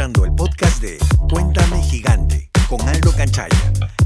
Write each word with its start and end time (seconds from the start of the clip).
el 0.00 0.34
podcast 0.34 0.80
de 0.80 0.96
Cuéntame 1.30 1.82
Gigante 1.82 2.48
con 2.70 2.80
Aldo 2.88 3.12
Canchaya, 3.14 3.54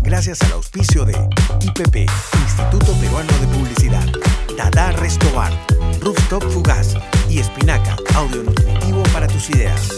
gracias 0.03 0.43
al 0.43 0.55
auspicio 0.55 1.05
de 1.05 1.13
IPP, 1.61 2.11
Instituto 2.35 2.93
Peruano 3.01 3.33
de 3.39 3.47
Publicidad, 3.57 4.05
Dada 4.59 4.91
Restobar, 4.91 5.53
Rooftop 6.01 6.43
Fugaz 6.51 6.97
y 7.31 7.39
Espinaca, 7.39 7.95
audio 8.17 8.43
nutritivo 8.43 9.05
para 9.13 9.29
tus 9.29 9.49
ideas. 9.51 9.97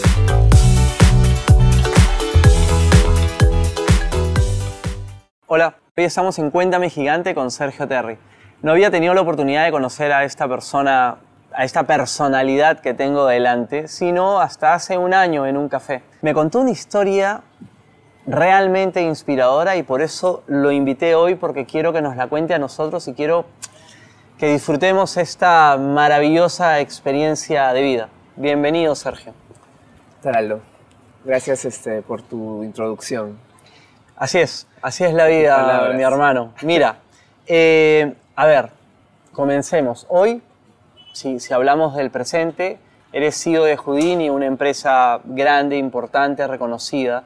Hola, 5.47 5.77
hoy 5.97 6.03
estamos 6.03 6.37
en 6.37 6.51
Cuéntame 6.51 6.91
Gigante 6.91 7.33
con 7.33 7.49
Sergio 7.49 7.87
Terry. 7.87 8.19
No 8.61 8.71
había 8.71 8.91
tenido 8.91 9.15
la 9.15 9.21
oportunidad 9.21 9.65
de 9.65 9.71
conocer 9.71 10.11
a 10.11 10.25
esta 10.25 10.47
persona, 10.47 11.17
a 11.57 11.63
esta 11.63 11.87
personalidad 11.87 12.81
que 12.81 12.93
tengo 12.93 13.25
delante, 13.25 13.87
sino 13.87 14.39
hasta 14.39 14.75
hace 14.75 14.95
un 14.99 15.15
año 15.15 15.47
en 15.47 15.57
un 15.57 15.69
café. 15.69 16.03
Me 16.21 16.35
contó 16.35 16.59
una 16.59 16.69
historia 16.69 17.41
realmente 18.27 19.01
inspiradora 19.01 19.75
y 19.75 19.81
por 19.81 20.03
eso 20.03 20.43
lo 20.45 20.71
invité 20.71 21.15
hoy 21.15 21.33
porque 21.33 21.65
quiero 21.65 21.91
que 21.91 22.01
nos 22.03 22.15
la 22.15 22.27
cuente 22.27 22.53
a 22.53 22.59
nosotros 22.59 23.07
y 23.07 23.13
quiero 23.15 23.45
que 24.37 24.51
disfrutemos 24.51 25.17
esta 25.17 25.77
maravillosa 25.77 26.79
experiencia 26.79 27.73
de 27.73 27.81
vida. 27.81 28.09
Bienvenido, 28.35 28.93
Sergio. 28.93 29.33
Aldo. 30.23 30.61
Gracias 31.25 31.65
este, 31.65 32.03
por 32.03 32.21
tu 32.21 32.61
introducción. 32.61 33.39
Así 34.15 34.37
es, 34.37 34.67
así 34.83 35.05
es 35.05 35.13
la 35.13 35.25
vida, 35.25 35.91
mi 35.95 36.03
hermano. 36.03 36.53
Mira, 36.61 36.99
eh, 37.47 38.13
a 38.35 38.45
ver, 38.45 38.69
comencemos. 39.31 40.05
Hoy, 40.09 40.43
si, 41.17 41.53
hablamos 41.53 41.95
del 41.95 42.11
presente, 42.11 42.77
eres 43.11 43.41
CEO 43.41 43.63
de 43.63 43.75
Houdini, 43.77 44.29
una 44.29 44.45
empresa 44.45 45.19
grande, 45.23 45.77
importante, 45.77 46.45
reconocida. 46.47 47.23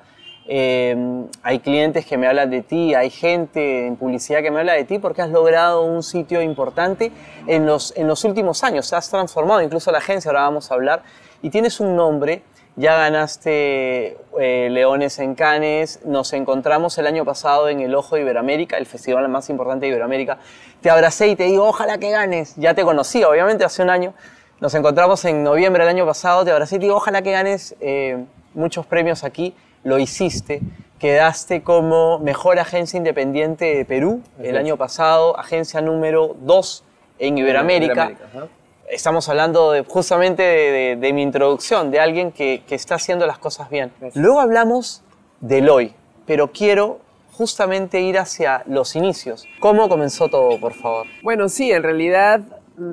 Eh, 0.47 0.95
hay 1.43 1.59
clientes 1.59 2.05
que 2.05 2.17
me 2.17 2.27
hablan 2.27 2.49
de 2.49 2.61
ti, 2.61 2.93
hay 2.95 3.09
gente 3.09 3.85
en 3.85 3.95
publicidad 3.95 4.41
que 4.41 4.49
me 4.49 4.59
habla 4.59 4.73
de 4.73 4.85
ti 4.85 4.97
porque 4.97 5.21
has 5.21 5.29
logrado 5.29 5.83
un 5.83 6.03
sitio 6.03 6.41
importante 6.41 7.11
en 7.47 7.65
los, 7.65 7.93
en 7.97 8.07
los 8.07 8.23
últimos 8.23 8.63
años. 8.63 8.91
Has 8.93 9.09
transformado 9.09 9.61
incluso 9.61 9.91
la 9.91 9.99
agencia, 9.99 10.29
ahora 10.29 10.43
vamos 10.43 10.71
a 10.71 10.75
hablar, 10.75 11.03
y 11.41 11.49
tienes 11.49 11.79
un 11.79 11.95
nombre 11.95 12.43
ya 12.75 12.95
ganaste 12.95 14.17
eh, 14.39 14.69
Leones 14.71 15.19
en 15.19 15.35
Cannes, 15.35 15.99
nos 16.05 16.31
encontramos 16.33 16.97
el 16.97 17.07
año 17.07 17.25
pasado 17.25 17.67
en 17.69 17.81
el 17.81 17.93
Ojo 17.95 18.15
de 18.15 18.21
Iberoamérica, 18.21 18.77
el 18.77 18.85
festival 18.85 19.27
más 19.29 19.49
importante 19.49 19.85
de 19.85 19.89
Iberoamérica. 19.89 20.37
Te 20.81 20.89
abracé 20.89 21.27
y 21.27 21.35
te 21.35 21.43
digo, 21.43 21.67
ojalá 21.67 21.97
que 21.97 22.09
ganes. 22.11 22.55
Ya 22.55 22.73
te 22.73 22.83
conocí, 22.83 23.23
obviamente, 23.23 23.65
hace 23.65 23.83
un 23.83 23.89
año. 23.89 24.13
Nos 24.61 24.73
encontramos 24.73 25.25
en 25.25 25.43
noviembre 25.43 25.83
del 25.83 25.89
año 25.89 26.05
pasado, 26.05 26.45
te 26.45 26.51
abracé 26.51 26.77
y 26.77 26.79
te 26.79 26.85
digo, 26.85 26.95
ojalá 26.95 27.21
que 27.21 27.31
ganes 27.31 27.75
eh, 27.81 28.23
muchos 28.53 28.85
premios 28.85 29.23
aquí. 29.23 29.53
Lo 29.83 29.99
hiciste. 29.99 30.61
Quedaste 30.99 31.63
como 31.63 32.19
mejor 32.19 32.59
agencia 32.59 32.97
independiente 32.97 33.65
de 33.75 33.85
Perú 33.85 34.21
el 34.41 34.55
año 34.55 34.77
pasado, 34.77 35.37
agencia 35.37 35.81
número 35.81 36.35
2 36.39 36.83
en 37.17 37.37
Iberoamérica 37.39 38.11
ajá. 38.33 38.47
Estamos 38.91 39.27
hablando 39.29 39.71
de, 39.71 39.83
justamente 39.83 40.43
de, 40.43 40.71
de- 40.71 40.95
de 40.97 41.13
mi 41.13 41.23
introducción, 41.23 41.89
de 41.91 41.99
alguien 41.99 42.31
que, 42.31 42.61
que 42.67 42.75
está 42.75 42.95
haciendo 42.95 43.25
las 43.25 43.39
cosas 43.39 43.69
bien. 43.69 43.91
Gracias. 43.99 44.21
Luego 44.21 44.39
hablamos 44.39 45.01
del 45.39 45.69
hoy, 45.69 45.93
pero 46.25 46.51
quiero 46.51 46.99
justamente 47.33 48.01
ir 48.01 48.19
hacia 48.19 48.63
los 48.67 48.95
inicios. 48.95 49.47
¿Cómo 49.59 49.89
comenzó 49.89 50.27
todo, 50.29 50.59
por 50.59 50.73
favor? 50.73 51.07
Bueno, 51.23 51.49
sí, 51.49 51.71
en 51.71 51.81
realidad, 51.83 52.41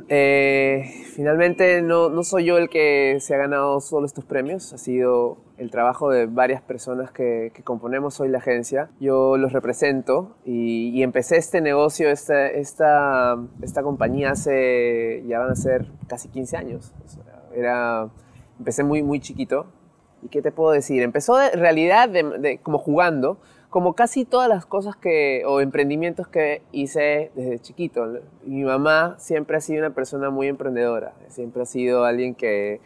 eh, 0.08 1.04
finalmente 1.14 1.82
no, 1.82 2.08
no 2.08 2.22
soy 2.22 2.44
yo 2.46 2.56
el 2.58 2.68
que 2.70 3.18
se 3.20 3.34
ha 3.34 3.38
ganado 3.38 3.80
solo 3.80 4.06
estos 4.06 4.24
premios, 4.24 4.72
ha 4.72 4.78
sido 4.78 5.36
el 5.58 5.70
trabajo 5.70 6.10
de 6.10 6.26
varias 6.26 6.62
personas 6.62 7.10
que, 7.10 7.50
que 7.54 7.62
componemos 7.62 8.20
hoy 8.20 8.28
la 8.28 8.38
agencia. 8.38 8.90
Yo 9.00 9.36
los 9.36 9.52
represento 9.52 10.36
y, 10.44 10.90
y 10.90 11.02
empecé 11.02 11.36
este 11.36 11.60
negocio, 11.60 12.08
esta, 12.10 12.46
esta, 12.46 13.36
esta 13.60 13.82
compañía 13.82 14.30
hace, 14.30 15.24
ya 15.26 15.38
van 15.40 15.50
a 15.50 15.56
ser 15.56 15.86
casi 16.06 16.28
15 16.28 16.56
años. 16.56 16.92
O 17.04 17.08
sea, 17.08 17.24
era, 17.54 18.08
empecé 18.58 18.84
muy, 18.84 19.02
muy 19.02 19.20
chiquito. 19.20 19.66
¿Y 20.22 20.28
qué 20.28 20.42
te 20.42 20.50
puedo 20.50 20.72
decir? 20.72 21.02
Empezó 21.02 21.40
en 21.40 21.58
realidad 21.60 22.08
de- 22.08 22.38
de- 22.38 22.58
como 22.58 22.78
jugando, 22.78 23.38
como 23.70 23.92
casi 23.92 24.24
todas 24.24 24.48
las 24.48 24.64
cosas 24.64 24.96
que, 24.96 25.42
o 25.46 25.60
emprendimientos 25.60 26.26
que 26.26 26.62
hice 26.72 27.30
desde 27.34 27.58
chiquito. 27.58 28.06
Mi 28.44 28.64
mamá 28.64 29.16
siempre 29.18 29.58
ha 29.58 29.60
sido 29.60 29.80
una 29.80 29.94
persona 29.94 30.30
muy 30.30 30.48
emprendedora, 30.48 31.12
siempre 31.28 31.62
ha 31.62 31.66
sido 31.66 32.04
alguien 32.04 32.34
que, 32.34 32.80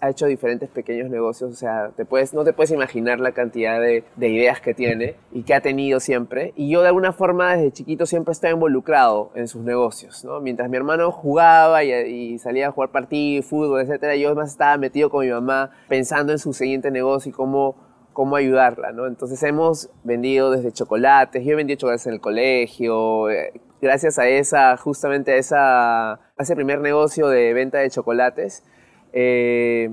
ha- 0.00 0.08
hecho 0.08 0.26
diferentes 0.26 0.68
pequeños 0.68 1.08
negocios, 1.10 1.50
o 1.52 1.54
sea, 1.54 1.90
te 1.96 2.04
puedes, 2.04 2.34
no 2.34 2.44
te 2.44 2.52
puedes 2.52 2.70
imaginar 2.70 3.18
la 3.18 3.32
cantidad 3.32 3.80
de, 3.80 4.04
de 4.16 4.28
ideas 4.28 4.60
que 4.60 4.74
tiene 4.74 5.16
y 5.32 5.42
que 5.42 5.54
ha 5.54 5.60
tenido 5.60 6.00
siempre. 6.00 6.52
Y 6.54 6.68
yo 6.68 6.82
de 6.82 6.88
alguna 6.88 7.12
forma 7.12 7.56
desde 7.56 7.72
chiquito 7.72 8.04
siempre 8.04 8.32
estaba 8.32 8.52
involucrado 8.52 9.30
en 9.34 9.48
sus 9.48 9.62
negocios, 9.62 10.22
¿no? 10.22 10.40
Mientras 10.40 10.68
mi 10.68 10.76
hermano 10.76 11.10
jugaba 11.12 11.82
y, 11.84 12.38
salía 12.38 12.68
a 12.68 12.72
jugar 12.72 12.90
partidos, 12.90 13.46
fútbol, 13.46 13.80
etcétera, 13.80 14.16
yo 14.16 14.34
más 14.34 14.50
estaba 14.50 14.76
metido 14.76 15.08
con 15.08 15.24
mi 15.24 15.32
mamá 15.32 15.70
pensando 15.88 16.32
en 16.32 16.38
su 16.38 16.52
siguiente 16.52 16.90
negocio 16.90 17.30
y 17.30 17.32
cómo 17.32 17.87
cómo 18.18 18.34
ayudarla, 18.34 18.90
¿no? 18.90 19.06
Entonces 19.06 19.40
hemos 19.44 19.90
vendido 20.02 20.50
desde 20.50 20.72
chocolates, 20.72 21.44
yo 21.44 21.52
he 21.52 21.54
vendido 21.54 21.78
chocolates 21.78 22.08
en 22.08 22.14
el 22.14 22.20
colegio, 22.20 23.30
eh, 23.30 23.52
gracias 23.80 24.18
a 24.18 24.26
esa, 24.26 24.76
justamente 24.76 25.30
a, 25.30 25.36
esa, 25.36 26.12
a 26.14 26.36
ese 26.36 26.56
primer 26.56 26.80
negocio 26.80 27.28
de 27.28 27.52
venta 27.52 27.78
de 27.78 27.88
chocolates, 27.90 28.64
eh, 29.12 29.90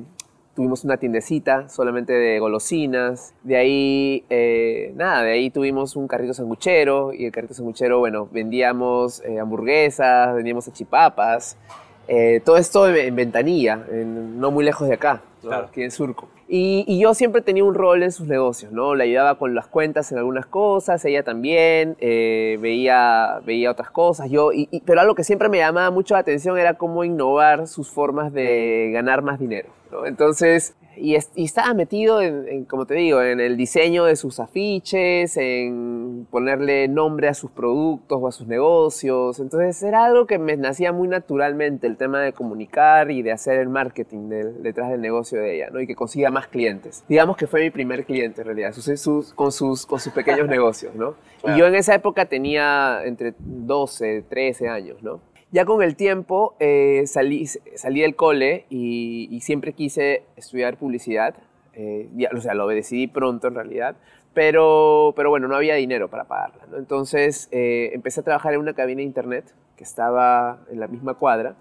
tuvimos 0.55 0.83
una 0.83 0.97
tiendecita 0.97 1.69
solamente 1.69 2.13
de 2.13 2.39
golosinas, 2.39 3.35
de 3.43 3.57
ahí, 3.57 4.25
eh, 4.31 4.91
nada, 4.95 5.21
de 5.21 5.33
ahí 5.33 5.51
tuvimos 5.51 5.95
un 5.95 6.07
carrito 6.07 6.33
sanguchero 6.33 7.13
y 7.13 7.25
el 7.25 7.31
carrito 7.31 7.53
sanguchero, 7.53 7.99
bueno, 7.99 8.27
vendíamos 8.31 9.21
hamburguesas, 9.39 10.33
vendíamos 10.33 10.67
achipapas, 10.67 11.59
eh, 12.07 12.41
todo 12.43 12.57
esto 12.57 12.87
en, 12.87 12.95
en 12.97 13.15
Ventanilla, 13.15 13.83
en- 13.91 14.39
no 14.39 14.51
muy 14.51 14.63
lejos 14.63 14.87
de 14.87 14.95
acá, 14.95 15.21
¿no? 15.43 15.49
Claro. 15.49 15.67
aquí 15.67 15.83
en 15.83 15.91
Surco. 15.91 16.27
Y, 16.47 16.85
y 16.87 16.99
yo 16.99 17.15
siempre 17.15 17.41
tenía 17.41 17.63
un 17.63 17.73
rol 17.73 18.03
en 18.03 18.11
sus 18.11 18.27
negocios, 18.27 18.71
¿no? 18.71 18.93
Le 18.93 19.05
ayudaba 19.05 19.39
con 19.39 19.55
las 19.55 19.65
cuentas 19.67 20.11
en 20.11 20.19
algunas 20.19 20.45
cosas, 20.45 21.03
ella 21.05 21.23
también, 21.23 21.95
eh, 21.99 22.59
veía, 22.61 23.39
veía 23.45 23.71
otras 23.71 23.89
cosas, 23.89 24.29
yo, 24.29 24.51
y, 24.53 24.67
y- 24.69 24.81
pero 24.81 25.01
algo 25.01 25.15
que 25.15 25.23
siempre 25.23 25.49
me 25.49 25.57
llamaba 25.57 25.89
mucho 25.89 26.13
la 26.13 26.19
atención 26.19 26.57
era 26.59 26.75
cómo 26.75 27.03
innovar 27.03 27.67
sus 27.67 27.89
formas 27.89 28.31
de 28.31 28.91
ganar 28.93 29.23
más 29.23 29.39
dinero, 29.39 29.69
¿no? 29.91 30.05
Entonces, 30.05 30.75
y, 30.97 31.15
es- 31.15 31.31
y 31.35 31.45
estaba 31.45 31.73
metido 31.73 32.21
en, 32.21 32.47
en, 32.47 32.65
como 32.65 32.85
te 32.85 32.93
digo, 32.93 33.21
en 33.23 33.39
el 33.39 33.57
diseño 33.57 34.05
de 34.05 34.15
sus 34.15 34.39
afiches, 34.39 35.35
en 35.37 35.94
ponerle 36.31 36.87
nombre 36.87 37.27
a 37.27 37.33
sus 37.33 37.51
productos 37.51 38.17
o 38.21 38.27
a 38.27 38.31
sus 38.31 38.47
negocios. 38.47 39.39
Entonces 39.39 39.81
era 39.83 40.05
algo 40.05 40.25
que 40.25 40.37
me 40.39 40.55
nacía 40.57 40.91
muy 40.91 41.07
naturalmente, 41.07 41.87
el 41.87 41.97
tema 41.97 42.21
de 42.21 42.33
comunicar 42.33 43.11
y 43.11 43.21
de 43.21 43.31
hacer 43.31 43.59
el 43.59 43.69
marketing 43.69 44.29
del- 44.29 44.63
detrás 44.63 44.89
del 44.89 45.01
negocio 45.01 45.39
de 45.39 45.55
ella, 45.55 45.69
¿no? 45.71 45.79
Y 45.79 45.87
que 45.87 45.95
consiga 45.95 46.29
más 46.31 46.47
clientes. 46.47 47.03
Digamos 47.09 47.37
que 47.37 47.47
fue 47.47 47.61
mi 47.61 47.69
primer 47.69 48.05
cliente 48.05 48.41
en 48.41 48.47
realidad, 48.47 48.73
sus- 48.73 48.99
sus- 48.99 49.33
con, 49.33 49.51
sus, 49.51 49.85
con 49.85 49.99
sus 49.99 50.13
pequeños 50.13 50.47
negocios, 50.47 50.95
¿no? 50.95 51.15
Claro. 51.41 51.55
Y 51.57 51.59
yo 51.59 51.67
en 51.67 51.75
esa 51.75 51.93
época 51.95 52.25
tenía 52.25 53.01
entre 53.05 53.33
12, 53.39 54.23
13 54.29 54.67
años, 54.69 55.01
¿no? 55.03 55.19
Ya 55.51 55.63
con 55.63 55.81
el 55.83 55.95
tiempo 55.95 56.55
eh, 56.59 57.03
salí, 57.05 57.45
salí 57.45 58.01
del 58.01 58.15
cole 58.15 58.65
y, 58.69 59.27
y 59.31 59.39
siempre 59.41 59.73
quise 59.73 60.23
estudiar 60.35 60.75
publicidad. 60.77 61.35
eh, 61.77 62.09
ya, 62.15 62.29
o 62.35 62.41
sea, 62.41 62.53
lo 62.55 62.67
decidí 62.67 63.07
pronto 63.07 63.47
en 63.47 63.55
realidad. 63.55 63.95
Pero, 64.35 65.13
pero 65.15 65.31
bueno, 65.31 65.47
no 65.47 65.55
había 65.55 65.73
dinero 65.75 66.09
para 66.09 66.25
pagarla. 66.25 66.67
¿no? 66.69 66.77
Entonces 66.77 67.47
eh, 67.51 67.89
empecé 67.93 68.19
a 68.19 68.23
trabajar 68.23 68.53
en 68.53 68.59
una 68.59 68.73
cabina 68.73 68.97
de 68.99 69.05
internet 69.05 69.55
que 69.75 69.83
estaba 69.83 70.59
en 70.69 70.79
la 70.79 70.87
misma 70.87 71.15
cuadra 71.15 71.55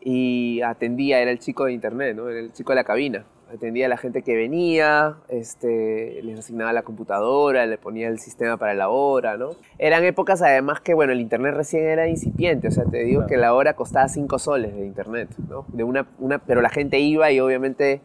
y 0.00 0.60
atendía, 0.62 1.20
era 1.20 1.30
el 1.30 1.38
chico 1.38 1.64
de 1.64 1.72
internet, 1.72 2.16
¿no? 2.16 2.28
Era 2.28 2.38
el 2.38 2.52
chico 2.52 2.70
de 2.70 2.76
la 2.76 2.84
cabina. 2.84 3.24
Atendía 3.52 3.86
a 3.86 3.88
la 3.88 3.96
gente 3.96 4.22
que 4.22 4.36
venía, 4.36 5.16
este, 5.28 6.20
les 6.22 6.38
asignaba 6.38 6.72
la 6.72 6.82
computadora, 6.82 7.66
le 7.66 7.78
ponía 7.78 8.08
el 8.08 8.18
sistema 8.18 8.56
para 8.56 8.74
la 8.74 8.88
hora, 8.88 9.36
¿no? 9.36 9.50
Eran 9.78 10.04
épocas 10.04 10.42
además 10.42 10.80
que, 10.80 10.94
bueno, 10.94 11.12
el 11.12 11.20
internet 11.20 11.54
recién 11.54 11.86
era 11.86 12.08
incipiente, 12.08 12.68
o 12.68 12.70
sea, 12.70 12.84
te 12.84 13.04
digo 13.04 13.26
que 13.26 13.36
la 13.36 13.54
hora 13.54 13.74
costaba 13.74 14.08
5 14.08 14.38
soles 14.38 14.76
de 14.76 14.86
internet, 14.86 15.28
¿no? 15.48 15.64
De 15.68 15.82
una, 15.82 16.06
una, 16.18 16.38
pero 16.38 16.60
la 16.60 16.70
gente 16.70 16.98
iba 16.98 17.30
y 17.32 17.40
obviamente 17.40 18.00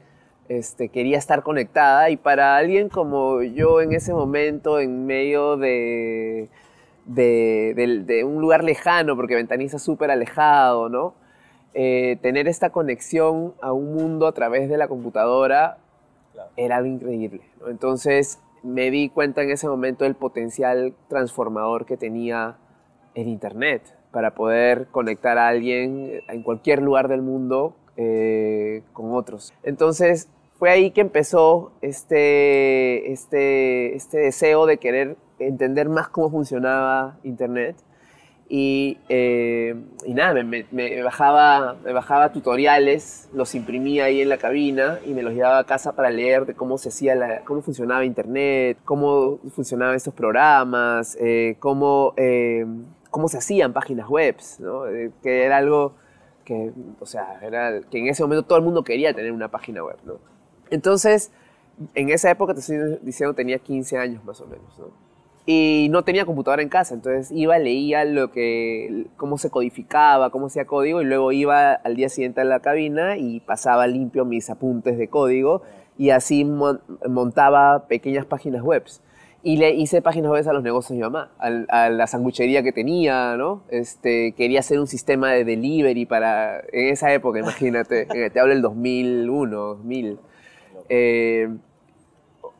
este, 0.59 0.89
quería 0.89 1.17
estar 1.17 1.43
conectada 1.43 2.09
y 2.09 2.17
para 2.17 2.57
alguien 2.57 2.89
como 2.89 3.41
yo 3.41 3.79
en 3.81 3.93
ese 3.93 4.13
momento, 4.13 4.79
en 4.79 5.05
medio 5.05 5.55
de, 5.55 6.49
de, 7.05 7.73
del- 7.75 8.05
de 8.05 8.23
un 8.25 8.41
lugar 8.41 8.63
lejano, 8.63 9.15
porque 9.15 9.35
Ventaniza 9.35 9.77
es 9.77 9.83
súper 9.83 10.11
alejado, 10.11 10.89
¿no? 10.89 11.13
Eh, 11.73 12.17
tener 12.21 12.49
esta 12.49 12.69
conexión 12.71 13.53
a 13.61 13.71
un 13.71 13.93
mundo 13.93 14.27
a 14.27 14.33
través 14.33 14.69
de 14.69 14.77
la 14.77 14.89
computadora 14.89 15.77
era 16.57 16.77
algo 16.77 16.87
increíble. 16.89 17.41
¿no? 17.61 17.69
Entonces 17.69 18.39
me 18.61 18.91
di 18.91 19.07
cuenta 19.09 19.41
en 19.43 19.51
ese 19.51 19.67
momento 19.69 20.03
del 20.03 20.15
potencial 20.15 20.93
transformador 21.07 21.85
que 21.85 21.95
tenía 21.95 22.57
el 23.15 23.27
Internet 23.29 23.83
para 24.11 24.31
poder 24.35 24.87
conectar 24.91 25.37
a 25.37 25.47
alguien 25.47 26.21
en 26.27 26.43
cualquier 26.43 26.81
lugar 26.81 27.07
del 27.07 27.21
mundo 27.21 27.73
eh, 27.95 28.83
con 28.91 29.13
otros. 29.13 29.53
Entonces 29.63 30.27
fue 30.61 30.69
ahí 30.69 30.91
que 30.91 31.01
empezó 31.01 31.71
este, 31.81 33.11
este, 33.11 33.95
este 33.95 34.19
deseo 34.19 34.67
de 34.67 34.77
querer 34.77 35.17
entender 35.39 35.89
más 35.89 36.07
cómo 36.09 36.29
funcionaba 36.29 37.17
Internet. 37.23 37.77
Y, 38.47 38.99
eh, 39.09 39.73
y 40.05 40.13
nada, 40.13 40.43
me, 40.43 41.01
bajaba, 41.01 41.77
me 41.83 41.93
bajaba 41.93 42.31
tutoriales, 42.31 43.27
los 43.33 43.55
imprimía 43.55 44.03
ahí 44.03 44.21
en 44.21 44.29
la 44.29 44.37
cabina 44.37 44.99
y 45.03 45.15
me 45.15 45.23
los 45.23 45.33
llevaba 45.33 45.57
a 45.57 45.63
casa 45.63 45.95
para 45.95 46.11
leer 46.11 46.45
de 46.45 46.53
cómo 46.53 46.77
se 46.77 46.89
hacía, 46.89 47.15
la, 47.15 47.39
cómo 47.39 47.63
funcionaba 47.63 48.05
Internet, 48.05 48.77
cómo 48.85 49.39
funcionaban 49.55 49.95
estos 49.95 50.13
programas, 50.13 51.17
eh, 51.19 51.55
cómo, 51.57 52.13
eh, 52.17 52.67
cómo 53.09 53.29
se 53.29 53.39
hacían 53.39 53.73
páginas 53.73 54.07
web, 54.07 54.35
¿no? 54.59 54.83
que 55.23 55.43
era 55.43 55.57
algo 55.57 55.95
que, 56.45 56.71
o 56.99 57.05
sea, 57.07 57.39
era 57.41 57.81
que 57.89 57.97
en 57.97 58.09
ese 58.09 58.21
momento 58.21 58.43
todo 58.43 58.59
el 58.59 58.63
mundo 58.63 58.83
quería 58.83 59.11
tener 59.11 59.31
una 59.31 59.49
página 59.49 59.83
web, 59.83 59.97
¿no? 60.05 60.30
Entonces, 60.71 61.31
en 61.93 62.09
esa 62.09 62.31
época, 62.31 62.53
te 62.53 62.61
estoy 62.61 62.97
diciendo, 63.03 63.35
tenía 63.35 63.59
15 63.59 63.97
años 63.97 64.23
más 64.23 64.41
o 64.41 64.47
menos, 64.47 64.79
¿no? 64.79 65.11
Y 65.45 65.87
no 65.89 66.03
tenía 66.03 66.25
computadora 66.25 66.61
en 66.61 66.69
casa, 66.69 66.93
entonces 66.93 67.31
iba, 67.31 67.57
leía 67.57 68.05
lo 68.05 68.31
que, 68.31 69.07
cómo 69.17 69.39
se 69.39 69.49
codificaba, 69.49 70.29
cómo 70.29 70.47
hacía 70.47 70.65
código, 70.65 71.01
y 71.01 71.05
luego 71.05 71.31
iba 71.31 71.73
al 71.73 71.95
día 71.95 72.09
siguiente 72.09 72.41
a 72.41 72.43
la 72.43 72.59
cabina 72.59 73.17
y 73.17 73.39
pasaba 73.39 73.87
limpio 73.87 74.23
mis 74.23 74.49
apuntes 74.51 74.99
de 74.99 75.07
código, 75.07 75.63
y 75.97 76.11
así 76.11 76.45
montaba 76.45 77.87
pequeñas 77.87 78.25
páginas 78.25 78.61
web. 78.61 78.83
Y 79.43 79.57
le 79.57 79.71
hice 79.71 80.03
páginas 80.03 80.31
web 80.31 80.47
a 80.47 80.53
los 80.53 80.61
negocios 80.61 80.91
de 80.91 80.95
mi 80.97 81.01
mamá, 81.01 81.31
a, 81.39 81.89
la 81.89 82.05
sanguchería 82.05 82.61
que 82.61 82.71
tenía, 82.71 83.35
¿no? 83.35 83.63
Este, 83.69 84.33
quería 84.33 84.59
hacer 84.59 84.79
un 84.79 84.85
sistema 84.85 85.31
de 85.31 85.43
delivery 85.43 86.05
para, 86.05 86.59
en 86.71 86.89
esa 86.89 87.11
época, 87.11 87.39
imagínate, 87.39 88.05
te 88.31 88.39
hablo 88.39 88.53
del 88.53 88.61
2001, 88.61 89.57
2000. 89.57 90.19
Eh, 90.89 91.49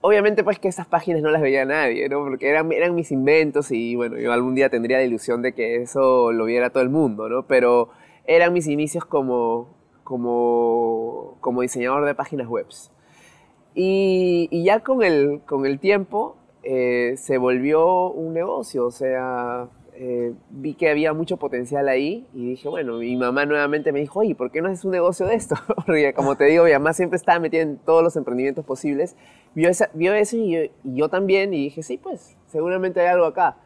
obviamente 0.02 0.44
pues 0.44 0.60
que 0.60 0.68
esas 0.68 0.88
páginas 0.88 1.22
no 1.22 1.30
las 1.30 1.42
veía 1.42 1.66
nadie, 1.66 2.10
¿no? 2.10 2.20
Porque 2.24 2.50
eran, 2.50 2.72
eran 2.72 2.96
mis 2.96 3.12
inventos 3.12 3.72
y 3.72 3.96
bueno, 3.96 4.18
yo 4.18 4.32
algún 4.34 4.56
día 4.56 4.70
tendría 4.70 4.98
la 4.98 5.04
ilusión 5.04 5.42
de 5.42 5.54
que 5.54 5.78
eso 5.78 6.32
lo 6.32 6.46
viera 6.46 6.72
todo 6.72 6.84
el 6.84 6.90
mundo, 6.90 7.30
¿no? 7.30 7.46
Pero 7.48 7.90
eran 8.26 8.54
mis 8.54 8.68
inicios 8.68 9.06
como, 9.06 9.70
como, 10.04 11.38
como 11.42 11.62
diseñador 11.62 12.06
de 12.06 12.16
páginas 12.16 12.48
web. 12.48 12.68
Y, 13.74 14.50
y, 14.52 14.64
ya 14.66 14.82
con 14.82 15.02
el, 15.02 15.42
con 15.46 15.66
el 15.66 15.80
tiempo 15.80 16.36
eh, 16.64 17.16
se 17.18 17.38
volvió 17.38 18.10
un 18.12 18.34
negocio, 18.34 18.86
o 18.86 18.92
sea, 18.92 19.70
eh, 19.94 20.34
vi 20.50 20.74
que 20.74 20.90
había 20.90 21.14
mucho 21.14 21.38
potencial 21.38 21.88
ahí 21.90 22.26
y 22.34 22.52
dije, 22.52 22.70
bueno, 22.70 22.98
mi 22.98 23.16
mamá 23.18 23.46
nuevamente 23.46 23.92
me 23.92 24.00
dijo, 24.00 24.20
oye, 24.20 24.36
¿por 24.36 24.52
qué 24.52 24.62
no 24.62 24.70
haces 24.70 24.86
un 24.86 24.92
negocio 24.92 25.26
de 25.26 25.36
esto? 25.36 25.56
Porque 25.86 26.14
como 26.14 26.36
te 26.36 26.46
digo, 26.46 26.64
mi 26.64 26.72
mamá 26.72 26.94
siempre 26.94 27.18
estaba 27.18 27.40
metida 27.40 27.62
en 27.62 27.78
todos 27.78 28.04
los 28.04 28.16
emprendimientos 28.16 28.66
posibles, 28.66 29.16
vio, 29.54 29.70
vio 29.94 30.14
eso 30.14 30.38
y 30.38 30.72
yo, 30.84 31.10
también 31.10 31.54
y 31.54 31.64
dije, 31.64 31.84
sí, 31.84 31.98
pues, 31.98 32.38
seguramente 32.48 33.02
hay 33.02 33.08
algo 33.08 33.26
acá. 33.26 33.58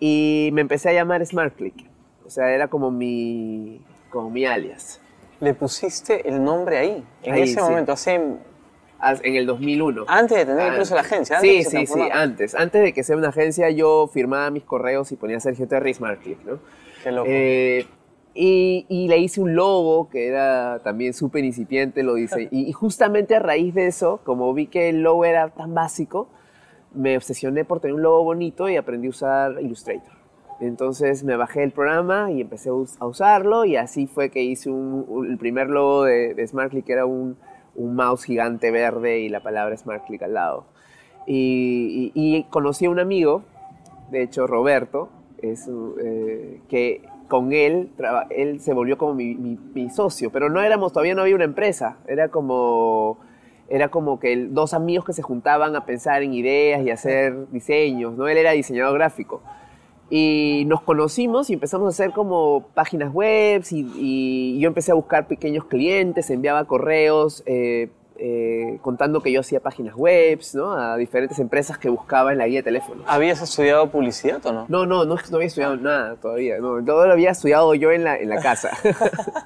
Y 0.00 0.50
me 0.52 0.60
empecé 0.60 0.90
a 0.90 0.92
llamar 0.92 1.24
SmartClick, 1.24 1.90
o 2.24 2.30
sea, 2.30 2.52
era 2.52 2.68
como 2.68 2.90
mi, 2.90 3.80
como 4.10 4.30
mi 4.30 4.44
alias. 4.46 5.00
Le 5.40 5.54
pusiste 5.54 6.28
el 6.28 6.42
nombre 6.42 6.78
ahí, 6.78 7.04
en 7.22 7.34
ese 7.34 7.60
momento, 7.60 7.92
hace 7.92 8.20
en 9.22 9.36
el 9.36 9.46
2001. 9.46 10.04
Antes 10.08 10.38
de 10.38 10.46
tener 10.46 10.72
incluso 10.72 10.94
la 10.94 11.02
agencia. 11.02 11.36
Antes 11.36 11.68
sí, 11.68 11.78
sí, 11.78 11.86
sí, 11.86 12.00
antes. 12.12 12.54
Antes 12.54 12.82
de 12.82 12.92
que 12.92 13.02
sea 13.04 13.16
una 13.16 13.28
agencia, 13.28 13.70
yo 13.70 14.08
firmaba 14.12 14.50
mis 14.50 14.64
correos 14.64 15.12
y 15.12 15.16
ponía 15.16 15.40
Sergio 15.40 15.68
Terry 15.68 15.94
Smart 15.94 16.20
¿no? 16.44 16.58
Qué 17.02 17.12
loco. 17.12 17.26
Eh, 17.28 17.86
y, 18.34 18.86
y, 18.88 19.08
le 19.08 19.18
hice 19.18 19.40
un 19.40 19.54
logo 19.54 20.08
que 20.08 20.26
era 20.26 20.80
también 20.82 21.14
súper 21.14 21.44
incipiente, 21.44 22.02
lo 22.02 22.14
dice. 22.14 22.48
Y, 22.50 22.68
y, 22.68 22.72
justamente 22.72 23.36
a 23.36 23.40
raíz 23.40 23.74
de 23.74 23.86
eso, 23.86 24.20
como 24.24 24.52
vi 24.54 24.66
que 24.66 24.88
el 24.88 25.02
logo 25.02 25.24
era 25.24 25.48
tan 25.50 25.74
básico, 25.74 26.28
me 26.94 27.16
obsesioné 27.16 27.64
por 27.64 27.80
tener 27.80 27.94
un 27.94 28.02
logo 28.02 28.24
bonito 28.24 28.68
y 28.68 28.76
aprendí 28.76 29.08
a 29.08 29.10
usar 29.10 29.60
Illustrator. 29.60 30.14
Entonces 30.60 31.24
me 31.24 31.36
bajé 31.36 31.62
el 31.62 31.72
programa 31.72 32.30
y 32.30 32.40
empecé 32.40 32.70
a 32.70 33.06
usarlo 33.06 33.64
y 33.64 33.76
así 33.76 34.06
fue 34.06 34.30
que 34.30 34.42
hice 34.42 34.70
un, 34.70 35.26
el 35.28 35.36
primer 35.36 35.68
logo 35.68 36.04
de, 36.04 36.34
de 36.34 36.82
que 36.82 36.92
era 36.92 37.06
un, 37.06 37.36
un 37.76 37.94
mouse 37.94 38.24
gigante 38.24 38.70
verde 38.70 39.20
y 39.20 39.28
la 39.28 39.40
palabra 39.40 39.76
Smart 39.76 40.04
Click 40.06 40.22
al 40.22 40.34
lado. 40.34 40.66
Y, 41.26 42.46
conocí 42.50 42.86
a 42.86 42.90
un 42.90 42.98
amigo, 42.98 43.42
de 44.10 44.22
hecho 44.22 44.46
Roberto, 44.46 45.08
eh, 45.42 46.60
que 46.68 47.02
con 47.28 47.52
él, 47.52 47.90
él 48.30 48.60
se 48.60 48.72
volvió 48.72 48.98
como 48.98 49.14
mi, 49.14 49.90
socio, 49.90 50.30
pero 50.30 50.48
no 50.50 50.60
éramos, 50.60 50.92
todavía 50.92 51.14
no 51.14 51.22
había 51.22 51.34
una 51.34 51.44
empresa, 51.44 51.96
era 52.06 52.28
como, 52.28 53.18
era 53.68 53.88
como 53.88 54.20
que 54.20 54.36
dos 54.50 54.74
amigos 54.74 55.06
que 55.06 55.12
se 55.12 55.22
juntaban 55.22 55.74
a 55.76 55.86
pensar 55.86 56.22
en 56.22 56.34
ideas 56.34 56.82
y 56.82 56.90
hacer 56.90 57.48
diseños, 57.50 58.14
¿no? 58.16 58.28
Él 58.28 58.36
era 58.36 58.52
diseñador 58.52 58.94
gráfico. 58.94 59.42
Y 60.10 60.64
nos 60.66 60.82
conocimos 60.82 61.50
y 61.50 61.54
empezamos 61.54 61.86
a 61.86 61.88
hacer 61.88 62.12
como 62.12 62.66
páginas 62.74 63.12
web 63.12 63.64
y, 63.70 64.58
yo 64.58 64.68
empecé 64.68 64.92
a 64.92 64.94
buscar 64.94 65.26
pequeños 65.26 65.64
clientes, 65.64 66.30
enviaba 66.30 66.64
correos 66.64 67.42
eh, 67.46 67.88
eh, 68.16 68.78
contando 68.80 69.20
que 69.22 69.32
yo 69.32 69.40
hacía 69.40 69.58
páginas 69.58 69.96
web 69.96 70.40
¿no? 70.54 70.72
a 70.72 70.96
diferentes 70.96 71.40
empresas 71.40 71.78
que 71.78 71.88
buscaba 71.88 72.30
en 72.30 72.38
la 72.38 72.46
guía 72.46 72.60
de 72.60 72.62
teléfono. 72.62 73.02
¿Habías 73.08 73.42
estudiado 73.42 73.90
publicidad 73.90 74.44
o 74.46 74.52
no? 74.52 74.66
No, 74.68 74.86
no, 74.86 75.04
no, 75.04 75.16
no 75.16 75.36
había 75.36 75.48
estudiado 75.48 75.76
nada 75.76 76.14
todavía. 76.16 76.58
No, 76.58 76.82
todo 76.84 77.06
lo 77.08 77.12
había 77.12 77.32
estudiado 77.32 77.74
yo 77.74 77.90
en 77.90 78.04
la, 78.04 78.16
en 78.16 78.28
la 78.28 78.40
casa. 78.40 78.70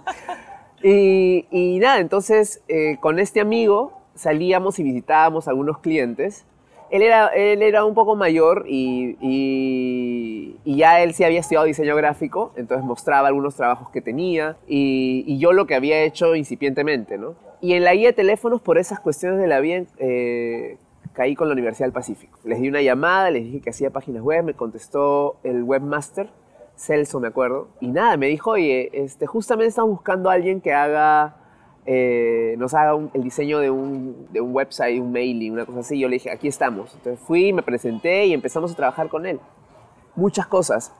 y, 0.82 1.46
y, 1.50 1.78
nada, 1.78 1.98
entonces 2.00 2.60
eh, 2.68 2.98
con 3.00 3.18
este 3.18 3.40
amigo 3.40 4.02
salíamos 4.14 4.78
y 4.78 4.82
visitábamos 4.82 5.48
a 5.48 5.52
algunos 5.52 5.78
clientes 5.78 6.44
él 6.90 7.02
era, 7.02 7.28
él 7.28 7.62
era 7.62 7.84
un 7.84 7.94
poco 7.94 8.16
mayor 8.16 8.64
y, 8.66 9.16
ya 10.64 11.02
él 11.02 11.12
sí 11.12 11.24
había 11.24 11.40
estudiado 11.40 11.66
diseño 11.66 11.96
gráfico, 11.96 12.52
entonces 12.56 12.84
mostraba 12.86 13.28
algunos 13.28 13.56
trabajos 13.56 13.90
que 13.90 14.00
tenía 14.00 14.56
y, 14.68 15.24
y, 15.26 15.38
yo 15.38 15.52
lo 15.52 15.66
que 15.66 15.74
había 15.74 16.02
hecho 16.02 16.36
incipientemente, 16.36 17.18
¿no? 17.18 17.34
Y 17.60 17.72
en 17.72 17.84
la 17.84 17.94
guía 17.94 18.08
de 18.08 18.12
teléfonos, 18.12 18.60
por 18.60 18.78
esas 18.78 19.00
cuestiones 19.00 19.40
de 19.40 19.48
la 19.48 19.60
vida, 19.60 19.84
eh, 19.98 20.76
caí 21.12 21.34
con 21.34 21.48
la 21.48 21.54
Universidad 21.54 21.86
del 21.86 21.92
Pacífico. 21.92 22.38
Les 22.44 22.60
di 22.60 22.68
una 22.68 22.80
llamada, 22.80 23.30
les 23.30 23.44
dije 23.44 23.60
que 23.60 23.70
hacía 23.70 23.90
páginas 23.90 24.22
web, 24.22 24.44
me 24.44 24.54
contestó 24.54 25.36
el 25.42 25.64
webmaster, 25.64 26.30
Celso 26.76 27.18
me 27.18 27.26
acuerdo, 27.26 27.66
y 27.80 27.88
nada, 27.88 28.16
me 28.16 28.28
dijo, 28.28 28.52
oye, 28.52 28.90
este, 28.92 29.26
justamente 29.26 29.70
estamos 29.70 29.90
buscando 29.90 30.30
a 30.30 30.34
alguien 30.34 30.60
que 30.60 30.72
haga 30.72 31.34
eh, 31.86 32.54
nos 32.58 32.74
haga 32.74 32.98
el 33.14 33.22
diseño 33.22 33.58
de 33.58 33.70
un, 33.70 34.28
de 34.30 34.40
un 34.40 34.54
website, 34.54 35.00
un 35.00 35.12
mailing, 35.12 35.52
una 35.52 35.66
cosa 35.66 35.80
así. 35.80 35.98
Yo 35.98 36.08
le 36.08 36.14
dije, 36.14 36.30
aquí 36.30 36.48
estamos. 36.48 36.94
Entonces 36.94 37.24
fui, 37.26 37.52
me 37.52 37.62
presenté 37.62 38.26
y 38.26 38.34
empezamos 38.34 38.72
a 38.72 38.76
trabajar 38.76 39.08
con 39.08 39.26
él. 39.26 39.40
Muchas 40.14 40.46
cosas. 40.46 40.92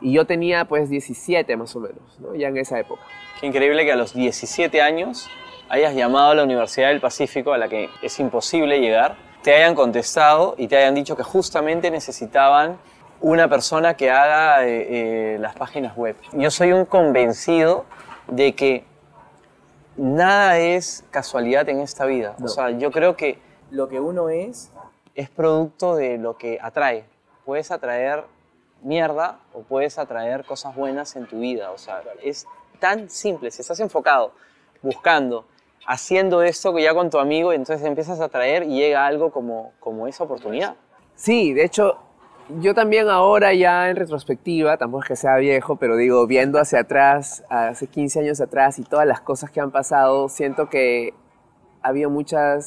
Y 0.00 0.12
yo 0.12 0.26
tenía 0.26 0.66
pues 0.66 0.90
17 0.90 1.56
más 1.56 1.74
o 1.74 1.80
menos, 1.80 2.20
¿no? 2.20 2.34
ya 2.34 2.48
en 2.48 2.56
esa 2.58 2.78
época. 2.78 3.02
Qué 3.40 3.46
increíble 3.46 3.84
que 3.84 3.92
a 3.92 3.96
los 3.96 4.14
17 4.14 4.82
años 4.82 5.30
hayas 5.68 5.94
llamado 5.94 6.30
a 6.30 6.34
la 6.34 6.44
Universidad 6.44 6.88
del 6.88 7.00
Pacífico, 7.00 7.52
a 7.52 7.58
la 7.58 7.68
que 7.68 7.88
es 8.02 8.20
imposible 8.20 8.80
llegar, 8.80 9.16
te 9.42 9.54
hayan 9.54 9.74
contestado 9.74 10.54
y 10.58 10.68
te 10.68 10.76
hayan 10.76 10.94
dicho 10.94 11.16
que 11.16 11.22
justamente 11.22 11.90
necesitaban 11.90 12.78
una 13.20 13.48
persona 13.48 13.94
que 13.94 14.10
haga 14.10 14.66
eh, 14.66 15.34
eh, 15.34 15.38
las 15.40 15.54
páginas 15.54 15.96
web. 15.96 16.16
Yo 16.32 16.50
soy 16.50 16.72
un 16.72 16.84
convencido 16.84 17.84
de 18.28 18.54
que 18.54 18.84
nada 19.96 20.58
es 20.58 21.04
casualidad 21.10 21.68
en 21.68 21.80
esta 21.80 22.06
vida. 22.06 22.36
O 22.42 22.48
sea, 22.48 22.70
yo 22.70 22.90
creo 22.90 23.16
que 23.16 23.38
lo 23.70 23.88
que 23.88 24.00
uno 24.00 24.28
es 24.28 24.70
es 25.14 25.30
producto 25.30 25.96
de 25.96 26.18
lo 26.18 26.36
que 26.36 26.58
atrae. 26.60 27.04
Puedes 27.44 27.70
atraer 27.70 28.24
mierda 28.82 29.40
o 29.52 29.62
puedes 29.62 29.98
atraer 29.98 30.44
cosas 30.44 30.76
buenas 30.76 31.16
en 31.16 31.26
tu 31.26 31.40
vida. 31.40 31.70
O 31.72 31.78
sea, 31.78 32.02
es 32.22 32.46
tan 32.78 33.08
simple. 33.08 33.50
Si 33.50 33.62
estás 33.62 33.80
enfocado, 33.80 34.32
buscando, 34.82 35.46
haciendo 35.86 36.42
esto 36.42 36.76
ya 36.78 36.94
con 36.94 37.10
tu 37.10 37.18
amigo, 37.18 37.52
entonces 37.52 37.86
empiezas 37.86 38.20
a 38.20 38.24
atraer 38.24 38.64
y 38.64 38.76
llega 38.76 39.06
algo 39.06 39.30
como, 39.30 39.72
como 39.80 40.06
esa 40.06 40.24
oportunidad. 40.24 40.76
Sí, 41.14 41.54
de 41.54 41.64
hecho, 41.64 41.98
yo 42.60 42.74
también 42.74 43.08
ahora 43.08 43.52
ya 43.54 43.90
en 43.90 43.96
retrospectiva, 43.96 44.76
tampoco 44.76 45.02
es 45.02 45.08
que 45.08 45.16
sea 45.16 45.36
viejo, 45.36 45.76
pero 45.76 45.96
digo, 45.96 46.26
viendo 46.26 46.58
hacia 46.58 46.80
atrás, 46.80 47.44
hace 47.48 47.86
15 47.86 48.20
años 48.20 48.40
atrás 48.40 48.78
y 48.78 48.84
todas 48.84 49.06
las 49.06 49.20
cosas 49.20 49.50
que 49.50 49.60
han 49.60 49.70
pasado, 49.70 50.28
siento 50.28 50.68
que 50.68 51.14
ha 51.82 51.88
habido 51.88 52.10
mucha 52.10 52.58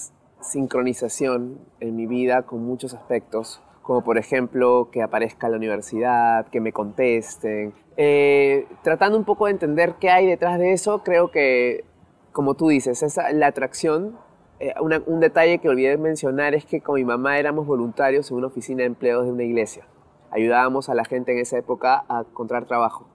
sincronización 0.41 1.59
en 1.79 1.95
mi 1.95 2.07
vida 2.07 2.43
con 2.43 2.63
muchos 2.63 2.93
aspectos, 2.93 3.61
como 3.81 4.03
por 4.03 4.17
ejemplo 4.17 4.89
que 4.91 5.01
aparezca 5.01 5.49
la 5.49 5.57
universidad, 5.57 6.47
que 6.47 6.59
me 6.59 6.71
contesten. 6.71 7.73
Eh, 7.97 8.67
tratando 8.83 9.17
un 9.17 9.25
poco 9.25 9.45
de 9.45 9.51
entender 9.51 9.95
qué 9.99 10.09
hay 10.09 10.25
detrás 10.25 10.59
de 10.59 10.73
eso, 10.73 11.03
creo 11.03 11.31
que, 11.31 11.85
como 12.31 12.55
tú 12.55 12.69
dices, 12.69 13.01
esa, 13.03 13.31
la 13.31 13.47
atracción 13.47 14.17
eh, 14.59 14.73
un 14.79 15.19
detalle 15.19 15.59
que 15.59 15.69
olvidé 15.69 15.97
mencionar 15.97 16.53
es 16.53 16.65
que 16.65 16.81
con 16.81 16.95
mi 16.95 17.05
mamá 17.05 17.39
éramos 17.39 17.65
voluntarios 17.65 18.29
en 18.29 18.37
una 18.37 18.47
oficina 18.47 18.79
de 18.79 18.85
empleos 18.85 19.25
de 19.25 19.31
una 19.31 19.43
iglesia. 19.43 19.85
Ayudábamos 20.31 20.89
a 20.89 20.95
la 20.95 21.05
gente 21.05 21.31
en 21.31 21.39
esa 21.39 21.57
época 21.57 22.03
a 22.07 22.21
encontrar 22.21 22.65
trabajo. 22.65 23.07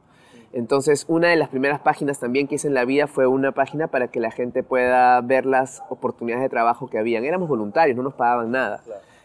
Entonces, 0.54 1.04
una 1.08 1.28
de 1.28 1.36
las 1.36 1.48
primeras 1.48 1.80
páginas 1.80 2.20
también 2.20 2.46
que 2.46 2.54
hice 2.54 2.68
en 2.68 2.74
la 2.74 2.84
vida 2.84 3.08
fue 3.08 3.26
una 3.26 3.52
página 3.52 3.88
para 3.88 4.08
que 4.08 4.20
la 4.20 4.30
gente 4.30 4.62
pueda 4.62 5.20
ver 5.20 5.46
las 5.46 5.82
oportunidades 5.88 6.44
de 6.44 6.48
trabajo 6.48 6.88
que 6.88 6.96
habían. 6.96 7.24
Éramos 7.24 7.48
voluntarios, 7.48 7.96
no 7.96 8.04
nos 8.04 8.14
pagaban 8.14 8.52
nada. 8.52 8.82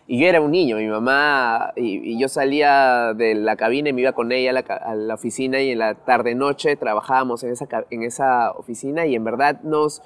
Y 0.07 0.19
yo 0.19 0.27
era 0.27 0.41
un 0.41 0.49
niño, 0.49 0.77
mi 0.77 0.87
mamá, 0.87 1.71
y, 1.75 2.17
yo 2.19 2.27
salía 2.27 3.13
de 3.13 3.35
la 3.35 3.55
cabina 3.55 3.89
y 3.89 3.93
me 3.93 4.01
iba 4.01 4.13
con 4.13 4.31
ella 4.31 4.59
a 4.67 4.95
la, 4.95 5.13
oficina 5.13 5.61
y 5.61 5.69
en 5.69 5.77
la 5.77 5.93
tarde-noche 5.93 6.75
trabajábamos 6.77 7.43
en 7.43 7.51
esa, 7.51 7.67
en 7.91 8.01
esa 8.01 8.51
oficina 8.53 9.05
y 9.05 9.13
en 9.13 9.23
verdad 9.23 9.61
nos, 9.61 10.01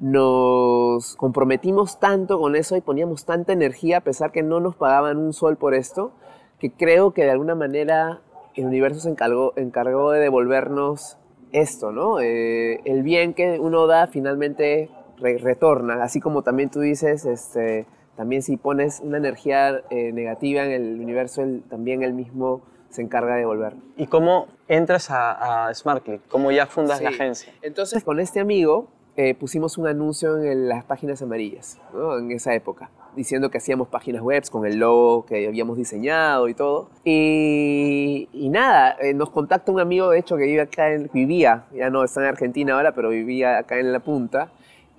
nos 0.00 1.14
comprometimos 1.16 2.00
tanto 2.00 2.38
con 2.40 2.56
eso 2.56 2.76
y 2.76 2.80
poníamos 2.80 3.26
tanta 3.26 3.52
energía 3.52 3.98
a 3.98 4.00
pesar 4.00 4.32
que 4.32 4.42
no 4.42 4.58
nos 4.58 4.74
pagaban 4.74 5.18
un 5.18 5.32
sol 5.32 5.56
por 5.56 5.74
esto, 5.74 6.12
que 6.58 6.72
creo 6.72 7.12
que 7.12 7.24
de 7.24 7.30
alguna 7.30 7.54
manera 7.54 8.22
el 8.54 8.66
universo 8.66 9.00
se 9.00 9.10
encargó, 9.10 9.52
encargó 9.56 10.10
de 10.10 10.20
devolvernos 10.20 11.18
esto, 11.52 11.92
¿no? 11.92 12.20
Eh, 12.20 12.80
el 12.84 13.02
bien 13.02 13.34
que 13.34 13.58
uno 13.60 13.86
da 13.86 14.06
finalmente 14.06 14.90
retorna, 15.18 16.02
así 16.02 16.18
como 16.18 16.42
también 16.42 16.70
tú 16.70 16.80
dices, 16.80 17.26
este 17.26 17.86
también 18.16 18.42
si 18.42 18.58
pones 18.58 19.00
una 19.00 19.16
energía 19.16 19.82
eh, 19.88 20.12
negativa 20.12 20.62
en 20.64 20.72
el 20.72 21.00
universo, 21.00 21.42
también 21.70 22.02
él 22.02 22.12
mismo 22.12 22.62
se 22.90 23.00
encarga 23.02 23.36
de 23.36 23.46
volver. 23.46 23.74
¿Y 23.96 24.08
cómo 24.08 24.48
entras 24.68 25.08
a, 25.10 25.72
SmartClick? 25.72 26.28
¿Cómo 26.28 26.50
ya 26.50 26.66
fundas 26.66 27.00
la 27.00 27.10
agencia? 27.10 27.52
Entonces, 27.62 28.04
con 28.04 28.20
este 28.20 28.40
amigo 28.40 28.88
eh, 29.16 29.34
pusimos 29.34 29.76
un 29.78 29.86
anuncio 29.86 30.42
en 30.42 30.68
las 30.68 30.84
páginas 30.84 31.20
amarillas, 31.22 31.78
en 32.18 32.30
esa 32.30 32.54
época, 32.54 32.90
diciendo 33.16 33.50
que 33.50 33.58
hacíamos 33.58 33.88
páginas 33.88 34.22
web 34.22 34.42
con 34.50 34.64
el 34.66 34.78
logo 34.78 35.26
que 35.26 35.46
habíamos 35.46 35.76
diseñado 35.76 36.48
y 36.48 36.54
todo. 36.54 36.88
Y, 37.04 38.28
nada, 38.50 38.96
eh, 39.00 39.14
nos 39.14 39.30
contacta 39.30 39.72
un 39.72 39.80
amigo, 39.80 40.10
de 40.10 40.18
hecho, 40.18 40.36
que 40.36 40.44
vive 40.44 40.62
acá 40.62 40.92
en, 40.92 41.10
vivía, 41.12 41.64
ya 41.74 41.90
no 41.90 42.04
está 42.04 42.20
en 42.20 42.26
Argentina 42.28 42.74
ahora, 42.74 42.92
pero 42.94 43.10
vivía 43.10 43.58
acá 43.58 43.78
en 43.78 43.92
La 43.92 44.00
Punta 44.00 44.50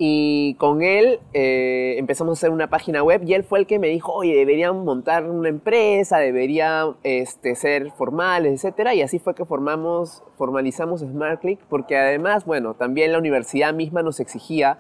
y 0.04 0.56
con 0.56 0.82
él 0.82 1.20
eh, 1.32 1.94
empezamos 2.00 2.32
a 2.32 2.40
hacer 2.40 2.50
una 2.50 2.72
página 2.72 3.04
web 3.04 3.22
y 3.24 3.36
él 3.36 3.44
fue 3.44 3.60
el 3.60 3.68
que 3.68 3.78
me 3.78 3.88
dijo, 3.88 4.12
oye, 4.12 4.36
deberían 4.36 4.84
montar 4.84 5.30
una 5.30 5.48
empresa, 5.48 6.18
deberían 6.18 6.96
este, 7.04 7.54
ser 7.54 7.92
formales, 7.92 8.66
etc. 8.66 8.94
Y 8.96 9.04
así 9.04 9.20
fue 9.20 9.36
que 9.36 9.46
formamos, 9.46 10.24
formalizamos 10.40 11.02
SmartClick, 11.02 11.60
porque 11.70 11.98
además, 11.98 12.46
bueno, 12.46 12.74
también 12.74 13.12
la 13.12 13.20
universidad 13.20 13.76
misma 13.76 14.02
nos 14.02 14.20
exigía 14.20 14.80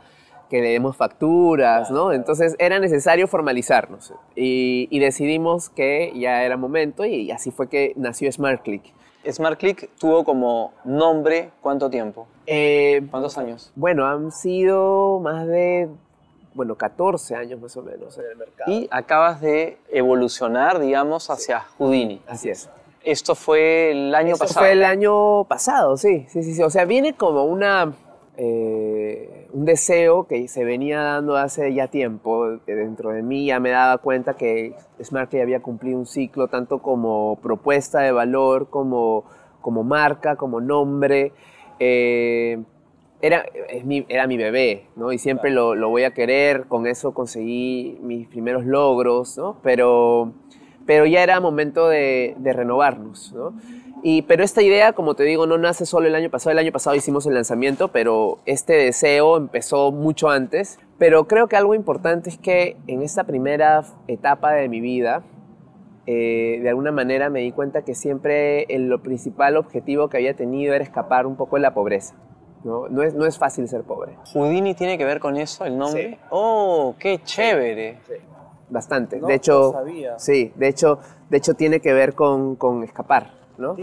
que 0.49 0.59
le 0.59 0.69
demos 0.69 0.97
facturas, 0.97 1.91
¿no? 1.91 2.13
Entonces 2.13 2.55
era 2.57 2.79
necesario 2.79 3.27
formalizarnos 3.27 4.15
y, 4.35 4.87
y 4.89 4.97
decidimos 4.97 5.69
que 5.69 6.11
ya 6.15 6.43
era 6.43 6.57
momento 6.57 7.05
y 7.05 7.29
así 7.29 7.51
fue 7.51 7.69
que 7.69 7.93
nació 7.95 8.31
SmartClick. 8.31 8.91
SmartClick 9.29 9.89
tuvo 9.97 10.23
como 10.23 10.73
nombre 10.83 11.51
cuánto 11.61 11.89
tiempo? 11.89 12.27
Eh, 12.45 13.01
¿Cuántos 13.11 13.37
años? 13.37 13.71
Bueno, 13.75 14.05
han 14.07 14.31
sido 14.31 15.19
más 15.19 15.47
de, 15.47 15.89
bueno, 16.53 16.75
14 16.75 17.35
años 17.35 17.61
más 17.61 17.75
o 17.77 17.83
menos 17.83 18.17
en 18.17 18.25
el 18.25 18.37
mercado. 18.37 18.71
Y 18.71 18.87
acabas 18.91 19.41
de 19.41 19.77
evolucionar, 19.89 20.79
digamos, 20.79 21.29
hacia 21.29 21.61
Houdini. 21.77 22.21
Así 22.27 22.49
es. 22.49 22.69
Esto 23.03 23.35
fue 23.35 23.91
el 23.91 24.13
año 24.13 24.33
Esto 24.33 24.45
pasado. 24.45 24.65
Fue 24.65 24.71
el 24.73 24.83
año 24.83 25.43
pasado, 25.45 25.97
sí, 25.97 26.25
sí, 26.29 26.43
sí, 26.43 26.53
sí. 26.53 26.63
O 26.63 26.69
sea, 26.69 26.85
viene 26.85 27.15
como 27.15 27.45
una 27.45 27.93
eh, 28.37 29.47
un 29.53 29.65
deseo 29.65 30.25
que 30.25 30.47
se 30.47 30.63
venía 30.63 31.01
dando 31.01 31.35
hace 31.35 31.73
ya 31.73 31.87
tiempo. 31.87 32.59
Dentro 32.65 33.11
de 33.11 33.21
mí 33.21 33.47
ya 33.47 33.59
me 33.59 33.71
daba 33.71 33.97
cuenta 33.97 34.35
que 34.35 34.73
SmartKey 35.01 35.41
había 35.41 35.61
cumplido 35.61 35.99
un 35.99 36.05
ciclo 36.05 36.47
tanto 36.47 36.79
como 36.79 37.37
propuesta 37.41 37.99
de 38.01 38.11
valor, 38.11 38.69
como, 38.69 39.25
como 39.61 39.83
marca, 39.83 40.35
como 40.35 40.61
nombre. 40.61 41.33
Eh, 41.79 42.61
era, 43.21 43.45
mi, 43.83 44.05
era 44.09 44.25
mi 44.27 44.37
bebé, 44.37 44.87
¿no? 44.95 45.11
Y 45.11 45.19
siempre 45.19 45.51
lo, 45.51 45.75
lo, 45.75 45.89
voy 45.89 46.03
a 46.03 46.11
querer, 46.11 46.65
con 46.67 46.87
eso 46.87 47.13
conseguí 47.13 47.99
mis 48.01 48.27
primeros 48.27 48.65
logros, 48.65 49.37
¿no? 49.37 49.57
Pero, 49.61 50.33
pero 50.87 51.05
ya 51.05 51.21
era 51.21 51.39
momento 51.39 51.87
de, 51.87 52.35
de 52.39 52.53
renovarnos, 52.53 53.31
¿no? 53.33 53.53
Y, 54.03 54.23
pero 54.23 54.43
esta 54.43 54.61
idea, 54.61 54.93
como 54.93 55.13
te 55.15 55.23
digo, 55.23 55.45
no 55.45 55.57
nace 55.57 55.85
solo 55.85 56.07
el 56.07 56.15
año 56.15 56.29
pasado. 56.29 56.51
El 56.51 56.59
año 56.59 56.71
pasado 56.71 56.95
hicimos 56.95 57.25
el 57.27 57.35
lanzamiento, 57.35 57.89
pero 57.89 58.39
este 58.45 58.73
deseo 58.73 59.37
empezó 59.37 59.91
mucho 59.91 60.29
antes. 60.29 60.79
Pero 60.97 61.27
creo 61.27 61.47
que 61.47 61.55
algo 61.55 61.75
importante 61.75 62.29
es 62.29 62.37
que 62.37 62.77
en 62.87 63.01
esta 63.01 63.23
primera 63.23 63.83
etapa 64.07 64.53
de 64.53 64.69
mi 64.69 64.81
vida, 64.81 65.23
eh, 66.07 66.59
de 66.61 66.69
alguna 66.69 66.91
manera 66.91 67.29
me 67.29 67.41
di 67.41 67.51
cuenta 67.51 67.83
que 67.83 67.93
siempre 67.93 68.63
el 68.63 68.87
lo 68.87 69.03
principal 69.03 69.55
objetivo 69.55 70.09
que 70.09 70.17
había 70.17 70.35
tenido 70.35 70.73
era 70.73 70.83
escapar 70.83 71.27
un 71.27 71.35
poco 71.35 71.57
de 71.57 71.61
la 71.61 71.73
pobreza. 71.73 72.15
¿no? 72.63 72.87
No, 72.89 73.03
es, 73.03 73.13
no 73.13 73.25
es 73.25 73.37
fácil 73.37 73.67
ser 73.67 73.83
pobre. 73.83 74.17
¿Houdini 74.33 74.73
tiene 74.73 74.97
que 74.97 75.05
ver 75.05 75.19
con 75.19 75.37
eso, 75.37 75.65
el 75.65 75.77
nombre? 75.77 76.19
¡Oh, 76.29 76.95
qué 76.99 77.19
chévere! 77.23 77.99
Bastante. 78.69 79.19
de 79.19 79.33
hecho, 79.33 79.73
sí, 80.17 80.53
de 80.55 80.67
hecho, 80.69 80.99
de 81.29 81.37
hecho 81.37 81.55
tiene 81.55 81.81
que 81.81 81.91
ver 81.91 82.15
con, 82.15 82.55
con 82.55 82.83
escapar. 82.83 83.40
¿No? 83.57 83.75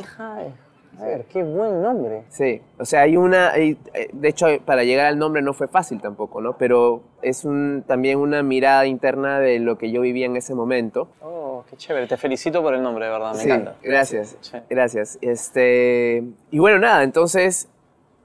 a 0.98 1.04
ver, 1.04 1.26
qué 1.26 1.42
buen 1.44 1.80
nombre. 1.80 2.24
Sí, 2.28 2.60
o 2.78 2.84
sea, 2.84 3.02
hay 3.02 3.16
una, 3.16 3.56
eh, 3.56 3.76
de 4.12 4.28
hecho, 4.28 4.46
para 4.64 4.82
llegar 4.82 5.06
al 5.06 5.18
nombre 5.18 5.42
no 5.42 5.52
fue 5.52 5.68
fácil 5.68 6.00
tampoco, 6.00 6.40
¿no? 6.40 6.56
Pero 6.56 7.02
es 7.22 7.44
un, 7.44 7.84
también 7.86 8.18
una 8.18 8.42
mirada 8.42 8.84
interna 8.86 9.38
de 9.38 9.60
lo 9.60 9.78
que 9.78 9.92
yo 9.92 10.00
vivía 10.00 10.26
en 10.26 10.36
ese 10.36 10.54
momento. 10.54 11.08
Oh, 11.22 11.64
qué 11.70 11.76
chévere, 11.76 12.06
te 12.08 12.16
felicito 12.16 12.62
por 12.62 12.74
el 12.74 12.82
nombre, 12.82 13.04
de 13.04 13.12
verdad, 13.12 13.34
me 13.34 13.42
encanta. 13.42 13.76
Gracias, 13.82 14.36
gracias. 14.68 15.18
Este, 15.20 16.24
y 16.50 16.58
bueno, 16.58 16.78
nada, 16.80 17.04
entonces 17.04 17.68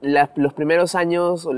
los 0.00 0.52
primeros 0.52 0.94
años, 0.94 1.48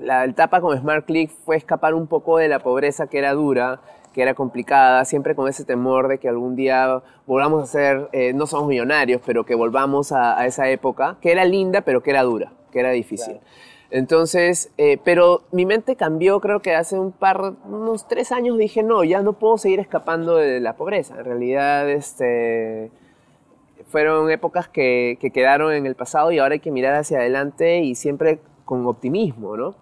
la 0.00 0.24
etapa 0.24 0.60
con 0.60 0.76
Smart 0.78 1.06
Click 1.06 1.30
fue 1.44 1.56
escapar 1.56 1.94
un 1.94 2.06
poco 2.06 2.38
de 2.38 2.48
la 2.48 2.58
pobreza 2.58 3.06
que 3.06 3.18
era 3.18 3.32
dura 3.34 3.80
que 4.14 4.22
era 4.22 4.34
complicada, 4.34 5.04
siempre 5.04 5.34
con 5.34 5.48
ese 5.48 5.64
temor 5.64 6.08
de 6.08 6.18
que 6.18 6.28
algún 6.28 6.54
día 6.54 7.02
volvamos 7.26 7.64
a 7.64 7.66
ser, 7.66 8.08
eh, 8.12 8.32
no 8.32 8.46
somos 8.46 8.68
millonarios, 8.68 9.20
pero 9.26 9.44
que 9.44 9.56
volvamos 9.56 10.12
a, 10.12 10.46
esa 10.46 10.70
época, 10.70 11.18
que 11.20 11.32
era 11.32 11.44
linda, 11.44 11.82
pero 11.82 12.02
que 12.02 12.10
era 12.10 12.22
dura, 12.22 12.52
que 12.70 12.78
era 12.78 12.92
difícil. 12.92 13.40
Entonces, 13.90 14.72
eh, 14.78 14.98
pero 15.04 15.42
mi 15.50 15.66
mente 15.66 15.96
cambió, 15.96 16.40
creo 16.40 16.60
que 16.60 16.74
hace 16.74 16.98
un 16.98 17.12
par, 17.12 17.54
unos 17.64 18.06
tres 18.08 18.32
años 18.32 18.56
dije, 18.56 18.82
no, 18.82 19.02
ya 19.04 19.20
no 19.20 19.34
puedo 19.34 19.58
seguir 19.58 19.80
escapando 19.80 20.36
de 20.36 20.60
la 20.60 20.76
pobreza. 20.76 21.18
En 21.18 21.24
realidad, 21.24 21.90
este, 21.90 22.90
fueron 23.88 24.30
épocas 24.30 24.68
que, 24.68 25.18
que 25.20 25.30
quedaron 25.30 25.72
en 25.72 25.86
el 25.86 25.96
pasado 25.96 26.30
y 26.30 26.38
ahora 26.38 26.54
hay 26.54 26.60
que 26.60 26.70
mirar 26.70 26.94
hacia 26.94 27.18
adelante 27.18 27.80
y 27.80 27.96
siempre 27.96 28.38
con 28.64 28.86
optimismo, 28.86 29.56
¿no? 29.56 29.74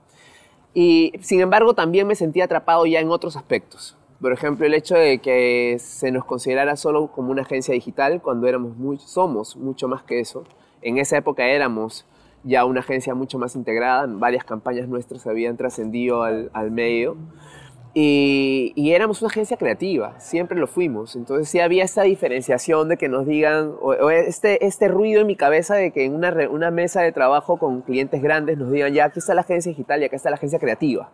Y 0.74 1.12
sin 1.20 1.40
embargo, 1.40 1.74
también 1.74 2.06
me 2.06 2.14
sentí 2.14 2.40
atrapado 2.40 2.86
ya 2.86 3.00
en 3.00 3.10
otros 3.10 3.36
aspectos. 3.36 3.96
Por 4.22 4.32
ejemplo, 4.32 4.64
el 4.64 4.74
hecho 4.74 4.94
de 4.94 5.18
que 5.18 5.78
se 5.80 6.12
nos 6.12 6.24
considerara 6.24 6.76
solo 6.76 7.08
como 7.08 7.32
una 7.32 7.42
agencia 7.42 7.74
digital 7.74 8.22
cuando 8.22 8.46
éramos 8.46 8.76
muy, 8.76 9.00
somos 9.00 9.56
mucho 9.56 9.88
más 9.88 10.04
que 10.04 10.20
eso. 10.20 10.44
En 10.80 10.98
esa 10.98 11.16
época 11.16 11.44
éramos 11.44 12.06
ya 12.44 12.64
una 12.64 12.80
agencia 12.80 13.16
mucho 13.16 13.40
más 13.40 13.56
integrada, 13.56 14.06
varias 14.06 14.44
campañas 14.44 14.86
nuestras 14.86 15.26
habían 15.26 15.56
trascendido 15.56 16.22
al, 16.22 16.50
al 16.52 16.70
medio. 16.70 17.16
Y, 17.94 18.72
y, 18.76 18.92
éramos 18.92 19.20
una 19.22 19.28
agencia 19.28 19.56
creativa, 19.56 20.18
siempre 20.20 20.56
lo 20.56 20.68
fuimos. 20.68 21.16
Entonces 21.16 21.48
sí 21.48 21.58
había 21.58 21.82
esta 21.82 22.02
diferenciación 22.02 22.88
de 22.90 22.98
que 22.98 23.08
nos 23.08 23.26
digan, 23.26 23.72
o, 23.80 24.10
este, 24.10 24.64
este 24.64 24.86
ruido 24.86 25.22
en 25.22 25.26
mi 25.26 25.34
cabeza 25.34 25.74
de 25.74 25.90
que 25.90 26.04
en 26.04 26.14
una, 26.14 26.32
una 26.48 26.70
mesa 26.70 27.02
de 27.02 27.10
trabajo 27.10 27.58
con 27.58 27.82
clientes 27.82 28.22
grandes 28.22 28.56
nos 28.56 28.70
digan, 28.70 28.94
ya 28.94 29.06
aquí 29.06 29.18
está 29.18 29.34
la 29.34 29.40
agencia 29.40 29.70
digital 29.70 30.00
y 30.00 30.04
acá 30.04 30.14
está 30.14 30.30
la 30.30 30.36
agencia 30.36 30.60
creativa 30.60 31.10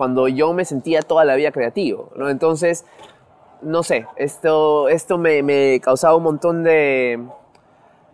cuando 0.00 0.28
yo 0.28 0.54
me 0.54 0.64
sentía 0.64 1.02
toda 1.02 1.26
la 1.26 1.36
vida 1.36 1.52
creativo, 1.52 2.10
¿no? 2.16 2.30
Entonces, 2.30 2.86
no 3.60 3.82
sé, 3.82 4.06
esto, 4.16 4.88
esto 4.88 5.18
me, 5.18 5.42
me 5.42 5.78
causaba 5.84 6.16
un 6.16 6.22
montón 6.22 6.64
de, 6.64 7.22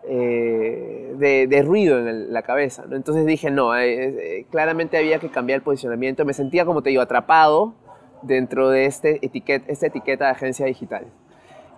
eh, 0.08 1.14
de, 1.48 1.62
ruido 1.62 1.96
en 2.00 2.32
la 2.32 2.42
cabeza, 2.42 2.86
¿no? 2.88 2.96
Entonces 2.96 3.24
dije, 3.24 3.52
no, 3.52 3.76
eh, 3.76 4.40
eh, 4.40 4.46
claramente 4.50 4.98
había 4.98 5.20
que 5.20 5.28
cambiar 5.28 5.58
el 5.58 5.62
posicionamiento. 5.62 6.24
Me 6.24 6.32
sentía, 6.32 6.64
como 6.64 6.82
te 6.82 6.90
digo, 6.90 7.02
atrapado 7.02 7.74
dentro 8.22 8.68
de 8.68 8.86
este 8.86 9.24
etiqueta, 9.24 9.70
esta 9.70 9.86
etiqueta 9.86 10.24
de 10.24 10.30
agencia 10.32 10.66
digital. 10.66 11.06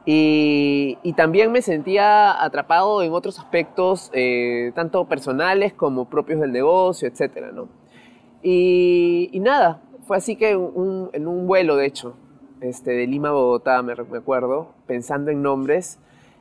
Y, 0.07 0.97
y, 1.03 1.13
también 1.13 1.53
me 1.53 1.61
sentía 1.61 2.43
atrapado 2.43 3.03
en 3.03 3.13
otros 3.13 3.39
aspectos, 3.39 4.11
tanto 4.75 5.05
personales 5.05 5.75
como 5.75 6.09
propios 6.09 6.41
del 6.41 6.53
negocio, 6.53 7.07
etc. 7.09 7.53
¿no? 7.53 7.69
Y, 8.43 9.29
y, 9.33 9.41
nada, 9.41 9.83
fue 10.09 10.17
así 10.17 10.37
que 10.37 10.51
en 10.51 11.29
un 11.29 11.47
vuelo, 11.47 11.77
de 11.77 11.87
hecho, 11.87 12.17
este, 12.63 12.93
de 12.93 13.07
Lima 13.07 13.29
a 13.29 13.33
Bogotá, 13.33 13.83
me, 13.83 13.93
acuerdo, 13.93 14.73
pensando 14.87 15.31
en 15.31 15.43
nombres, 15.43 15.99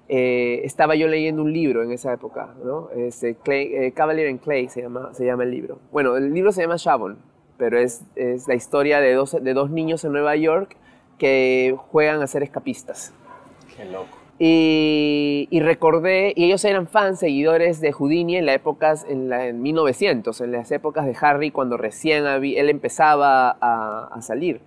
eh, 0.07 0.61
estaba 0.63 0.95
yo 0.95 1.09
leyendo 1.09 1.41
un 1.41 1.51
libro 1.51 1.83
en 1.83 1.91
esa 1.91 2.13
época, 2.13 2.55
¿no? 2.63 2.89
Este, 2.95 3.35
eh, 3.45 3.91
Cavalier 3.91 4.29
and 4.29 4.39
Clay 4.39 4.69
se 4.69 4.81
llama, 4.81 5.11
el 5.43 5.51
libro. 5.51 5.79
Bueno, 5.91 6.15
el 6.15 6.33
libro 6.33 6.53
se 6.53 6.61
llama 6.61 6.77
Shavon, 6.77 7.17
pero 7.57 7.77
es, 7.77 8.03
es 8.15 8.47
la 8.47 8.55
historia 8.55 9.01
de 9.01 9.13
dos, 9.13 9.35
de 9.39 9.53
dos 9.53 9.69
niños 9.69 10.05
en 10.05 10.13
Nueva 10.13 10.37
York 10.37 10.77
que 11.17 11.75
juegan 11.91 12.21
a 12.21 12.27
ser 12.27 12.43
escapistas. 12.43 13.13
Qué 13.75 13.83
loco. 13.83 14.16
Y, 14.39 15.47
y 15.49 15.59
recordé, 15.61 16.33
y 16.35 16.45
ellos 16.45 16.63
eran 16.63 16.87
fans, 16.87 17.19
seguidores 17.19 17.81
de 17.81 17.91
Houdini 17.91 18.37
en, 18.37 18.45
la 18.45 18.53
épocas, 18.53 19.05
en, 19.09 19.29
la, 19.29 19.47
en 19.47 19.61
1900, 19.63 20.41
en 20.41 20.51
las 20.51 20.71
épocas 20.71 21.05
de 21.05 21.15
Harry, 21.19 21.49
cuando 21.51 21.75
recién 21.75 22.25
había- 22.27 22.61
él 22.61 22.69
empezaba 22.69 23.57
a, 23.59 24.09
a 24.13 24.21
salir. 24.21 24.61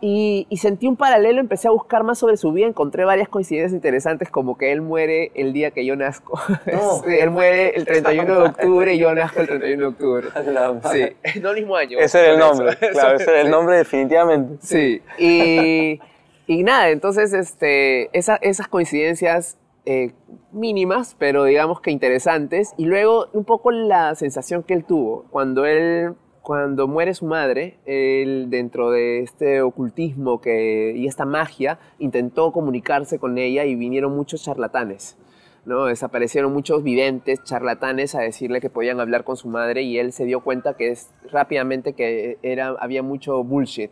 Y, 0.00 0.46
y 0.48 0.58
sentí 0.58 0.86
un 0.86 0.96
paralelo, 0.96 1.40
empecé 1.40 1.66
a 1.66 1.72
buscar 1.72 2.04
más 2.04 2.18
sobre 2.18 2.36
su 2.36 2.52
vida, 2.52 2.66
encontré 2.68 3.04
varias 3.04 3.28
coincidencias 3.28 3.72
interesantes, 3.72 4.30
como 4.30 4.56
que 4.56 4.70
él 4.70 4.80
muere 4.80 5.32
el 5.34 5.52
día 5.52 5.72
que 5.72 5.84
yo 5.84 5.96
nazco. 5.96 6.38
No. 6.72 7.02
Sí, 7.04 7.16
él 7.20 7.30
muere 7.30 7.70
el 7.76 7.84
31 7.84 8.32
de 8.34 8.42
octubre 8.48 8.94
y 8.94 8.98
yo 8.98 9.12
nazco 9.14 9.40
el 9.40 9.48
31 9.48 9.80
de 9.82 9.88
octubre. 9.88 10.28
Sí, 10.92 11.40
no 11.40 11.50
el 11.50 11.56
mismo 11.56 11.76
año. 11.76 11.98
Ese 11.98 12.20
era 12.20 12.32
el 12.32 12.38
nombre, 12.38 12.70
eso. 12.80 12.90
claro, 12.92 13.16
ese 13.16 13.30
era 13.30 13.40
el 13.42 13.50
nombre 13.50 13.76
definitivamente. 13.76 14.54
Sí, 14.60 15.02
y, 15.18 16.00
y 16.48 16.64
nada, 16.64 16.90
entonces 16.90 17.32
este, 17.32 18.08
esa- 18.18 18.36
esas 18.42 18.66
coincidencias 18.66 19.56
eh, 19.86 20.12
mínimas, 20.52 21.14
pero 21.18 21.44
digamos 21.44 21.80
que 21.80 21.90
interesantes, 21.90 22.74
y 22.76 22.84
luego 22.86 23.28
un 23.32 23.44
poco 23.44 23.70
la 23.70 24.14
sensación 24.16 24.62
que 24.64 24.74
él 24.74 24.84
tuvo 24.84 25.24
cuando 25.30 25.64
él, 25.64 26.14
cuando 26.42 26.88
muere 26.88 27.14
su 27.14 27.24
madre, 27.26 27.78
él 27.86 28.46
dentro 28.50 28.90
de 28.90 29.20
este 29.20 29.62
ocultismo 29.62 30.40
que, 30.40 30.92
y 30.96 31.06
esta 31.06 31.24
magia, 31.24 31.78
intentó 31.98 32.52
comunicarse 32.52 33.18
con 33.18 33.38
ella 33.38 33.64
y 33.64 33.76
vinieron 33.76 34.16
muchos 34.16 34.42
charlatanes. 34.42 35.16
¿no? 35.64 35.84
Desaparecieron 35.84 36.52
muchos 36.54 36.82
videntes, 36.82 37.44
charlatanes 37.44 38.14
a 38.14 38.20
decirle 38.20 38.60
que 38.62 38.70
podían 38.70 39.00
hablar 39.00 39.24
con 39.24 39.36
su 39.36 39.48
madre 39.48 39.82
y 39.82 39.98
él 39.98 40.12
se 40.12 40.24
dio 40.24 40.40
cuenta 40.40 40.74
que 40.74 40.88
es 40.90 41.10
rápidamente 41.30 41.92
que 41.92 42.38
era, 42.42 42.68
había 42.80 43.02
mucho 43.02 43.44
bullshit 43.44 43.90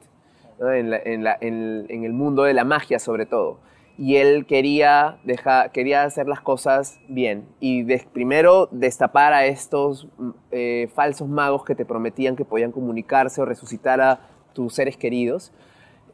¿no? 0.58 0.72
en, 0.72 0.90
la- 0.90 1.00
en 1.04 1.25
la- 1.25 1.36
en- 1.40 1.86
en 1.88 2.04
el 2.04 2.12
mundo 2.12 2.42
de 2.44 2.54
la 2.54 2.64
magia 2.64 2.98
sobre 2.98 3.26
todo. 3.26 3.58
Y 3.98 4.16
él 4.16 4.44
quería, 4.44 5.16
dejar, 5.25 5.72
quería 5.72 6.04
hacer 6.04 6.28
las 6.28 6.40
cosas 6.42 6.98
bien 7.08 7.46
y 7.60 7.82
primero 8.12 8.68
destapar 8.70 9.32
a 9.32 9.46
estos 9.46 10.06
mm, 10.18 10.30
eh, 10.50 10.88
falsos 10.94 11.28
magos 11.28 11.64
que 11.64 11.75
te 11.75 11.86
prometían 11.86 12.36
que 12.36 12.44
podían 12.44 12.72
comunicarse 12.72 13.40
o 13.40 13.46
resucitar 13.46 14.00
a 14.02 14.20
tus 14.52 14.75
seres 14.75 14.96
queridos. 14.98 15.52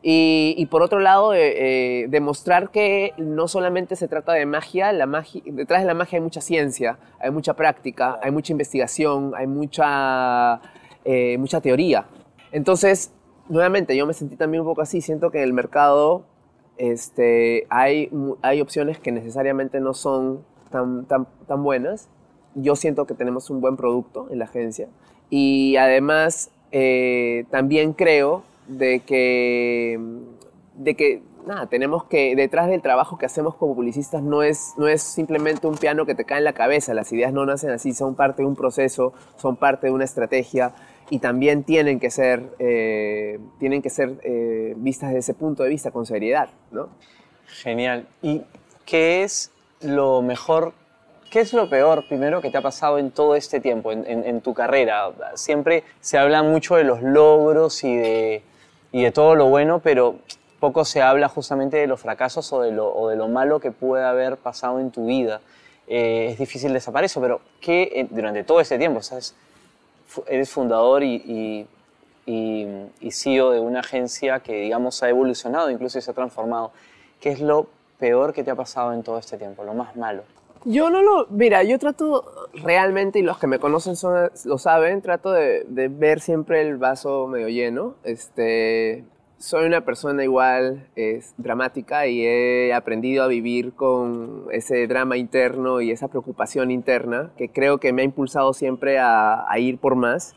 Y, 0.05 0.55
y 0.59 0.67
por 0.67 0.83
otro 0.83 0.99
lado, 0.99 1.33
eh, 1.33 2.03
eh, 2.03 2.07
demostrar 2.09 2.71
que 2.71 3.13
no 3.19 3.47
solamente 3.47 3.95
se 3.95 4.09
trata 4.09 4.33
de 4.33 4.47
magia, 4.47 4.93
la 4.93 5.07
magia, 5.07 5.43
detrás 5.47 5.81
de 5.83 5.87
la 5.87 5.95
magia 5.95 6.19
hay 6.19 6.23
mucha 6.25 6.41
ciencia, 6.41 6.99
hay 7.21 7.31
mucha 7.31 7.55
práctica, 7.55 8.19
hay 8.21 8.33
mucha 8.33 8.53
investigación, 8.53 9.33
hay 9.37 9.47
mucha, 9.47 10.61
eh, 11.05 11.37
mucha 11.39 11.61
teoría. 11.61 12.07
Entonces, 12.51 13.13
nuevamente, 13.53 13.95
yo 13.95 14.07
me 14.07 14.15
sentí 14.15 14.37
también 14.37 14.63
un 14.63 14.67
poco 14.67 14.81
así, 14.81 15.03
siento 15.03 15.31
que 15.31 15.39
en 15.39 15.45
el 15.45 15.53
mercado 15.53 16.25
este, 16.79 17.67
hay, 17.69 18.11
hay 18.41 18.63
opciones 18.63 18.99
que 18.99 19.13
necesariamente 19.13 19.79
no 19.79 19.93
son 19.93 20.43
tan, 20.71 21.05
tan, 21.05 21.27
tan 21.47 21.63
buenas. 21.63 22.09
Yo 22.55 22.77
siento 22.77 23.07
que 23.07 23.15
tenemos 23.15 23.51
un 23.51 23.61
buen 23.61 23.77
producto 23.77 24.29
en 24.31 24.39
la 24.39 24.47
agencia 24.47 24.89
y 25.29 25.77
además 25.77 26.51
eh, 26.71 27.45
también 27.51 27.93
creo 27.93 28.43
de 28.69 29.01
que, 29.01 30.01
de 30.75 30.95
que 30.95 31.23
nada, 31.47 31.67
tenemos 31.67 32.05
que, 32.05 32.35
detrás 32.35 32.69
del 32.69 32.81
trabajo 32.81 33.19
que 33.19 33.27
hacemos 33.27 33.55
como 33.57 33.75
publicistas 33.75 34.23
no 34.23 34.43
es, 34.43 34.73
no 34.79 34.89
es 34.89 35.03
simplemente 35.03 35.67
un 35.67 35.77
piano 35.77 36.07
que 36.07 36.15
te 36.15 36.25
cae 36.25 36.39
en 36.39 36.45
la 36.45 36.53
cabeza, 36.55 36.95
las 36.95 37.13
ideas 37.13 37.35
no 37.35 37.45
nacen 37.45 37.71
así, 37.71 37.93
son 37.93 38.15
parte 38.15 38.43
de 38.43 38.49
un 38.49 38.57
proceso, 38.57 39.13
son 39.37 39.57
parte 39.57 39.89
de 39.89 39.93
una 39.93 40.05
estrategia 40.05 40.73
y 41.11 41.19
también 41.19 41.65
tienen 41.65 42.01
que 42.01 42.11
ser, 42.11 42.43
eh, 42.59 43.39
tienen 43.59 43.83
que 43.83 43.91
ser 43.91 44.19
eh, 44.23 44.75
vistas 44.77 45.11
desde 45.11 45.21
ese 45.21 45.35
punto 45.35 45.63
de 45.63 45.69
vista 45.69 45.91
con 45.91 46.07
seriedad, 46.07 46.49
¿no? 46.71 46.89
Genial. 47.47 48.07
¿Y 48.23 48.43
qué 48.87 49.23
es 49.23 49.51
lo 49.81 50.23
mejor, 50.23 50.73
qué 51.31 51.41
es 51.41 51.53
lo 51.53 51.69
peor 51.69 52.07
primero 52.09 52.41
que 52.41 52.51
te 52.51 52.59
ha 52.59 52.63
pasado 52.63 52.99
en 52.99 53.11
todo 53.11 53.37
este 53.37 53.61
tiempo, 53.61 53.93
en, 53.93 54.41
tu 54.41 54.55
carrera? 54.55 55.13
Siempre 55.35 55.85
se 56.01 56.19
habla 56.19 56.43
mucho 56.43 56.77
de 56.77 56.85
los 56.85 57.03
logros 57.03 57.85
y 57.85 57.95
de, 57.97 58.43
y 58.91 59.03
de 59.03 59.13
todo 59.13 59.35
lo 59.35 59.47
bueno, 59.49 59.81
pero 59.81 60.17
poco 60.61 60.85
se 60.85 61.03
habla 61.03 61.29
justamente 61.29 61.77
de 61.77 61.87
los 61.87 62.01
fracasos 62.01 62.53
o 62.53 62.63
de 62.63 62.71
lo, 62.71 62.95
o 62.95 63.09
de 63.09 63.17
lo 63.17 63.29
malo 63.29 63.61
que 63.61 63.73
puede 63.73 64.05
haber 64.05 64.37
pasado 64.37 64.79
en 64.79 64.91
tu 64.91 65.07
vida. 65.07 65.41
Eh, 65.89 66.29
es 66.31 66.39
difícil 66.39 66.73
desaparecer, 66.73 67.21
pero 67.21 67.41
¿qué 67.61 68.07
durante 68.11 68.45
todo 68.45 68.61
este 68.61 68.79
tiempo, 68.79 69.03
sabes? 69.03 69.35
Eres 70.27 70.51
fundador 70.51 71.03
y, 71.03 71.15
y, 71.15 71.67
y, 72.27 72.67
y 73.01 73.11
CEO 73.11 73.51
de 73.51 73.61
una 73.61 73.81
agencia 73.81 74.41
que, 74.41 74.55
digamos, 74.55 75.03
ha 75.03 75.09
evolucionado, 75.09 75.71
incluso 75.71 76.01
se 76.01 76.11
ha 76.11 76.15
transformado. 76.15 76.73
¿Qué 77.21 77.31
es 77.31 77.41
lo 77.41 77.69
peor 77.99 78.33
que 78.33 78.45
te 78.45 78.51
ha 78.51 78.57
pasado 78.57 78.93
en 78.93 79.03
todo 79.03 79.19
este 79.19 79.37
tiempo, 79.39 79.65
lo 79.65 79.75
más 79.75 79.97
malo? 79.97 80.23
Yo 80.65 80.91
no 80.91 81.03
lo, 81.03 81.27
mira, 81.31 81.65
yo 81.65 81.79
trato 81.79 82.49
realmente, 82.55 83.19
y 83.19 83.23
los 83.23 83.39
que 83.39 83.49
me 83.49 83.59
conocen 83.59 83.97
son, 83.97 84.31
lo 84.45 84.59
saben, 84.59 85.03
trato 85.03 85.33
de, 85.33 85.65
de 85.67 85.89
ver 85.89 86.21
siempre 86.21 86.61
el 86.63 86.77
vaso 86.77 87.27
medio 87.27 87.49
lleno. 87.49 87.95
Este, 88.05 89.05
soy 89.43 89.67
una 89.67 89.81
persona 89.81 90.23
igual 90.23 90.87
es, 90.95 91.35
dramática 91.37 92.07
y 92.07 92.25
he 92.25 92.73
aprendido 92.73 93.25
a 93.25 93.27
vivir 93.27 93.73
con 93.73 94.47
ese 94.53 94.87
drama 94.87 95.17
interno 95.17 95.81
y 95.81 95.91
esa 95.91 96.07
preocupación 96.07 96.71
interna 96.71 97.33
que 97.37 97.49
creo 97.49 97.79
que 97.79 97.93
me 97.93 98.03
ha 98.03 98.05
impulsado 98.05 98.53
siempre 98.53 99.01
a, 99.01 99.45
a 99.51 99.59
ir 99.59 99.79
por 99.79 99.97
más. 99.97 100.37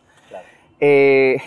Eh, 0.80 1.38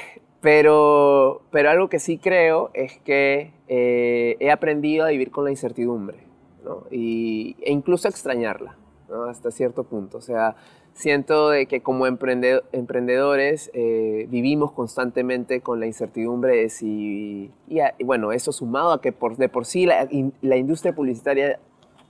pero, 0.41 1.43
pero 1.51 1.71
algo 1.71 1.89
que 1.89 1.99
sí 1.99 2.19
creo 2.19 2.71
es 2.75 2.99
que 2.99 3.53
eh, 3.67 4.37
he 4.39 4.53
aprendido 4.53 5.05
a 5.05 5.09
vivir 5.09 5.33
con 5.33 5.45
la 5.45 5.51
incertidumbre 5.51 6.19
¿no? 6.65 6.85
y, 6.93 7.57
e 7.61 7.73
incluso 7.73 8.07
a 8.07 8.11
extrañarla 8.13 8.77
¿no? 9.09 9.25
hasta 9.25 9.51
cierto 9.51 9.83
punto. 9.83 10.19
O 10.19 10.23
sea, 10.23 10.55
siento 10.99 11.51
que 11.69 11.81
como 11.81 12.07
emprende- 12.07 12.63
emprendedores 12.73 13.71
eh, 13.73 14.27
vivimos 14.31 14.73
constantemente 14.73 15.61
con 15.61 15.79
la 15.79 15.87
incertidumbre 15.87 16.57
de 16.57 16.69
si... 16.69 17.51
Y, 17.69 18.05
bueno, 18.05 18.33
eso 18.33 18.51
sumado 18.51 18.93
a 18.93 19.01
que 19.01 19.13
por, 19.13 19.37
de 19.37 19.49
por 19.49 19.65
sí 19.65 19.87
la 19.87 20.57
industria 20.57 20.93
publicitaria 20.95 21.61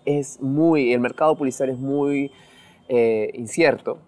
es 0.06 0.40
muy... 0.40 0.92
El 0.92 1.00
mercado 1.00 1.36
publicitario 1.36 1.74
es 1.74 1.80
muy 1.80 2.32
eh, 2.88 3.30
incierto. 3.34 3.98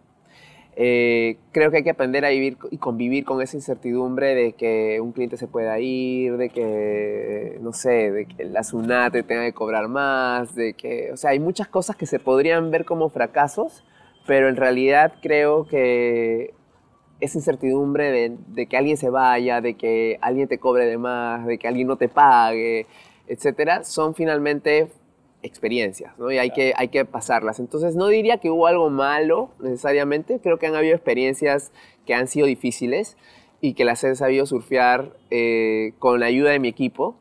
Eh, 0.77 1.37
creo 1.53 1.71
que 1.71 1.79
hay 1.79 1.83
que 1.83 1.91
aprender 1.91 2.25
a 2.25 2.31
vivir 2.31 2.57
y 2.71 2.79
convivir 2.79 3.27
con 3.27 3.43
esa 3.43 3.59
incertidumbre 3.59 4.35
de 4.35 4.53
que 4.55 4.99
un 5.03 5.13
cliente 5.13 5.37
se 5.37 5.47
pueda 5.47 5.79
ir, 5.79 6.39
de 6.39 6.49
que, 6.49 7.59
no 7.61 7.75
sé, 7.75 8.11
de 8.11 8.25
que 8.25 8.45
la 8.45 8.65
SUNAT 8.65 9.13
te 9.13 9.23
tenga 9.23 9.45
que 9.45 9.53
cobrar 9.53 9.89
más, 9.89 10.55
de 10.55 10.73
que, 10.73 11.13
o 11.13 11.19
sea, 11.19 11.33
hay 11.33 11.39
muchas 11.39 11.69
cosas 11.69 11.97
que 11.97 12.07
se 12.07 12.19
podrían 12.19 12.71
ver 12.71 12.87
como 12.87 13.11
fracasos, 13.11 13.85
pero 14.31 14.49
en 14.49 14.55
realidad 14.55 15.15
creo 15.21 15.67
que 15.67 16.55
esa 17.19 17.37
incertidumbre 17.37 18.31
de, 18.55 18.67
que 18.69 18.77
alguien 18.77 18.97
se 18.97 19.11
vaya, 19.11 19.61
de 19.61 19.75
que 19.75 20.21
alguien 20.23 20.47
te 20.47 20.59
cobre 20.59 20.87
de 20.87 20.99
más, 20.99 21.45
de 21.47 21.59
que 21.59 21.67
alguien 21.67 21.89
no 21.89 21.97
te 21.97 22.09
pague, 22.09 22.87
etcétera, 23.27 23.83
son 23.83 24.15
finalmente 24.15 24.87
experiencias, 25.43 26.17
¿no? 26.17 26.31
Y 26.31 26.39
hay, 26.39 26.53
que, 26.53 26.75
hay 26.77 26.91
que 26.91 27.05
pasarlas. 27.05 27.59
Entonces, 27.59 27.97
no 27.97 28.07
diría 28.07 28.39
que 28.39 28.51
hubo 28.51 28.69
algo 28.69 28.89
malo 28.89 29.51
necesariamente, 29.59 30.39
creo 30.41 30.61
que 30.61 30.69
han 30.69 30.77
habido 30.77 30.95
experiencias 30.95 31.73
que 32.07 32.15
han 32.15 32.29
sido 32.29 32.47
difíciles 32.47 33.17
y 33.61 33.75
que 33.75 33.85
las 33.85 34.05
he 34.05 34.15
sabido 34.15 34.47
surfear 34.47 35.13
eh, 35.33 35.95
con 35.99 36.21
la 36.21 36.27
ayuda 36.27 36.53
de 36.53 36.61
mi 36.61 36.69
equipo, 36.69 37.17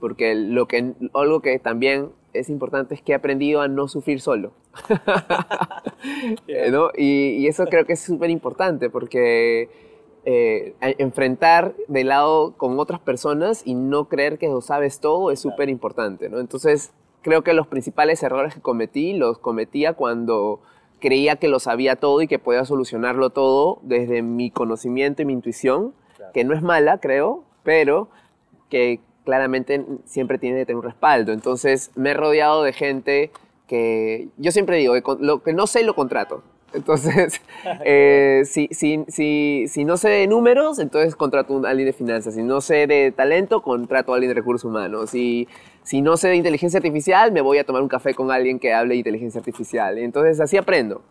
porque 0.00 0.34
lo 0.34 0.66
que, 0.68 0.94
algo 1.12 1.42
que 1.42 1.58
también 1.58 2.12
es 2.38 2.48
importante 2.48 2.94
es 2.94 3.02
que 3.02 3.12
he 3.12 3.14
aprendido 3.14 3.60
a 3.60 3.68
no 3.68 3.88
sufrir 3.88 4.20
solo. 4.20 4.52
Eh, 6.46 6.70
¿no? 6.70 6.90
y, 6.96 7.30
y 7.30 7.46
eso 7.48 7.64
creo 7.64 7.84
que 7.84 7.94
es 7.94 8.00
súper 8.00 8.30
importante 8.30 8.90
porque 8.90 9.68
eh, 10.28 10.74
enfrentar 10.80 11.76
de 11.86 12.02
lado 12.02 12.54
con 12.56 12.80
otras 12.80 12.98
personas 12.98 13.62
y 13.64 13.74
no 13.74 14.08
creer 14.08 14.38
que 14.38 14.48
lo 14.48 14.60
sabes 14.60 14.98
todo 14.98 15.30
es 15.30 15.38
súper 15.38 15.68
importante. 15.68 16.28
¿no? 16.28 16.40
Entonces, 16.40 16.90
creo 17.22 17.42
que 17.42 17.54
los 17.54 17.68
principales 17.68 18.24
errores 18.24 18.52
que 18.52 18.60
cometí 18.60 19.12
los 19.12 19.38
cometía 19.38 19.92
cuando 19.92 20.60
creía 20.98 21.36
que 21.36 21.46
lo 21.46 21.60
sabía 21.60 21.94
todo 21.94 22.22
y 22.22 22.26
que 22.26 22.40
podía 22.40 22.64
solucionarlo 22.64 23.30
todo 23.30 23.78
desde 23.82 24.22
mi 24.22 24.50
conocimiento 24.50 25.22
y 25.22 25.26
mi 25.26 25.32
intuición, 25.32 25.94
que 26.34 26.42
no 26.42 26.54
es 26.54 26.62
mala, 26.62 26.98
creo, 26.98 27.44
pero 27.62 28.08
que 28.68 28.98
claramente 29.26 29.84
siempre 30.06 30.38
tiene 30.38 30.60
que 30.60 30.64
tener 30.66 30.78
un 30.78 30.84
respaldo. 30.84 31.32
Entonces, 31.32 31.90
me 31.96 32.12
he 32.12 32.14
rodeado 32.14 32.62
de 32.62 32.72
gente 32.72 33.30
que 33.68 34.28
yo 34.38 34.52
siempre 34.52 34.78
digo, 34.78 34.94
con- 35.02 35.18
lo 35.26 35.42
que 35.42 35.52
no 35.52 35.66
sé 35.66 35.82
lo 35.82 35.94
contrato. 35.94 36.42
Entonces, 36.72 37.40
eh, 37.84 38.42
si, 38.46 38.68
si, 38.70 39.04
si, 39.08 39.66
si 39.68 39.84
no 39.84 39.96
sé 39.96 40.08
de 40.08 40.26
números, 40.26 40.78
entonces 40.78 41.14
contrato 41.16 41.66
a 41.66 41.70
alguien 41.70 41.86
de 41.86 41.92
finanzas. 41.92 42.34
Si 42.34 42.42
no 42.42 42.60
sé 42.60 42.86
de 42.86 43.12
talento, 43.12 43.60
contrato 43.62 44.12
a 44.12 44.14
alguien 44.16 44.30
de 44.30 44.34
recursos 44.34 44.64
humanos. 44.64 45.10
Si, 45.10 45.48
si 45.82 46.00
no 46.00 46.16
sé 46.16 46.28
de 46.28 46.36
inteligencia 46.36 46.78
artificial, 46.78 47.32
me 47.32 47.40
voy 47.40 47.58
a 47.58 47.64
tomar 47.64 47.82
un 47.82 47.88
café 47.88 48.14
con 48.14 48.30
alguien 48.30 48.58
que 48.58 48.72
hable 48.72 48.94
de 48.94 48.98
inteligencia 48.98 49.40
artificial. 49.40 49.98
Entonces, 49.98 50.40
así 50.40 50.56
aprendo. 50.56 51.02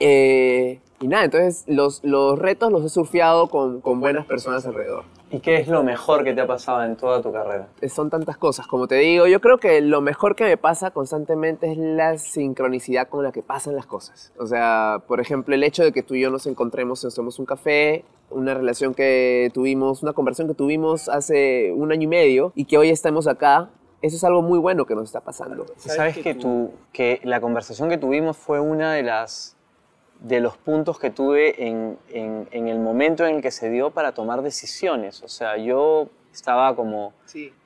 Eh, 0.00 0.80
y 1.00 1.08
nada, 1.08 1.24
entonces 1.24 1.64
los, 1.66 2.02
los 2.04 2.38
retos 2.38 2.72
los 2.72 2.84
he 2.84 2.88
surfeado 2.88 3.48
con, 3.48 3.80
con 3.80 4.00
buenas 4.00 4.26
personas 4.26 4.66
alrededor. 4.66 5.04
¿Y 5.34 5.40
qué 5.40 5.56
es 5.56 5.66
lo 5.66 5.82
mejor 5.82 6.22
que 6.22 6.32
te 6.32 6.42
ha 6.42 6.46
pasado 6.46 6.84
en 6.84 6.94
toda 6.94 7.20
tu 7.20 7.32
carrera? 7.32 7.66
Son 7.88 8.08
tantas 8.08 8.36
cosas, 8.36 8.68
como 8.68 8.86
te 8.86 8.94
digo, 8.94 9.26
yo 9.26 9.40
creo 9.40 9.58
que 9.58 9.80
lo 9.80 10.00
mejor 10.00 10.36
que 10.36 10.44
me 10.44 10.56
pasa 10.56 10.92
constantemente 10.92 11.72
es 11.72 11.76
la 11.76 12.18
sincronicidad 12.18 13.08
con 13.08 13.24
la 13.24 13.32
que 13.32 13.42
pasan 13.42 13.74
las 13.74 13.84
cosas. 13.84 14.32
O 14.38 14.46
sea, 14.46 15.02
por 15.08 15.20
ejemplo, 15.20 15.56
el 15.56 15.64
hecho 15.64 15.82
de 15.82 15.90
que 15.90 16.04
tú 16.04 16.14
y 16.14 16.20
yo 16.20 16.30
nos 16.30 16.46
encontremos, 16.46 17.02
nos 17.02 17.16
tomemos 17.16 17.40
un 17.40 17.46
café, 17.46 18.04
una 18.30 18.54
relación 18.54 18.94
que 18.94 19.50
tuvimos, 19.52 20.04
una 20.04 20.12
conversación 20.12 20.46
que 20.46 20.54
tuvimos 20.54 21.08
hace 21.08 21.72
un 21.72 21.90
año 21.90 22.04
y 22.04 22.06
medio 22.06 22.52
y 22.54 22.66
que 22.66 22.78
hoy 22.78 22.90
estamos 22.90 23.26
acá, 23.26 23.70
eso 24.02 24.14
es 24.14 24.22
algo 24.22 24.40
muy 24.40 24.60
bueno 24.60 24.86
que 24.86 24.94
nos 24.94 25.06
está 25.06 25.20
pasando. 25.20 25.66
¿Sabes, 25.78 26.16
que, 26.16 26.36
tú, 26.36 26.70
que 26.92 27.20
la 27.24 27.40
conversación 27.40 27.88
que 27.88 27.98
tuvimos 27.98 28.36
fue 28.36 28.60
una 28.60 28.92
de 28.92 29.02
las 29.02 29.53
de 30.24 30.40
los 30.40 30.56
puntos 30.56 30.98
que 30.98 31.10
tuve 31.10 31.66
en, 31.66 31.98
en, 32.10 32.68
el 32.68 32.78
momento 32.78 33.26
en 33.26 33.36
el 33.36 33.42
que 33.42 33.50
se 33.50 33.68
dio 33.68 33.90
para 33.90 34.12
tomar 34.12 34.40
decisiones. 34.40 35.22
O 35.22 35.28
sea, 35.28 35.58
yo 35.58 36.08
estaba 36.32 36.74
como, 36.74 37.12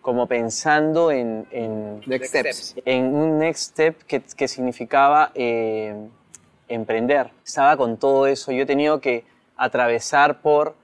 como 0.02 0.26
pensando 0.26 1.12
en, 1.12 1.46
en, 1.52 2.00
next 2.04 2.30
steps. 2.30 2.74
en 2.84 3.14
un 3.14 3.38
next 3.38 3.70
step 3.70 4.02
que, 4.02 4.20
que 4.22 4.48
significaba 4.48 5.30
eh, 5.36 5.94
emprender. 6.66 7.30
Estaba 7.46 7.76
con 7.76 7.96
todo 7.96 8.26
eso. 8.26 8.50
Yo 8.50 8.64
he 8.64 8.66
tenido 8.66 9.00
que 9.00 9.24
atravesar 9.56 10.40
por, 10.40 10.74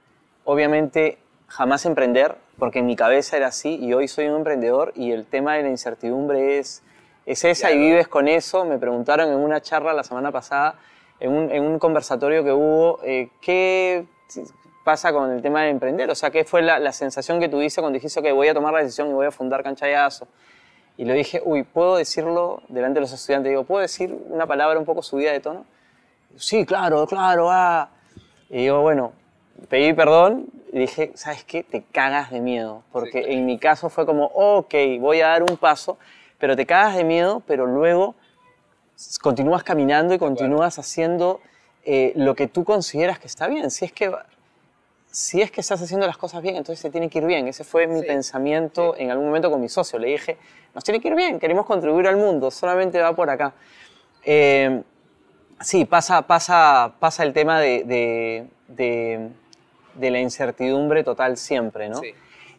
obviamente, 0.45 1.17
jamás 1.47 1.85
emprender, 1.85 2.37
porque 2.57 2.79
en 2.79 2.85
mi 2.85 2.95
cabeza 2.95 3.35
era 3.35 3.47
así 3.47 3.75
y 3.75 3.93
hoy 3.93 4.07
soy 4.07 4.27
un 4.27 4.37
emprendedor 4.37 4.93
y 4.95 5.11
el 5.11 5.25
tema 5.25 5.55
de 5.55 5.63
la 5.63 5.69
incertidumbre 5.69 6.57
es, 6.57 6.83
es 7.25 7.43
esa 7.43 7.73
y 7.73 7.77
vives 7.77 8.07
con 8.07 8.29
eso. 8.29 8.63
Me 8.63 8.77
preguntaron 8.77 9.27
en 9.27 9.35
una 9.35 9.59
charla 9.59 9.91
la 9.91 10.05
semana 10.05 10.31
pasada 10.31 10.75
en 11.25 11.33
un, 11.33 11.51
en 11.51 11.63
un 11.63 11.79
conversatorio 11.79 12.43
que 12.43 12.51
hubo, 12.51 12.99
eh, 13.03 13.29
¿qué 13.41 14.05
pasa 14.83 15.11
con 15.11 15.31
el 15.31 15.41
tema 15.41 15.63
de 15.63 15.69
emprender? 15.69 16.09
O 16.11 16.15
sea, 16.15 16.29
¿qué 16.29 16.43
fue 16.43 16.61
la, 16.61 16.77
la, 16.77 16.91
sensación 16.91 17.39
que 17.39 17.49
tuviste 17.49 17.81
cuando 17.81 17.95
dijiste 17.95 18.21
que 18.21 18.31
voy 18.31 18.47
a 18.47 18.53
tomar 18.53 18.73
la 18.73 18.79
decisión 18.79 19.09
y 19.09 19.13
voy 19.13 19.25
a 19.25 19.31
fundar 19.31 19.63
Canchayazo? 19.63 20.27
Y 20.97 21.03
le 21.03 21.13
dije, 21.13 21.41
uy, 21.43 21.63
¿puedo 21.63 21.97
decirlo 21.97 22.61
delante 22.69 22.95
de 22.95 23.01
los 23.01 23.11
estudiantes? 23.11 23.49
Digo, 23.49 23.63
¿puedo 23.63 23.81
decir 23.81 24.15
una 24.29 24.45
palabra 24.45 24.77
un 24.77 24.85
poco 24.85 25.01
subida 25.01 25.31
de 25.31 25.39
tono? 25.39 25.65
Sí, 26.37 26.65
claro, 26.65 27.05
claro, 27.07 27.49
ah. 27.49 27.89
Y 28.49 28.59
digo, 28.59 28.81
bueno, 28.81 29.11
pedí 29.67 29.93
perdón 29.93 30.47
y 30.71 30.79
dije, 30.79 31.11
¿sabes 31.15 31.43
qué? 31.43 31.63
Te 31.63 31.81
cagas 31.81 32.29
de 32.29 32.39
miedo. 32.39 32.83
Porque 32.91 33.33
en 33.33 33.45
mi 33.45 33.57
caso 33.57 33.89
fue 33.89 34.05
como, 34.05 34.25
ok, 34.27 34.73
voy 34.99 35.21
a 35.21 35.29
dar 35.29 35.41
un 35.41 35.57
paso, 35.57 35.97
pero 36.37 36.55
te 36.55 36.67
cagas 36.67 36.95
de 36.95 37.03
miedo, 37.03 37.41
pero 37.47 37.65
luego 37.65 38.15
continúas 39.21 39.63
caminando 39.63 40.13
y 40.13 40.19
continúas 40.19 40.79
haciendo 40.79 41.41
eh, 41.83 42.13
lo 42.15 42.35
que 42.35 42.47
tú 42.47 42.63
consideras 42.63 43.19
que 43.19 43.27
está 43.27 43.47
bien. 43.47 43.69
Si 43.69 43.85
es 43.85 43.91
que, 43.91 44.11
si 45.11 45.41
es 45.41 45.51
que 45.51 45.61
estás 45.61 45.81
haciendo 45.81 46.07
las 46.07 46.17
cosas 46.17 46.41
bien, 46.41 46.55
entonces 46.55 46.81
te 46.81 46.89
tiene 46.89 47.09
que 47.09 47.19
ir 47.19 47.25
bien. 47.25 47.47
Ese 47.47 47.63
fue 47.63 47.87
mi 47.87 48.01
pensamiento 48.01 48.95
en 48.97 49.11
algún 49.11 49.27
momento 49.27 49.51
con 49.51 49.61
mi 49.61 49.69
socio. 49.69 49.99
Le 49.99 50.07
dije, 50.07 50.37
nos 50.73 50.83
tiene 50.83 50.99
que 50.99 51.09
ir 51.09 51.15
bien, 51.15 51.39
queremos 51.39 51.65
contribuir 51.65 52.07
al 52.07 52.17
mundo, 52.17 52.51
solamente 52.51 52.99
va 52.99 53.15
por 53.15 53.29
acá. 53.29 53.53
Eh, 54.23 54.81
sí, 55.61 55.85
pasa, 55.85 56.23
pasa, 56.23 56.93
pasa 56.99 57.23
el 57.23 57.33
tema 57.33 57.59
de, 57.59 58.47
de, 58.67 59.29
de, 59.95 60.11
la 60.11 60.19
incertidumbre 60.19 61.03
total 61.03 61.37
siempre, 61.37 61.89
¿no? 61.89 62.01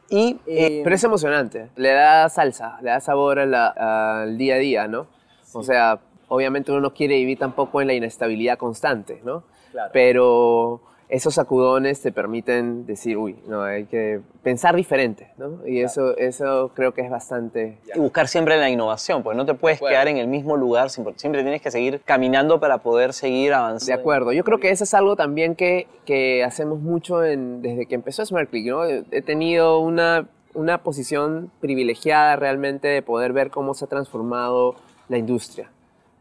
Y, 0.08 0.38
eh, 0.46 0.82
Pero 0.84 0.94
es 0.94 1.02
emocionante, 1.02 1.68
le 1.74 1.92
da 1.92 2.28
salsa, 2.28 2.78
le 2.80 2.90
da 2.90 3.00
sabor 3.00 3.40
al 3.40 4.38
día 4.38 4.54
a 4.54 4.58
día, 4.58 4.86
¿no? 4.86 5.08
O 5.52 5.64
sea, 5.64 5.98
obviamente 6.28 6.72
uno 6.72 6.80
no 6.80 6.94
quiere 6.94 7.16
vivir 7.16 7.38
tampoco 7.38 7.80
en 7.80 7.88
la 7.88 7.94
inestabilidad 7.94 8.58
constante, 8.58 9.20
¿no? 9.24 9.44
Pero 9.92 10.80
esos 11.08 11.34
sacudones 11.34 12.00
te 12.00 12.10
permiten 12.10 12.84
decir, 12.84 13.16
uy, 13.16 13.36
no, 13.46 13.62
hay 13.62 13.84
que 13.84 14.20
pensar 14.42 14.74
diferente, 14.74 15.30
¿no? 15.36 15.66
Y 15.66 15.80
eso, 15.80 16.16
eso 16.16 16.72
creo 16.74 16.94
que 16.94 17.02
es 17.02 17.10
bastante... 17.10 17.78
Y 17.94 17.98
buscar 17.98 18.26
siempre 18.26 18.56
la 18.56 18.70
innovación, 18.70 19.22
pues 19.22 19.36
no 19.36 19.46
te 19.46 19.54
puedes 19.54 19.78
quedar 19.78 20.08
en 20.08 20.16
el 20.16 20.26
mismo 20.26 20.56
lugar, 20.56 20.90
siempre 20.90 21.14
tienes 21.14 21.62
que 21.62 21.70
seguir 21.70 22.00
caminando 22.04 22.58
para 22.58 22.78
poder 22.78 23.12
seguir 23.12 23.52
avanzando. 23.52 23.94
De 23.94 24.00
acuerdo, 24.00 24.32
yo 24.32 24.42
creo 24.42 24.58
que 24.58 24.70
eso 24.70 24.84
es 24.84 24.94
algo 24.94 25.14
también 25.14 25.54
que, 25.54 25.86
que 26.04 26.42
hacemos 26.42 26.80
mucho 26.80 27.24
en, 27.24 27.62
desde 27.62 27.86
que 27.86 27.94
empezó 27.94 28.26
SmartClick, 28.26 28.66
¿no? 28.66 28.84
He 28.84 29.22
tenido 29.22 29.78
una, 29.78 30.28
una 30.54 30.82
posición 30.82 31.52
privilegiada 31.60 32.34
realmente 32.34 32.88
de 32.88 33.02
poder 33.02 33.32
ver 33.32 33.50
cómo 33.50 33.74
se 33.74 33.84
ha 33.84 33.88
transformado 33.88 34.74
la 35.08 35.18
industria. 35.18 35.70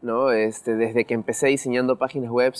¿No? 0.02 0.30
Este, 0.30 0.76
desde 0.76 1.04
que 1.04 1.14
empecé 1.14 1.48
diseñando 1.48 1.96
páginas 1.96 2.30
web, 2.30 2.54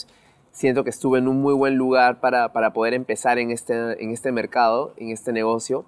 siento 0.51 0.83
que 0.83 0.89
estuve 0.89 1.19
en 1.19 1.27
un 1.27 1.41
muy 1.41 1.53
buen 1.53 1.75
lugar 1.75 2.19
para, 2.19 2.51
para 2.51 2.73
poder 2.73 2.93
empezar 2.93 3.37
en 3.39 3.51
este, 3.51 4.03
en 4.03 4.11
este 4.11 4.31
mercado, 4.31 4.93
en 4.97 5.09
este 5.09 5.31
negocio, 5.31 5.85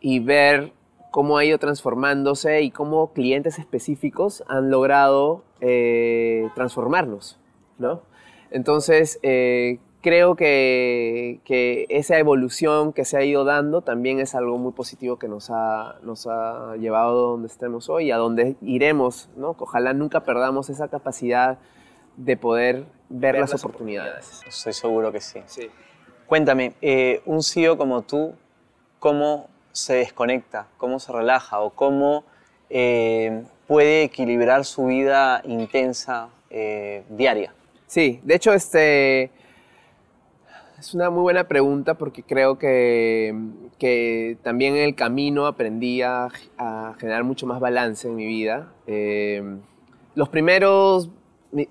y 0.00 0.18
ver 0.18 0.72
cómo 1.12 1.38
ha 1.38 1.44
ido 1.44 1.58
transformándose 1.58 2.62
y 2.62 2.70
cómo 2.70 3.12
clientes 3.12 3.58
específicos 3.58 4.42
han 4.48 4.70
logrado 4.70 5.44
eh, 5.60 6.48
transformarnos, 6.54 7.38
¿no? 7.78 8.02
Entonces, 8.50 9.20
eh, 9.22 9.78
creo 10.02 10.34
que, 10.36 11.40
que, 11.44 11.86
esa 11.88 12.18
evolución 12.18 12.92
que 12.92 13.04
se 13.04 13.16
ha 13.16 13.24
ido 13.24 13.44
dando 13.44 13.80
también 13.80 14.20
es 14.20 14.34
algo 14.34 14.58
muy 14.58 14.72
positivo 14.72 15.18
que 15.18 15.28
nos 15.28 15.48
ha, 15.50 15.96
nos 16.02 16.26
ha 16.26 16.76
llevado 16.76 17.10
a 17.10 17.30
donde 17.30 17.46
estemos 17.46 17.88
hoy 17.88 18.06
y 18.06 18.10
a 18.10 18.16
donde 18.16 18.56
iremos, 18.60 19.30
¿no? 19.36 19.56
Ojalá 19.58 19.94
nunca 19.94 20.20
perdamos 20.24 20.68
esa 20.68 20.88
capacidad 20.88 21.58
de 22.16 22.36
poder 22.36 22.84
ver, 23.08 23.38
las, 23.38 23.54
oportunidades. 23.54 24.42
Estoy 24.46 24.72
seguro 24.72 25.12
que 25.12 25.20
sí. 25.20 25.40
sí. 25.46 25.70
Cuéntame, 26.26 26.74
eh, 26.82 27.22
un 27.24 27.42
CEO 27.42 27.78
como 27.78 28.02
tú, 28.02 28.34
¿cómo 28.98 29.48
se 29.70 29.94
desconecta? 29.94 30.66
¿Cómo 30.76 30.98
se 30.98 31.12
relaja? 31.12 31.60
¿O 31.60 31.70
cómo 31.70 32.24
eh, 32.70 33.44
puede 33.66 34.02
equilibrar 34.02 34.64
su 34.64 34.86
vida 34.86 35.42
intensa 35.44 36.28
eh, 36.50 37.04
diaria? 37.08 37.54
Sí, 37.86 38.20
de 38.24 38.34
hecho, 38.34 38.52
este 38.52 39.30
es 40.82 40.94
una 40.94 41.10
muy 41.10 41.22
buena 41.22 41.46
pregunta 41.46 41.94
porque 41.94 42.24
creo 42.24 42.58
que, 42.58 43.32
que 43.78 44.36
también 44.42 44.74
en 44.74 44.82
el 44.82 44.96
camino 44.96 45.46
aprendí 45.46 46.02
a, 46.02 46.28
generar 46.98 47.22
mucho 47.22 47.46
más 47.46 47.60
balance 47.60 48.08
en 48.08 48.16
mi 48.16 48.26
vida. 48.26 48.72
Eh, 48.88 49.58
los 50.16 50.28
primeros, 50.28 51.08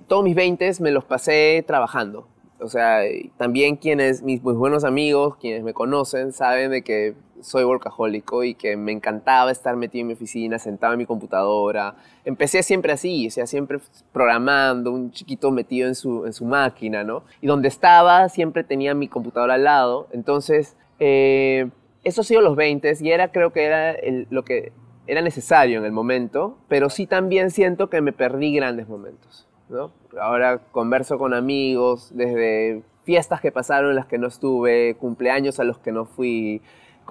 todos 0.08 0.24
mis 0.24 0.34
20 0.34 0.72
me 0.80 0.92
los 0.92 1.04
pasé 1.04 1.62
trabajando. 1.68 2.26
O 2.62 2.70
sea, 2.70 3.02
también 3.38 3.76
quienes, 3.76 4.24
mis 4.24 4.42
buenos 4.42 4.86
amigos, 4.86 5.36
quienes 5.36 5.64
me 5.64 5.74
conocen, 5.74 6.32
saben 6.32 6.72
de 6.72 6.82
que 6.82 7.14
soy 7.42 7.64
workahólico 7.64 8.44
y 8.44 8.54
que 8.54 8.78
me 8.78 8.92
encantaba 8.92 9.52
estar 9.52 9.76
metido 9.76 10.02
en 10.02 10.08
mi 10.08 10.14
oficina, 10.14 10.60
sentado 10.60 10.94
en 10.94 11.00
mi 11.00 11.06
computadora. 11.06 11.96
Empecé 12.26 12.64
siempre 12.64 12.94
así, 12.94 13.28
o 13.28 13.32
sea, 13.32 13.48
siempre 13.48 13.80
programando, 14.12 14.92
un 14.92 15.12
chiquito 15.12 15.52
metido 15.52 15.88
en 15.88 15.96
su, 15.96 16.26
en 16.26 16.34
su 16.34 16.46
máquina, 16.46 17.04
¿no? 17.04 17.24
Y 17.42 17.48
donde 17.48 17.68
estaba 17.68 18.30
siempre 18.30 18.64
tenía 18.64 18.94
mi 18.94 19.08
computadora 19.08 19.56
al 19.56 19.64
lado. 19.64 20.08
Entonces, 20.12 20.76
eh, 21.00 21.70
eso 22.04 22.22
ha 22.22 22.24
sido 22.24 22.42
los 22.42 22.56
20 22.56 22.94
y 23.00 23.12
era, 23.12 23.32
creo 23.32 23.52
que 23.52 23.66
era 23.66 23.96
lo 24.30 24.44
que 24.44 24.72
era 25.08 25.22
necesario 25.22 25.80
en 25.80 25.86
el 25.86 25.92
momento, 25.92 26.58
pero 26.68 26.90
sí 26.90 27.06
también 27.08 27.52
siento 27.52 27.90
que 27.90 28.02
me 28.02 28.14
perdí 28.14 28.56
grandes 28.56 28.88
momentos, 28.88 29.48
¿no? 29.70 29.92
Ahora 30.20 30.60
converso 30.72 31.18
con 31.18 31.34
amigos, 31.34 32.12
desde 32.14 32.84
fiestas 33.04 33.42
que 33.42 33.52
pasaron 33.52 33.90
en 33.90 33.96
las 33.96 34.06
que 34.06 34.18
no 34.18 34.28
estuve, 34.28 34.96
cumpleaños 34.96 35.60
a 35.60 35.64
los 35.64 35.80
que 35.80 35.92
no 35.92 36.06
fui, 36.06 36.62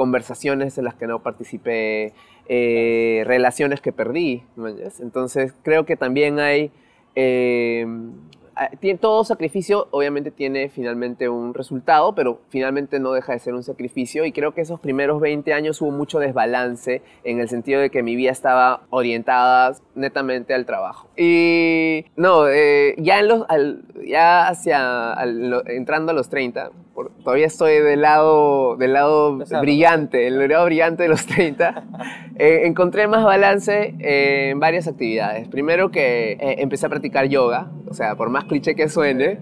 conversaciones 0.00 0.78
en 0.78 0.84
las 0.86 0.94
que 0.94 1.06
no 1.06 1.22
participé, 1.22 2.14
eh, 2.48 3.22
relaciones 3.26 3.82
que 3.82 3.92
perdí. 3.92 4.42
Entonces 4.98 5.52
creo 5.62 5.84
que 5.84 5.94
también 5.94 6.38
hay... 6.38 6.70
Eh, 7.14 7.86
todo 8.98 9.24
sacrificio 9.24 9.88
obviamente 9.90 10.30
tiene 10.30 10.70
finalmente 10.70 11.28
un 11.28 11.52
resultado, 11.52 12.14
pero 12.14 12.40
finalmente 12.48 12.98
no 12.98 13.12
deja 13.12 13.34
de 13.34 13.40
ser 13.40 13.54
un 13.54 13.62
sacrificio 13.62 14.24
y 14.24 14.32
creo 14.32 14.52
que 14.52 14.62
esos 14.62 14.80
primeros 14.80 15.20
20 15.20 15.52
años 15.52 15.80
hubo 15.82 15.90
mucho 15.90 16.18
desbalance 16.18 17.02
en 17.24 17.40
el 17.40 17.48
sentido 17.50 17.80
de 17.80 17.90
que 17.90 18.02
mi 18.02 18.16
vida 18.16 18.30
estaba 18.30 18.82
orientada 18.88 19.76
netamente 19.94 20.54
al 20.54 20.64
trabajo. 20.64 21.08
Y 21.16 22.06
no, 22.16 22.48
eh, 22.48 22.94
ya, 22.98 23.20
en 23.20 23.28
los, 23.28 23.46
ya 24.06 24.48
hacia 24.48 25.14
entrando 25.66 26.12
a 26.12 26.14
los 26.14 26.30
30, 26.30 26.70
todavía 27.24 27.46
estoy 27.46 27.74
del 27.78 28.02
lado, 28.02 28.76
del 28.76 28.92
lado 28.92 29.38
brillante, 29.60 30.26
el 30.26 30.48
lado 30.48 30.64
brillante 30.66 31.02
de 31.04 31.08
los 31.08 31.26
30, 31.26 31.84
eh, 32.36 32.62
encontré 32.64 33.08
más 33.08 33.24
balance 33.24 33.94
en 33.98 34.60
varias 34.60 34.86
actividades. 34.88 35.48
Primero 35.48 35.90
que 35.90 36.32
eh, 36.32 36.56
empecé 36.58 36.86
a 36.86 36.88
practicar 36.88 37.28
yoga, 37.28 37.70
o 37.88 37.94
sea, 37.94 38.14
por 38.16 38.30
más 38.30 38.44
cliché 38.44 38.74
que 38.74 38.88
suene, 38.88 39.38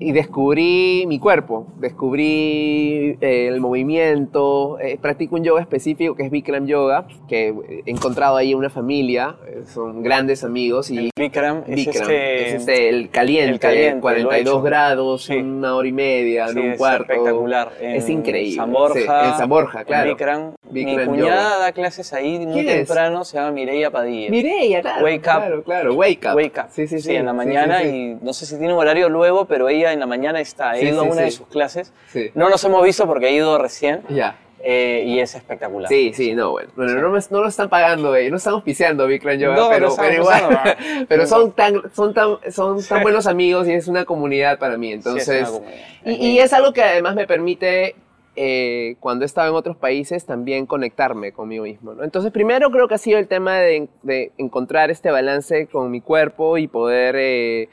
y 0.00 0.12
descubrí 0.12 1.04
mi 1.06 1.18
cuerpo, 1.18 1.66
descubrí 1.78 3.16
eh, 3.20 3.48
el 3.48 3.60
movimiento, 3.60 4.78
eh, 4.80 4.98
practico 5.00 5.36
un 5.36 5.44
yoga 5.44 5.60
específico 5.60 6.14
que 6.14 6.24
es 6.24 6.30
Bikram 6.30 6.66
Yoga, 6.66 7.06
que 7.28 7.54
he 7.86 7.90
encontrado 7.90 8.36
ahí 8.36 8.54
una 8.54 8.70
familia, 8.70 9.36
eh, 9.46 9.62
son 9.66 10.02
grandes 10.02 10.42
amigos 10.44 10.90
y 10.90 10.98
El 10.98 11.10
Bikram, 11.16 11.62
es 11.66 11.76
Bikram, 11.76 12.02
este- 12.02 12.46
es 12.48 12.54
este, 12.54 12.88
el 12.88 13.10
caliente, 13.10 13.52
el 13.52 13.60
caliente, 13.60 13.92
lo 13.92 13.98
he 13.98 14.00
42 14.00 14.40
hecho. 14.54 14.62
grados, 14.62 15.24
Sí. 15.24 15.36
una 15.36 15.74
hora 15.76 15.88
y 15.88 15.92
media, 15.92 16.48
Sí, 16.48 16.58
en 16.58 16.64
un 16.64 16.70
es 16.72 16.78
cuarto. 16.78 17.12
espectacular. 17.12 17.72
es 17.80 18.04
En 18.06 18.12
increíble. 18.18 18.56
San 18.56 18.72
Borja, 18.72 19.22
Sí, 19.24 19.30
en 19.30 19.38
San 19.38 19.48
Borja, 19.48 19.80
en 19.80 19.86
claro. 19.86 20.10
Bikram. 20.10 20.52
Mi 20.70 20.84
Bikram 20.84 21.06
cuñada 21.08 21.28
Yoga. 21.52 21.58
da 21.58 21.72
clases 21.72 22.12
ahí 22.12 22.38
muy 22.40 22.54
¿Quién 22.54 22.68
es? 22.68 22.74
temprano, 22.86 23.24
se 23.24 23.36
llama 23.38 23.52
Mireia 23.52 23.90
Padilla. 23.90 24.30
Mireia, 24.30 24.80
claro. 24.82 25.04
Wake 25.04 25.18
up. 25.18 25.22
Claro, 25.22 25.62
claro, 25.62 25.94
wake 25.94 26.26
up. 26.28 26.34
Wake 26.36 26.60
Up. 26.60 26.66
Sí, 26.70 26.86
sí, 26.86 27.00
sí. 27.00 27.14
en 27.14 27.26
la 27.26 27.32
mañana 27.32 27.82
y 27.84 28.16
no 28.20 28.32
sé 28.32 28.46
si 28.46 28.58
tiene 28.58 28.72
un 28.72 28.80
horario 28.80 29.08
luego, 29.08 29.44
pero 29.44 29.68
ella 29.68 29.83
en 29.92 30.00
la 30.00 30.06
mañana 30.06 30.40
está. 30.40 30.76
He 30.76 30.80
Sí, 30.80 30.86
ido 30.86 31.02
sí, 31.02 31.08
a 31.08 31.12
una 31.12 31.22
de 31.22 31.30
sí. 31.30 31.36
sus 31.36 31.46
clases. 31.48 31.92
No 32.34 32.48
nos 32.48 32.62
hemos 32.64 32.82
visto 32.84 33.06
porque 33.06 33.28
he 33.28 33.32
ido 33.32 33.58
recién 33.58 34.02
Ya. 34.08 34.38
eh, 34.62 35.04
y 35.06 35.20
es 35.20 35.34
espectacular. 35.34 35.88
Sí, 35.88 36.12
sí, 36.14 36.34
no, 36.34 36.52
bueno. 36.52 36.70
Bueno, 36.76 36.94
no, 37.00 37.10
me- 37.10 37.20
no 37.30 37.40
lo 37.42 37.48
están 37.48 37.68
pagando, 37.68 38.16
eh, 38.16 38.30
no 38.30 38.36
estamos 38.38 38.62
piseando 38.62 39.06
Bikram 39.06 39.36
Yoga, 39.38 39.56
No, 39.56 39.62
no 39.64 39.68
pero, 39.70 39.88
estamos 39.88 40.10
pero 40.10 40.22
igual. 40.22 40.76
pero 41.08 41.22
no. 41.22 41.28
son 41.28 41.52
tan, 41.52 41.82
son 41.94 42.14
tan, 42.14 42.38
son 42.50 42.82
tan 42.82 43.02
buenos 43.02 43.26
amigos 43.26 43.68
y 43.68 43.72
es 43.72 43.88
una 43.88 44.04
comunidad 44.04 44.58
para 44.58 44.76
mí. 44.78 44.88
Sí, 44.88 44.94
es 44.94 45.06
Entonces, 45.06 45.60
y, 46.04 46.12
y 46.14 46.38
es 46.38 46.52
algo 46.52 46.72
que 46.72 46.82
además 46.82 47.14
me 47.14 47.26
permite, 47.26 47.94
eh, 48.36 48.96
cuando 49.00 49.24
he 49.24 49.26
estado 49.26 49.50
en 49.50 49.54
otros 49.54 49.76
países, 49.76 50.24
también 50.26 50.66
conectarme 50.66 51.32
conmigo 51.32 51.64
mismo. 51.64 51.94
¿no? 51.94 52.02
Entonces, 52.02 52.32
primero 52.32 52.70
creo 52.70 52.88
que 52.88 52.94
ha 52.94 52.98
sido 52.98 53.18
el 53.18 53.28
tema 53.28 53.58
de, 53.58 53.88
de 54.02 54.32
encontrar 54.38 54.90
este 54.90 55.10
balance 55.10 55.66
con 55.68 55.90
mi 55.90 56.00
cuerpo 56.00 56.58
y 56.58 56.66
poder 56.68 57.14
eh, 57.18 57.68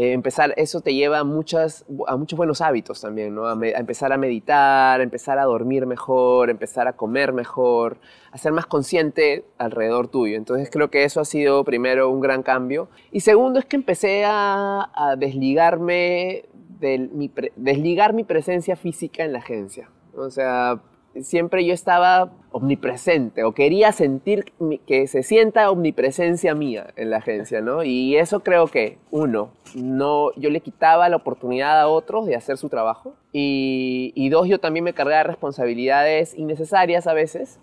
eh, 0.00 0.12
empezar, 0.12 0.54
eso 0.56 0.80
te 0.80 0.94
lleva 0.94 1.18
a, 1.18 1.24
muchas, 1.24 1.84
a 2.06 2.16
muchos 2.16 2.36
buenos 2.36 2.60
hábitos 2.60 3.00
también, 3.00 3.34
¿no? 3.34 3.46
A, 3.48 3.56
me- 3.56 3.74
a 3.74 3.78
empezar 3.80 4.12
a 4.12 4.16
meditar, 4.16 5.00
a 5.00 5.02
empezar 5.02 5.40
a 5.40 5.44
dormir 5.44 5.86
mejor, 5.86 6.48
a 6.48 6.52
empezar 6.52 6.86
a 6.86 6.92
comer 6.92 7.32
mejor, 7.32 7.96
a 8.30 8.38
ser 8.38 8.52
más 8.52 8.66
consciente 8.66 9.44
alrededor 9.58 10.06
tuyo. 10.06 10.36
Entonces 10.36 10.70
creo 10.70 10.88
que 10.88 11.02
eso 11.02 11.20
ha 11.20 11.24
sido 11.24 11.64
primero 11.64 12.10
un 12.10 12.20
gran 12.20 12.44
cambio. 12.44 12.88
Y 13.10 13.20
segundo 13.20 13.58
es 13.58 13.64
que 13.64 13.74
empecé 13.74 14.22
a, 14.24 15.16
desligarme, 15.18 16.44
del, 16.78 17.10
mi 17.10 17.28
desligar 17.56 18.12
mi 18.12 18.22
presencia 18.22 18.76
física 18.76 19.24
en 19.24 19.32
la 19.32 19.40
agencia. 19.40 19.90
O 20.16 20.30
sea, 20.30 20.80
siempre 21.22 21.64
yo 21.64 21.74
estaba 21.74 22.30
omnipresente 22.52 23.44
o 23.44 23.52
quería 23.52 23.92
sentir 23.92 24.52
que 24.86 25.06
se 25.06 25.22
sienta 25.22 25.70
omnipresencia 25.70 26.54
mía 26.54 26.92
en 26.96 27.10
la 27.10 27.18
agencia, 27.18 27.60
¿no? 27.60 27.82
Y 27.82 28.16
eso 28.16 28.40
creo 28.40 28.66
que, 28.66 28.98
uno, 29.10 29.50
no, 29.74 30.32
yo 30.36 30.50
le 30.50 30.60
quitaba 30.60 31.08
la 31.08 31.16
oportunidad 31.16 31.80
a 31.80 31.88
otros 31.88 32.26
de 32.26 32.36
hacer 32.36 32.56
su 32.56 32.68
trabajo 32.68 33.14
y, 33.32 34.12
y 34.14 34.28
dos, 34.28 34.48
yo 34.48 34.60
también 34.60 34.84
me 34.84 34.94
cargaba 34.94 35.18
de 35.18 35.24
responsabilidades 35.24 36.36
innecesarias 36.36 37.06
a 37.06 37.12
veces. 37.12 37.58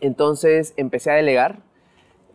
Entonces 0.00 0.74
empecé 0.76 1.10
a 1.10 1.14
delegar. 1.14 1.58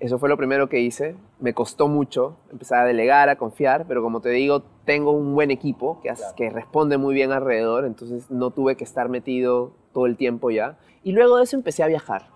Eso 0.05 0.19
fue 0.19 0.29
lo 0.29 0.37
primero 0.37 0.69
que 0.69 0.79
hice. 0.79 1.15
Me 1.39 1.53
costó 1.55 1.87
mucho 1.87 2.37
empezar 2.51 2.81
a 2.81 2.85
delegar, 2.85 3.27
a 3.29 3.37
confiar, 3.37 3.85
pero 3.87 4.03
como 4.03 4.19
te 4.21 4.29
digo, 4.29 4.61
tengo 4.85 5.11
un 5.11 5.33
buen 5.33 5.49
equipo 5.49 5.99
que, 6.01 6.09
que 6.35 6.49
responde 6.51 6.97
muy 6.97 7.15
bien 7.15 7.31
alrededor, 7.31 7.85
entonces 7.85 8.29
no 8.29 8.51
tuve 8.51 8.75
que 8.75 8.83
estar 8.83 9.09
metido 9.09 9.71
todo 9.93 10.05
el 10.05 10.15
tiempo 10.15 10.51
ya. 10.51 10.77
Y 11.03 11.13
luego 11.13 11.37
de 11.37 11.45
eso 11.45 11.55
empecé 11.55 11.81
a 11.81 11.87
viajar, 11.87 12.27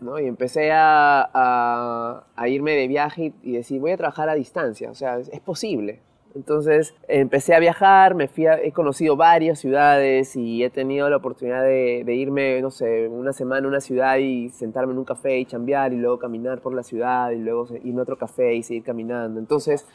¿no? 0.00 0.20
Y 0.20 0.26
empecé 0.26 0.70
a, 0.70 1.28
a- 1.34 2.24
a 2.36 2.48
irme 2.48 2.72
de 2.76 2.86
viaje 2.86 3.32
y, 3.42 3.50
y 3.50 3.52
decir, 3.54 3.80
voy 3.80 3.90
a 3.90 3.96
trabajar 3.96 4.28
a 4.28 4.34
distancia, 4.34 4.88
o 4.90 4.94
sea, 4.94 5.18
es, 5.18 5.28
es 5.30 5.40
posible. 5.40 6.00
Entonces 6.36 6.94
empecé 7.08 7.54
a 7.54 7.58
viajar, 7.58 8.14
me 8.14 8.28
fui 8.28 8.46
a- 8.46 8.60
he 8.62 8.70
conocido 8.70 9.16
varias 9.16 9.58
ciudades 9.58 10.36
y 10.36 10.62
he 10.62 10.68
tenido 10.68 11.08
la 11.08 11.16
oportunidad 11.16 11.62
de, 11.62 12.04
irme, 12.14 12.60
no 12.60 12.70
sé, 12.70 13.08
una 13.08 13.32
semana 13.32 13.66
a 13.66 13.70
una 13.70 13.80
ciudad 13.80 14.18
y 14.18 14.50
sentarme 14.50 14.92
en 14.92 14.98
un 14.98 15.06
café 15.06 15.38
y 15.38 15.46
chambear 15.46 15.94
y 15.94 15.96
luego 15.96 16.18
caminar 16.18 16.60
por 16.60 16.74
la 16.74 16.82
ciudad 16.82 17.30
y 17.30 17.38
luego 17.38 17.68
irme 17.82 18.00
a 18.00 18.02
otro 18.02 18.18
café 18.18 18.54
y 18.54 18.62
seguir 18.62 18.82
caminando. 18.84 19.40
Entonces, 19.40 19.86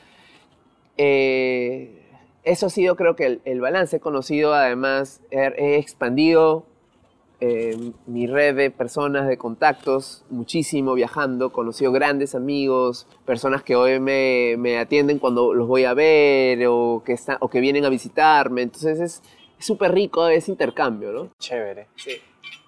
eh, 0.97 2.01
eso 2.43 2.65
ha 2.65 2.69
sido 2.69 2.95
creo 2.95 3.15
que 3.15 3.39
el, 3.45 3.62
balance. 3.62 3.97
He 3.97 3.99
conocido 3.99 4.56
además, 4.56 5.21
he 5.30 5.75
expandido 5.77 6.65
eh, 7.41 7.91
mi 8.06 8.27
red 8.27 8.56
de 8.56 8.71
personas, 8.71 9.27
de 9.27 9.38
contactos, 9.38 10.23
muchísimo 10.30 10.93
viajando, 10.93 11.51
conocido 11.51 11.91
grandes 11.91 12.36
amigos, 12.36 13.08
personas 13.25 13.63
que 13.63 13.75
hoy 13.75 13.99
me, 13.99 14.56
me 14.58 14.77
atienden 14.77 15.19
cuando 15.19 15.54
los 15.54 15.67
voy 15.67 15.84
a 15.84 15.93
ver 15.93 16.65
o 16.67 17.04
que, 17.06 17.13
están, 17.13 17.38
o 17.41 17.49
que 17.49 17.60
vienen 17.60 17.84
a 17.84 17.89
visitarme. 17.89 18.62
Entonces 18.62 18.99
es 18.99 19.21
es 19.62 19.67
súper 19.67 19.91
rico 19.91 20.27
ese 20.27 20.49
intercambio, 20.49 21.12
¿no? 21.12 21.30
Chévere. 21.38 21.88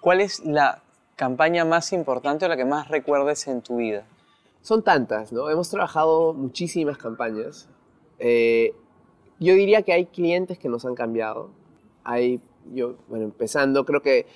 ¿Cuál 0.00 0.20
es 0.20 0.44
la 0.44 0.80
campaña 1.16 1.64
más 1.64 1.92
importante 1.92 2.44
o 2.44 2.48
la 2.48 2.56
que 2.56 2.64
más 2.64 2.86
recuerdes 2.86 3.48
en 3.48 3.62
tu 3.62 3.78
vida? 3.78 4.06
Son 4.62 4.84
tantas, 4.84 5.32
¿no? 5.32 5.50
Hemos 5.50 5.68
trabajado 5.70 6.34
muchísimas 6.34 6.96
campañas. 6.96 7.68
Eh, 8.20 8.74
yo 9.40 9.54
diría 9.54 9.82
que 9.82 9.92
hay 9.92 10.06
clientes 10.06 10.56
que 10.56 10.68
nos 10.68 10.84
han 10.84 10.94
cambiado. 10.94 11.50
Hay, 12.04 12.40
yo, 12.72 12.94
bueno, 13.08 13.24
empezando, 13.24 13.84
creo 13.84 14.00
que 14.00 14.26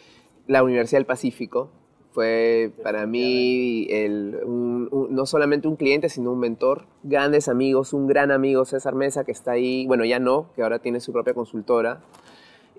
la 0.49 0.63
Universidad 0.65 0.99
del 0.99 1.07
Pacífico 1.07 1.71
fue 2.13 2.73
para 2.83 3.07
mí 3.07 3.87
el- 3.91 4.41
un- 4.45 4.89
un- 4.91 5.15
no 5.15 5.25
solamente 5.27 5.69
un 5.69 5.77
cliente, 5.77 6.09
sino 6.09 6.33
un 6.33 6.41
mentor. 6.41 6.85
Grandes 7.05 7.49
amigos, 7.49 7.93
un 7.93 8.09
gran 8.09 8.33
amigo, 8.33 8.65
César 8.65 8.95
Mesa, 8.97 9.23
que 9.25 9.31
está 9.31 9.53
ahí, 9.53 9.87
bueno, 9.87 10.05
ya 10.05 10.19
no, 10.19 10.47
que 10.57 10.63
ahora 10.63 10.81
tiene 10.81 10.99
su 11.01 11.13
propia 11.13 11.33
consultora, 11.35 12.01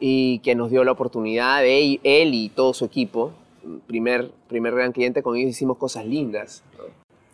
y 0.02 0.40
que 0.40 0.56
nos 0.56 0.72
dio 0.72 0.84
la 0.84 0.92
oportunidad, 0.92 1.62
de 1.62 2.00
él 2.04 2.34
y 2.34 2.50
todo 2.50 2.74
su 2.74 2.86
equipo, 2.86 3.32
primer, 3.88 4.32
primer 4.48 4.74
gran 4.74 4.92
cliente, 4.92 5.22
con 5.24 5.36
ellos 5.38 5.52
hicimos 5.52 5.78
cosas 5.78 6.06
lindas. 6.06 6.64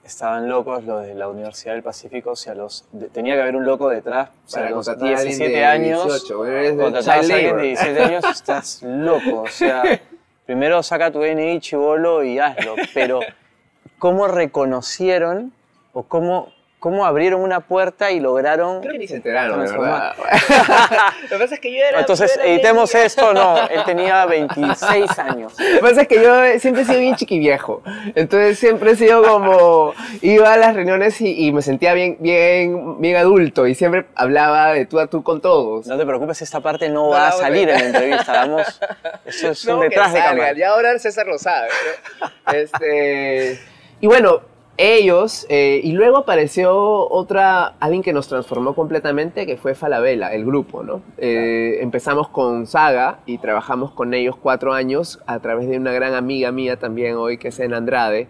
Estaban 0.03 0.47
locos 0.49 0.83
los 0.83 1.03
de 1.05 1.15
la 1.15 1.27
Universidad 1.29 1.73
del 1.73 1.81
Pacífico, 1.81 2.31
o 2.31 2.35
sea, 2.35 2.53
los, 2.53 2.85
de- 2.91 3.07
tenía 3.07 3.33
que 3.35 3.41
haber 3.41 3.55
un 3.55 3.65
loco 3.65 3.89
detrás. 3.89 4.29
O 4.45 4.49
sea, 4.49 4.63
Para 4.63 4.75
los 4.75 4.85
contratar 4.85 5.07
a 5.15 5.17
alguien 5.19 5.37
17 5.37 5.57
de 5.57 5.65
años, 5.65 6.03
18, 6.05 6.37
bueno, 6.37 6.53
eres 6.53 6.77
de 6.77 6.83
contratabas 6.83 7.07
a 7.07 7.21
child 7.21 7.31
alguien 7.31 7.47
labor. 7.49 7.61
de 7.61 7.67
17 7.69 8.03
años, 8.03 8.25
estás 8.31 8.83
loco. 8.83 9.41
O 9.41 9.47
sea, 9.47 9.83
primero 10.45 10.81
saca 10.83 11.11
tu 11.11 11.19
DNI, 11.19 11.59
chivolo, 11.59 12.23
y 12.23 12.39
hazlo. 12.39 12.75
Pero, 12.93 13.19
¿cómo 13.99 14.27
reconocieron 14.27 15.53
o 15.93 16.03
cómo, 16.03 16.51
cómo 16.85 17.03
abrieron 17.03 17.41
una 17.41 17.61
puerta 17.61 18.11
y 18.11 18.19
lograron... 18.19 18.79
Creo 18.81 18.91
que 18.91 18.99
ni 18.99 19.07
se 19.07 19.15
enteraron, 19.15 19.65
de 19.65 19.71
verdad. 19.71 20.13
Lo 21.23 21.29
que 21.29 21.37
pasa 21.39 21.55
es 21.55 21.59
que 21.59 21.73
yo 21.73 21.83
era... 21.83 21.99
Entonces, 21.99 22.39
editemos 22.43 22.93
esto, 22.93 23.33
no, 23.33 23.57
él 23.67 23.81
tenía 23.87 24.23
26 24.27 25.09
años. 25.17 25.53
Lo 25.57 25.65
que 25.65 25.79
pasa 25.79 26.01
es 26.03 26.07
que 26.07 26.21
yo 26.21 26.59
siempre 26.59 26.83
he 26.83 26.85
sido 26.85 26.99
bien 26.99 27.15
chiquiviejo. 27.15 27.81
Entonces 28.13 28.59
siempre 28.59 28.91
he 28.91 28.95
sido 28.95 29.23
como... 29.23 29.95
Iba 30.21 30.53
a 30.53 30.57
las 30.57 30.75
reuniones 30.75 31.19
y, 31.21 31.47
y 31.47 31.51
me 31.51 31.63
sentía 31.63 31.95
bien, 31.95 32.17
bien, 32.19 33.01
bien 33.01 33.15
adulto. 33.15 33.65
Y 33.65 33.73
siempre 33.73 34.05
hablaba 34.13 34.73
de 34.73 34.85
tú 34.85 34.99
a 34.99 35.07
tú 35.07 35.23
con 35.23 35.41
todos. 35.41 35.87
No 35.87 35.97
te 35.97 36.05
preocupes, 36.05 36.43
esta 36.43 36.59
parte 36.59 36.87
no 36.89 37.09
va 37.09 37.29
a 37.29 37.31
salir 37.31 37.67
en 37.67 37.79
la 37.79 37.85
entrevista. 37.85 38.31
Vamos, 38.31 38.79
eso 39.25 39.49
es 39.49 39.65
un 39.65 39.77
No, 39.77 39.81
detrás 39.81 40.13
de 40.13 40.19
cámara. 40.19 40.53
Ya 40.53 40.69
ahora 40.69 40.99
César 40.99 41.25
lo 41.25 41.39
sabe. 41.39 41.69
¿no? 42.21 42.29
Este, 42.53 43.59
y 44.01 44.05
bueno, 44.05 44.41
ellos, 44.77 45.45
eh, 45.49 45.79
y 45.83 45.93
luego 45.93 46.17
apareció 46.17 47.09
otra, 47.09 47.75
alguien 47.79 48.03
que 48.03 48.11
nos 48.11 48.27
transformó 48.27 48.75
completamente, 48.75 49.45
que 49.45 49.57
fue 49.57 49.73
Falabella, 49.73 50.33
el 50.33 50.45
grupo, 50.45 50.83
¿no? 50.83 51.01
Eh, 51.17 51.77
empezamos 51.81 52.27
con 52.27 52.67
Saga 52.67 53.19
y 53.25 53.37
trabajamos 53.37 53.91
con 53.91 54.13
ellos 54.13 54.35
cuatro 54.35 54.73
años 54.73 55.19
a 55.27 55.39
través 55.39 55.69
de 55.69 55.77
una 55.77 55.93
gran 55.93 56.13
amiga 56.13 56.51
mía 56.51 56.77
también 56.77 57.15
hoy, 57.15 57.37
que 57.37 57.49
es 57.49 57.59
En 57.59 57.73
Andrade, 57.73 58.27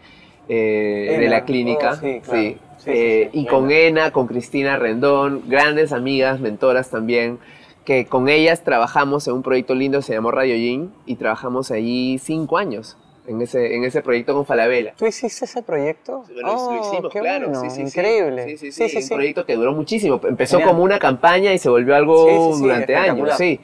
eh, 0.47 1.17
de 1.19 1.29
la 1.29 1.45
clínica. 1.45 1.93
oh, 1.93 1.95
sí, 1.95 2.21
claro. 2.23 2.39
Sí, 2.39 2.57
sí, 2.77 2.91
Eh, 2.91 3.29
y 3.33 3.47
con 3.47 3.71
Ena. 3.71 4.11
Con 4.11 4.27
Cristina 4.27 4.77
Rendón, 4.77 5.43
grandes 5.47 5.91
amigas, 5.91 6.39
mentoras 6.39 6.89
también 6.91 7.39
que 7.85 8.05
con 8.07 8.29
ellas 8.29 8.63
trabajamos 8.63 9.27
en 9.27 9.35
un 9.35 9.43
proyecto 9.43 9.75
lindo, 9.75 10.01
se 10.01 10.13
llamó 10.13 10.31
Radio 10.31 10.55
Yin, 10.55 10.91
y 11.05 11.17
trabajamos 11.17 11.69
allí 11.69 12.17
cinco 12.17 12.57
años 12.57 12.97
en 13.27 13.41
ese, 13.41 13.75
en 13.75 13.83
ese 13.83 14.01
proyecto 14.01 14.33
con 14.33 14.45
Falabella. 14.45 14.93
¿Tú 14.97 15.05
hiciste 15.05 15.45
ese 15.45 15.63
proyecto? 15.63 16.23
Oh, 16.45 17.09
qué 17.11 17.19
bueno, 17.19 17.61
increíble. 17.77 18.57
Sí, 18.57 18.71
sí, 18.71 18.89
sí, 18.89 18.97
un 19.03 19.09
proyecto 19.09 19.45
que 19.45 19.55
duró 19.55 19.73
muchísimo. 19.73 20.19
Empezó 20.23 20.61
como 20.61 20.83
una 20.83 20.99
campaña 20.99 21.53
y 21.53 21.57
se 21.57 21.69
volvió 21.69 21.95
algo 21.95 22.25
Sí, 22.27 22.35
sí, 22.35 22.53
sí, 22.57 22.63
durante 22.63 22.95
años, 22.95 23.29
sí. 23.37 23.59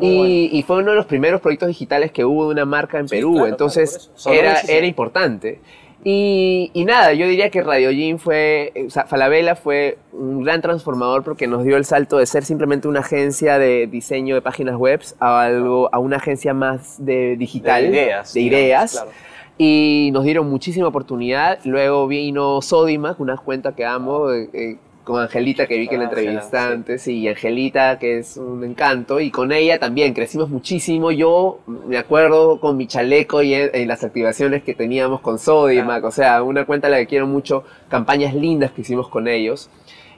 Y, 0.00 0.48
y 0.52 0.62
fue 0.62 0.78
uno 0.78 0.90
de 0.92 0.96
los 0.96 1.06
primeros 1.06 1.40
proyectos 1.40 1.68
digitales 1.68 2.12
que 2.12 2.24
hubo 2.24 2.46
de 2.46 2.52
una 2.52 2.64
marca 2.64 2.98
en 2.98 3.08
Sí, 3.08 3.16
Perú, 3.16 3.34
claro, 3.34 3.48
entonces 3.48 4.10
claro, 4.22 4.38
era, 4.40 4.60
era 4.60 4.86
importante. 4.86 5.60
Y, 6.04 6.70
y 6.74 6.84
nada, 6.84 7.12
yo 7.12 7.28
diría 7.28 7.48
que 7.50 7.62
Radio 7.62 7.92
Yin 7.92 8.18
fue, 8.18 8.72
o 8.86 8.90
sea, 8.90 9.06
Falabella 9.06 9.54
fue 9.54 9.98
un 10.12 10.42
gran 10.42 10.60
transformador 10.60 11.22
porque 11.22 11.46
nos 11.46 11.62
dio 11.64 11.76
el 11.76 11.84
salto 11.84 12.18
de 12.18 12.26
ser 12.26 12.44
simplemente 12.44 12.88
una 12.88 13.00
agencia 13.00 13.56
de 13.58 13.86
diseño 13.86 14.34
de 14.34 14.42
páginas 14.42 14.74
web 14.76 15.00
a, 15.20 15.42
algo, 15.42 15.88
a 15.92 16.00
una 16.00 16.16
agencia 16.16 16.54
más 16.54 16.96
de 17.04 17.36
digital, 17.36 17.82
De 17.84 17.88
ideas. 17.90 18.34
de 18.34 18.40
digamos, 18.40 18.60
ideas. 18.62 18.92
claro. 18.92 19.10
Y 19.58 20.10
nos 20.12 20.24
dieron 20.24 20.48
muchísima 20.50 20.88
oportunidad. 20.88 21.60
Luego 21.64 22.08
vino 22.08 22.60
Sodimac, 22.62 23.20
una 23.20 23.36
cuenta 23.36 23.76
que 23.76 23.84
amo, 23.84 24.32
eh, 24.32 24.48
eh, 24.52 24.76
con 25.04 25.20
Angelita 25.20 25.66
que 25.66 25.78
vi 25.78 25.88
que 25.88 25.96
la 25.96 26.08
Con 26.08 26.18
Ángela, 26.18 26.30
entrevistaste 26.30 26.72
antes, 26.74 27.08
y 27.08 27.28
Angelita 27.28 27.98
que 27.98 28.18
es 28.18 28.36
un 28.36 28.64
encanto, 28.64 29.20
y 29.20 29.30
con 29.30 29.52
ella 29.52 29.78
también 29.78 30.14
crecimos 30.14 30.48
muchísimo. 30.48 31.10
Yo 31.10 31.60
me 31.66 31.98
acuerdo 31.98 32.60
con 32.60 32.76
mi 32.76 32.86
chaleco 32.86 33.42
y 33.42 33.54
en, 33.54 33.70
en 33.74 33.88
las 33.88 34.04
activaciones 34.04 34.62
que 34.62 34.74
teníamos 34.74 35.20
con 35.20 35.38
Sodimac, 35.38 36.04
o 36.04 36.10
sea, 36.10 36.42
una 36.42 36.64
cuenta 36.64 36.86
a 36.86 36.90
la 36.90 36.98
que 36.98 37.06
quiero 37.06 37.26
mucho, 37.26 37.64
campañas 37.88 38.34
lindas 38.34 38.72
que 38.72 38.82
hicimos 38.82 39.08
con 39.08 39.28
ellos. 39.28 39.70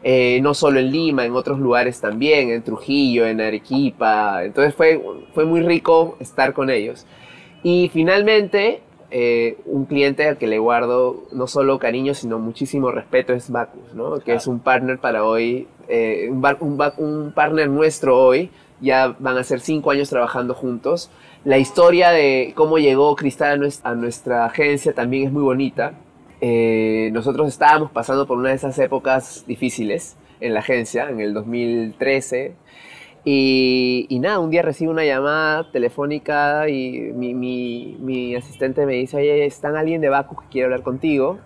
Eh, 0.07 0.41
no 0.43 0.53
solo 0.53 0.81
en 0.81 0.93
Lima, 0.93 1.25
en 1.25 1.33
otros 1.33 1.59
lugares 1.59 1.99
también, 1.99 2.51
en 2.51 2.63
Trujillo, 2.63 3.27
en 3.27 3.41
Arequipa. 3.41 4.45
Entonces 4.45 4.75
fue, 4.75 5.03
fue 5.33 5.47
muy 5.47 5.63
rico 5.63 6.19
estar 6.21 6.53
con 6.53 6.69
ellos. 6.69 7.07
Y 7.63 7.91
finalmente, 7.91 8.83
eh, 9.11 9.59
un 9.67 9.85
cliente 9.87 10.29
al 10.29 10.39
que 10.39 10.47
le 10.47 10.59
guardo 10.59 11.25
no 11.33 11.47
solo 11.47 11.79
cariño, 11.79 12.15
sino 12.15 12.39
muchísimo 12.39 12.91
respeto 12.91 13.33
es 13.33 13.51
Bacus, 13.51 13.95
¿no? 13.95 14.19
que 14.21 14.35
es 14.35 14.47
un 14.47 14.61
partner 14.61 14.99
para 14.99 15.25
hoy, 15.25 15.69
eh, 15.89 16.31
un, 16.31 17.33
partner 17.35 17.69
nuestro 17.69 18.19
hoy. 18.19 18.51
Ya 18.81 19.15
van 19.19 19.39
a 19.39 19.45
ser 19.45 19.61
cinco 19.61 19.91
años 19.91 20.11
trabajando 20.11 20.55
juntos. 20.55 21.11
La 21.45 21.59
historia 21.59 22.11
de 22.11 22.53
cómo 22.57 22.79
llegó 22.79 23.15
Cristal 23.17 23.53
a 23.53 23.57
nuestra, 23.57 23.91
a 23.91 23.95
nuestra 23.95 24.45
agencia 24.47 24.93
también 24.93 25.27
es 25.27 25.33
muy 25.33 25.43
bonita. 25.43 25.95
Eh, 26.41 27.11
nosotros 27.13 27.49
estábamos 27.49 27.91
pasando 27.91 28.27
por 28.27 28.37
una 28.37 28.51
de 28.51 28.57
esas 28.57 28.79
épocas 28.79 29.45
difíciles 29.47 30.17
en 30.41 30.55
la 30.55 30.61
agencia, 30.61 31.09
en 31.09 31.21
el 31.21 31.33
2013. 31.33 32.55
Y, 33.25 34.07
y 34.11 34.19
nada, 34.19 34.39
un 34.39 34.51
día 34.51 34.61
recibo 34.63 34.91
una 34.93 35.05
llamada 35.05 35.71
telefónica 35.71 36.69
y 36.69 37.11
mi, 37.15 37.33
mi- 37.35 37.97
mi 38.01 38.35
asistente 38.35 38.85
me 38.85 38.93
dice, 38.95 39.17
oye, 39.17 39.47
está 39.47 39.69
alguien 39.79 40.01
de 40.03 40.11
Bacus 40.11 40.43
que 40.43 40.49
quiere 40.49 40.65
hablar 40.67 40.83
contigo. 40.83 41.39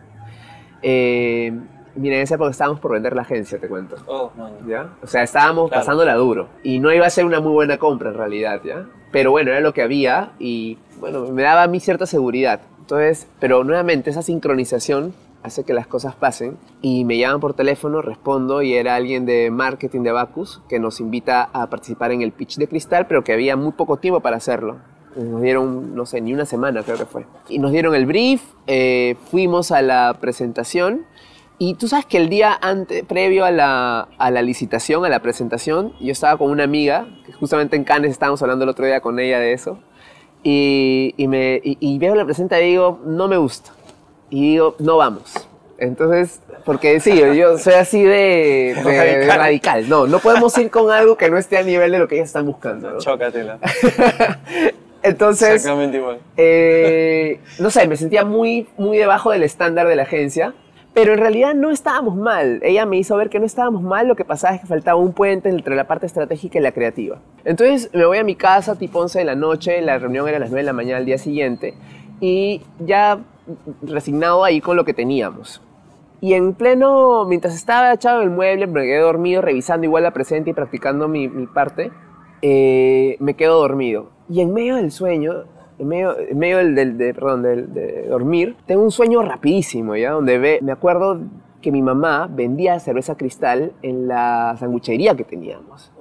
Eh, 0.82 1.52
mira, 1.94 2.16
en 2.16 2.22
esa 2.22 2.34
época 2.34 2.50
estábamos 2.50 2.80
por 2.80 2.92
vender 2.92 3.14
la 3.14 3.22
agencia, 3.22 3.58
te 3.60 3.68
cuento. 3.68 3.96
Oh. 4.06 4.30
¿ya? 4.66 4.90
O 5.02 5.06
sea, 5.06 5.22
estábamos 5.22 5.68
Claro. 5.68 5.80
pasándola 5.82 6.14
duro. 6.14 6.48
Y 6.64 6.80
no 6.80 6.92
iba 6.92 7.06
a 7.06 7.10
ser 7.10 7.24
una 7.24 7.40
muy 7.40 7.52
buena 7.52 7.78
compra 7.78 8.10
en 8.10 8.16
realidad, 8.16 8.60
¿ya? 8.64 8.86
Pero 9.12 9.30
bueno, 9.30 9.50
era 9.52 9.60
lo 9.60 9.72
que 9.72 9.82
había 9.82 10.32
y 10.38 10.78
bueno, 10.98 11.26
me 11.32 11.42
daba 11.42 11.62
a 11.62 11.68
mí 11.68 11.78
cierta 11.80 12.06
seguridad. 12.06 12.60
Entonces, 12.80 13.28
pero 13.38 13.62
nuevamente 13.64 14.10
esa 14.10 14.22
sincronización 14.22 15.14
hace 15.48 15.64
que 15.64 15.74
las 15.74 15.86
cosas 15.86 16.14
pasen 16.14 16.56
y 16.80 17.04
me 17.04 17.18
llaman 17.18 17.40
por 17.40 17.54
teléfono, 17.54 18.00
respondo 18.00 18.62
y 18.62 18.74
era 18.74 18.94
alguien 18.94 19.26
de 19.26 19.50
marketing 19.50 20.02
de 20.02 20.12
Bacus 20.12 20.62
que 20.68 20.78
nos 20.78 21.00
invita 21.00 21.50
a 21.52 21.68
participar 21.68 22.12
en 22.12 22.22
el 22.22 22.32
pitch 22.32 22.56
de 22.56 22.68
cristal, 22.68 23.06
pero 23.06 23.24
que 23.24 23.32
había 23.32 23.56
muy 23.56 23.72
poco 23.72 23.96
tiempo 23.96 24.20
para 24.20 24.36
hacerlo. 24.36 24.76
Nos 25.16 25.42
dieron, 25.42 25.96
no 25.96 26.06
sé, 26.06 26.20
ni 26.20 26.32
una 26.32 26.44
semana 26.44 26.82
creo 26.84 26.96
que 26.96 27.06
fue. 27.06 27.26
Y 27.48 27.58
nos 27.58 27.72
dieron 27.72 27.94
el 27.94 28.06
brief, 28.06 28.42
eh, 28.68 29.16
fuimos 29.30 29.72
a 29.72 29.82
la 29.82 30.16
presentación 30.20 31.06
y 31.58 31.74
tú 31.74 31.88
sabes 31.88 32.06
que 32.06 32.18
el 32.18 32.28
día 32.28 32.56
ante, 32.60 33.02
previo 33.02 33.44
a 33.44 33.50
la, 33.50 34.08
a 34.16 34.30
la 34.30 34.42
licitación, 34.42 35.04
a 35.04 35.08
la 35.08 35.20
presentación, 35.20 35.92
yo 35.98 36.12
estaba 36.12 36.38
con 36.38 36.50
una 36.50 36.62
amiga, 36.62 37.08
que 37.26 37.32
justamente 37.32 37.74
en 37.74 37.82
Cannes 37.82 38.12
estábamos 38.12 38.40
hablando 38.42 38.62
el 38.62 38.68
otro 38.70 38.86
día 38.86 39.00
con 39.00 39.18
ella 39.18 39.40
de 39.40 39.52
eso, 39.54 39.80
y, 40.44 41.14
y 41.16 41.26
me, 41.26 41.60
y 41.64 41.98
veo 41.98 42.14
la 42.14 42.24
presenta 42.24 42.60
y 42.60 42.70
digo, 42.70 43.00
no 43.04 43.26
me 43.26 43.38
gusta. 43.38 43.72
Y 44.30 44.52
digo, 44.52 44.76
no 44.78 44.96
vamos. 44.98 45.48
Entonces, 45.78 46.40
porque 46.64 46.98
sí, 47.00 47.16
yo 47.36 47.56
soy 47.56 47.74
así 47.74 48.02
de, 48.02 48.74
de- 48.74 48.82
de 48.82 48.82
Radical. 49.26 49.38
radical. 49.38 49.88
No, 49.88 50.06
no 50.06 50.18
podemos 50.18 50.56
ir 50.58 50.70
con 50.70 50.90
algo 50.90 51.16
que 51.16 51.30
no 51.30 51.38
esté 51.38 51.56
a 51.58 51.62
nivel 51.62 51.92
de 51.92 51.98
lo 51.98 52.08
que 52.08 52.16
ellas 52.16 52.28
están 52.28 52.46
buscando. 52.46 52.90
¿no? 52.90 52.98
Chócatela. 52.98 53.58
Entonces, 55.02 55.48
Exactamente 55.50 55.96
igual. 55.98 56.18
eh, 56.36 57.38
no 57.60 57.70
sé, 57.70 57.86
me 57.86 57.96
sentía 57.96 58.24
muy, 58.24 58.66
muy 58.76 58.98
debajo 58.98 59.30
del 59.30 59.44
estándar 59.44 59.86
de 59.86 59.94
la 59.94 60.02
agencia, 60.02 60.54
pero 60.92 61.12
en 61.12 61.20
realidad 61.20 61.54
no 61.54 61.70
estábamos 61.70 62.16
mal. 62.16 62.58
Ella 62.64 62.84
me 62.84 62.96
hizo 62.96 63.16
ver 63.16 63.30
que 63.30 63.38
no 63.38 63.46
estábamos 63.46 63.82
mal, 63.82 64.08
lo 64.08 64.16
que 64.16 64.24
pasaba 64.24 64.56
es 64.56 64.60
que 64.60 64.66
faltaba 64.66 64.98
un 64.98 65.12
puente 65.12 65.48
entre 65.48 65.76
la 65.76 65.84
parte 65.86 66.06
estratégica 66.06 66.58
y 66.58 66.62
la 66.62 66.72
creativa. 66.72 67.18
Entonces 67.44 67.90
me 67.94 68.04
voy 68.04 68.18
a 68.18 68.24
mi 68.24 68.34
casa 68.34 68.74
tipo 68.76 68.98
11 68.98 69.20
de 69.20 69.24
la 69.24 69.36
noche, 69.36 69.80
la 69.80 69.98
reunión 69.98 70.26
era 70.26 70.38
a 70.38 70.40
las 70.40 70.50
9 70.50 70.62
de 70.62 70.66
la 70.66 70.72
mañana 70.72 70.98
al 70.98 71.06
día 71.06 71.18
siguiente, 71.18 71.74
y 72.20 72.62
ya 72.80 73.20
resignado 73.82 74.44
ahí 74.44 74.60
con 74.60 74.76
lo 74.76 74.84
que 74.84 74.94
teníamos. 74.94 75.62
Y 76.20 76.34
en 76.34 76.54
pleno, 76.54 77.24
mientras 77.26 77.54
estaba 77.54 77.92
echado 77.92 78.20
en 78.22 78.28
el 78.28 78.34
mueble, 78.34 78.66
me 78.66 78.82
quedé 78.82 78.98
dormido 79.00 79.40
revisando 79.40 79.84
igual 79.84 80.02
la 80.02 80.10
presente 80.12 80.50
y 80.50 80.52
practicando 80.52 81.06
mi, 81.08 81.28
mi 81.28 81.46
parte, 81.46 81.92
eh, 82.42 83.16
me 83.20 83.34
quedo 83.34 83.58
dormido. 83.60 84.10
Y 84.28 84.40
en 84.40 84.52
medio 84.52 84.76
del 84.76 84.90
sueño, 84.90 85.44
en 85.78 85.86
medio, 85.88 86.18
en 86.18 86.38
medio 86.38 86.58
del, 86.58 86.74
del- 86.74 86.98
de, 86.98 87.14
perdón, 87.14 87.42
del- 87.42 87.72
de 87.72 88.06
dormir, 88.08 88.56
tengo 88.66 88.82
un 88.82 88.90
sueño 88.90 89.22
rapidísimo, 89.22 89.94
¿ya? 89.96 90.10
Donde 90.12 90.38
ve, 90.38 90.58
me 90.60 90.72
acuerdo 90.72 91.20
que 91.62 91.70
mi 91.72 91.82
mamá 91.82 92.28
vendía 92.30 92.78
cerveza 92.80 93.16
cristal 93.16 93.72
en 93.82 94.08
la 94.08 94.56
sanguchería 94.58 95.14
que 95.16 95.24
teníamos. 95.24 95.92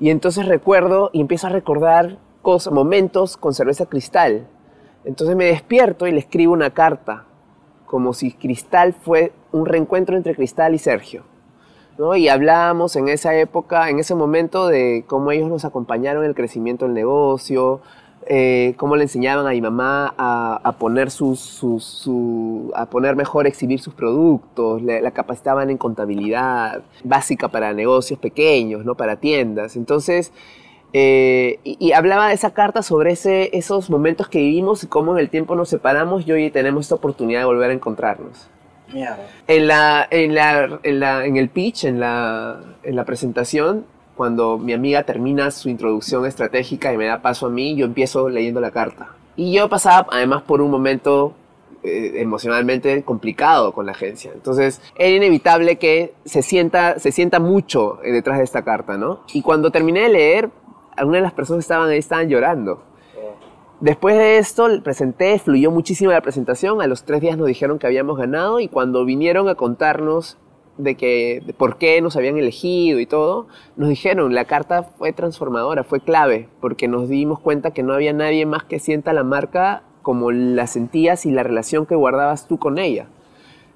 Y 0.00 0.10
entonces 0.10 0.46
recuerdo 0.46 1.10
y 1.12 1.20
empiezo 1.20 1.46
a 1.46 1.50
recordar 1.50 2.18
cosas, 2.42 2.72
momentos 2.72 3.36
con 3.36 3.52
cerveza 3.54 3.86
cristal. 3.86 4.46
Entonces 5.06 5.36
me 5.36 5.46
despierto 5.46 6.06
y 6.06 6.12
le 6.12 6.18
escribo 6.18 6.52
una 6.52 6.70
carta, 6.70 7.24
como 7.86 8.12
si 8.12 8.32
Cristal 8.32 8.92
fue 8.92 9.32
un 9.52 9.64
reencuentro 9.64 10.16
entre 10.16 10.34
Cristal 10.34 10.74
y 10.74 10.78
Sergio. 10.78 11.22
¿no? 11.96 12.14
Y 12.14 12.28
hablábamos 12.28 12.94
en 12.96 13.08
esa 13.08 13.34
época, 13.34 13.88
en 13.88 13.98
ese 13.98 14.14
momento, 14.14 14.66
de 14.66 15.04
cómo 15.06 15.30
ellos 15.30 15.48
nos 15.48 15.64
acompañaron 15.64 16.24
en 16.24 16.28
el 16.30 16.34
crecimiento 16.34 16.84
del 16.84 16.92
negocio, 16.94 17.80
eh, 18.28 18.74
cómo 18.76 18.96
le 18.96 19.04
enseñaban 19.04 19.46
a 19.46 19.50
mi 19.50 19.60
mamá 19.62 20.12
a, 20.18 20.74
poner 20.78 21.10
sus, 21.12 21.38
sus- 21.40 21.84
su- 21.84 22.72
a 22.74 22.86
poner 22.86 23.14
mejor, 23.16 23.46
exhibir 23.46 23.80
sus 23.80 23.94
productos, 23.94 24.82
la 24.82 25.10
capacitaban 25.12 25.70
en 25.70 25.78
contabilidad 25.78 26.82
básica 27.04 27.48
para 27.48 27.72
negocios 27.72 28.18
pequeños, 28.18 28.84
no 28.84 28.96
para 28.96 29.16
tiendas. 29.16 29.76
Entonces, 29.76 30.32
eh, 30.98 31.58
y, 31.62 31.76
y 31.78 31.92
hablaba 31.92 32.28
de 32.28 32.34
esa 32.34 32.54
carta 32.54 32.80
sobre 32.82 33.12
ese, 33.12 33.50
esos 33.54 33.90
momentos 33.90 34.28
que 34.28 34.38
vivimos 34.38 34.82
y 34.82 34.86
cómo 34.86 35.12
en 35.12 35.18
el 35.18 35.28
tiempo 35.28 35.54
nos 35.54 35.68
separamos 35.68 36.26
y 36.26 36.32
hoy 36.32 36.50
tenemos 36.50 36.86
esta 36.86 36.94
oportunidad 36.94 37.40
de 37.40 37.44
volver 37.44 37.70
a 37.70 37.74
encontrarnos. 37.74 38.48
Mierda. 38.90 39.18
En, 39.46 39.66
la, 39.66 40.06
en, 40.10 40.34
la, 40.34 40.78
en, 40.82 41.00
la- 41.00 41.26
en 41.26 41.36
el 41.36 41.50
pitch, 41.50 41.84
en 41.84 42.00
la, 42.00 42.60
en 42.82 42.96
la 42.96 43.04
presentación, 43.04 43.84
cuando 44.16 44.56
mi 44.56 44.72
amiga 44.72 45.02
termina 45.02 45.50
su 45.50 45.68
introducción 45.68 46.24
estratégica 46.24 46.94
y 46.94 46.96
me 46.96 47.04
da 47.04 47.20
paso 47.20 47.44
a 47.46 47.50
mí, 47.50 47.76
yo 47.76 47.84
empiezo 47.84 48.30
leyendo 48.30 48.60
la 48.62 48.70
carta. 48.70 49.08
Y 49.36 49.52
yo 49.52 49.68
pasaba 49.68 50.06
además 50.10 50.42
por 50.44 50.62
un 50.62 50.70
momento 50.70 51.34
eh, 51.82 52.12
emocionalmente 52.22 53.02
complicado 53.02 53.72
con 53.72 53.84
la 53.84 53.92
agencia. 53.92 54.30
Entonces 54.32 54.80
era 54.96 55.10
inevitable 55.14 55.76
que 55.76 56.14
se 56.24 56.40
sienta, 56.40 56.98
se 56.98 57.12
sienta 57.12 57.38
mucho 57.38 57.98
eh, 58.02 58.12
detrás 58.12 58.38
de 58.38 58.44
esta 58.44 58.62
carta, 58.62 58.96
¿no? 58.96 59.20
Y 59.34 59.42
cuando 59.42 59.70
terminé 59.70 60.00
de 60.00 60.08
leer, 60.08 60.50
algunas 60.96 61.20
de 61.20 61.22
las 61.22 61.32
personas 61.32 61.64
que 61.64 61.66
estaban 61.66 61.88
ahí 61.88 61.98
estaban 61.98 62.28
llorando. 62.28 62.82
Después 63.80 64.16
de 64.16 64.38
esto, 64.38 64.68
presenté, 64.82 65.38
fluyó 65.38 65.70
muchísimo 65.70 66.10
la 66.10 66.22
presentación. 66.22 66.80
A 66.80 66.86
los 66.86 67.04
tres 67.04 67.20
días 67.20 67.36
nos 67.36 67.46
dijeron 67.46 67.78
que 67.78 67.86
habíamos 67.86 68.16
ganado 68.16 68.58
y 68.58 68.68
cuando 68.68 69.04
vinieron 69.04 69.50
a 69.50 69.54
contarnos 69.54 70.38
de 70.78 70.94
que 70.94 71.42
de 71.44 71.52
por 71.52 71.76
qué 71.76 72.00
nos 72.00 72.16
habían 72.16 72.38
elegido 72.38 73.00
y 73.00 73.06
todo, 73.06 73.48
nos 73.76 73.88
dijeron 73.88 74.34
la 74.34 74.44
carta 74.44 74.82
fue 74.82 75.12
transformadora, 75.12 75.84
fue 75.84 76.00
clave, 76.00 76.48
porque 76.60 76.88
nos 76.88 77.08
dimos 77.08 77.38
cuenta 77.40 77.72
que 77.72 77.82
no 77.82 77.92
había 77.92 78.12
nadie 78.12 78.46
más 78.46 78.64
que 78.64 78.78
sienta 78.78 79.12
la 79.12 79.24
marca 79.24 79.82
como 80.02 80.30
la 80.32 80.66
sentías 80.66 81.26
y 81.26 81.30
la 81.30 81.42
relación 81.42 81.84
que 81.84 81.94
guardabas 81.94 82.46
tú 82.46 82.58
con 82.58 82.78
ella. 82.78 83.08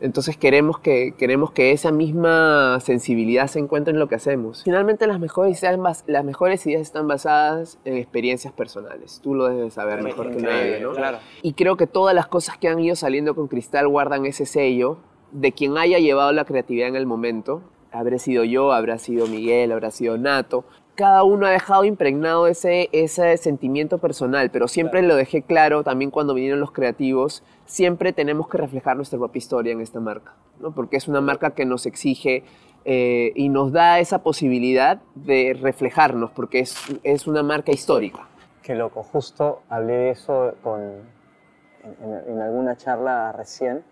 Entonces 0.01 0.37
queremos 0.37 0.79
que, 0.79 1.15
queremos 1.17 1.53
que 1.53 1.73
esa 1.73 1.93
misma 1.93 2.81
sensibilidad 2.81 3.47
se 3.49 3.59
encuentre 3.59 3.93
en 3.93 3.99
lo 3.99 4.09
que 4.09 4.15
hacemos. 4.15 4.63
Finalmente 4.65 5.07
las 5.07 5.21
mejores 5.21 5.63
ideas, 5.63 6.05
las 6.07 6.25
mejores 6.25 6.67
ideas 6.67 6.83
están 6.83 7.07
basadas 7.07 7.79
en 7.85 7.97
experiencias 7.97 8.53
personales. 8.53 9.21
Tú 9.23 9.35
lo 9.35 9.49
debes 9.49 9.65
de 9.65 9.71
saber 9.71 10.03
mejor 10.03 10.35
que 10.35 10.43
nadie, 10.43 10.81
¿no? 10.81 10.93
Claro. 10.93 11.19
Y 11.43 11.53
creo 11.53 11.77
que 11.77 11.87
todas 11.87 12.15
las 12.15 12.27
cosas 12.29 12.57
que 12.57 12.69
han 12.69 12.81
ido 12.81 12.97
saliendo 12.97 13.35
con 13.35 13.49
Cristal 13.49 13.89
guardan 13.89 14.25
ese 14.25 14.47
sello 14.47 14.99
de 15.33 15.53
quien 15.53 15.77
haya 15.77 15.99
llevado 15.99 16.33
la 16.33 16.45
creatividad 16.45 16.89
en 16.89 16.97
el 16.97 17.07
momento. 17.07 17.63
Habrá 17.93 18.19
sido 18.19 18.45
yo, 18.45 18.73
habrá 18.73 18.99
sido 18.99 19.27
Miguel, 19.27 19.73
habrá 19.73 19.91
sido 19.91 20.17
Nato. 20.17 20.65
Cada 21.01 21.25
uno 21.25 21.47
ha 21.47 21.51
dejado 21.51 21.85
impregnado 21.87 22.47
ese, 22.47 22.91
ese 22.93 23.35
sentimiento 23.39 23.97
personal, 23.97 24.51
pero 24.51 24.69
siempre 24.69 25.01
lo 25.01 25.17
dejé 25.17 25.41
claro 25.41 25.83
también 25.83 26.11
cuando 26.11 26.35
vinieron 26.35 26.61
los 26.61 26.73
creativos, 26.73 27.43
siempre 27.65 28.13
tenemos 28.13 28.49
que 28.49 28.59
reflejar 28.59 28.97
nuestra 28.97 29.19
propia 29.19 29.39
historia 29.39 29.73
en 29.73 29.81
esta 29.81 29.99
marca, 29.99 30.35
¿no? 30.61 30.73
porque 30.73 30.99
es 30.99 31.09
una 31.09 31.23
marca 31.23 31.53
que 31.53 31.65
nos 31.65 31.87
exige 31.87 32.45
eh, 32.85 33.33
y 33.35 33.49
nos 33.49 33.73
da 33.73 33.99
esa 33.99 34.19
posibilidad 34.23 35.01
de 35.15 35.57
reflejarnos, 35.59 36.33
porque 36.33 36.59
es, 36.61 36.77
es 37.03 37.27
una 37.27 37.43
marca 37.43 37.73
histórica. 37.73 38.29
Qué 38.63 38.75
loco. 38.75 39.03
Justo 39.03 39.63
hablé 39.71 39.95
de 39.95 40.11
eso 40.11 40.53
con, 40.63 40.83
en, 40.83 42.05
en- 42.11 42.33
en 42.35 42.41
alguna 42.43 42.77
charla 42.77 43.33
recién 43.33 43.83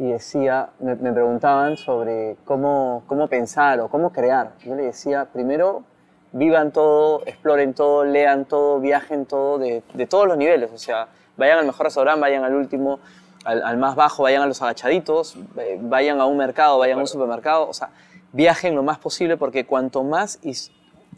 y 0.00 0.10
decía, 0.10 0.70
me, 0.80 0.96
me 0.96 1.12
preguntaban 1.12 1.76
sobre 1.76 2.36
cómo, 2.44 3.04
cómo 3.06 3.28
pensar 3.28 3.78
o 3.78 3.88
cómo 3.88 4.10
crear. 4.10 4.54
Yo 4.64 4.74
le 4.74 4.82
decía, 4.82 5.28
primero, 5.32 5.84
vivan 6.32 6.72
todo, 6.72 7.22
exploren 7.26 7.74
todo, 7.74 8.04
lean 8.04 8.44
todo, 8.44 8.80
viajen 8.80 9.26
todo, 9.26 9.58
de, 9.58 9.82
de 9.94 10.06
todos 10.06 10.26
los 10.26 10.36
niveles. 10.36 10.70
O 10.72 10.78
sea, 10.78 11.08
vayan 11.36 11.58
al 11.58 11.66
mejor 11.66 11.86
restaurante, 11.86 12.20
vayan 12.20 12.44
al 12.44 12.54
último, 12.54 13.00
al, 13.44 13.62
al 13.62 13.76
más 13.78 13.94
bajo, 13.94 14.24
vayan 14.24 14.42
a 14.42 14.46
los 14.46 14.60
agachaditos, 14.62 15.36
eh, 15.58 15.78
vayan 15.80 16.20
a 16.20 16.26
un 16.26 16.36
mercado, 16.36 16.78
vayan 16.78 16.98
a 16.98 17.02
un 17.02 17.08
supermercado. 17.08 17.68
O 17.68 17.72
sea, 17.72 17.90
viajen 18.32 18.74
lo 18.74 18.82
más 18.82 18.98
posible 18.98 19.36
porque 19.36 19.66
cuanto 19.66 20.04
más 20.04 20.38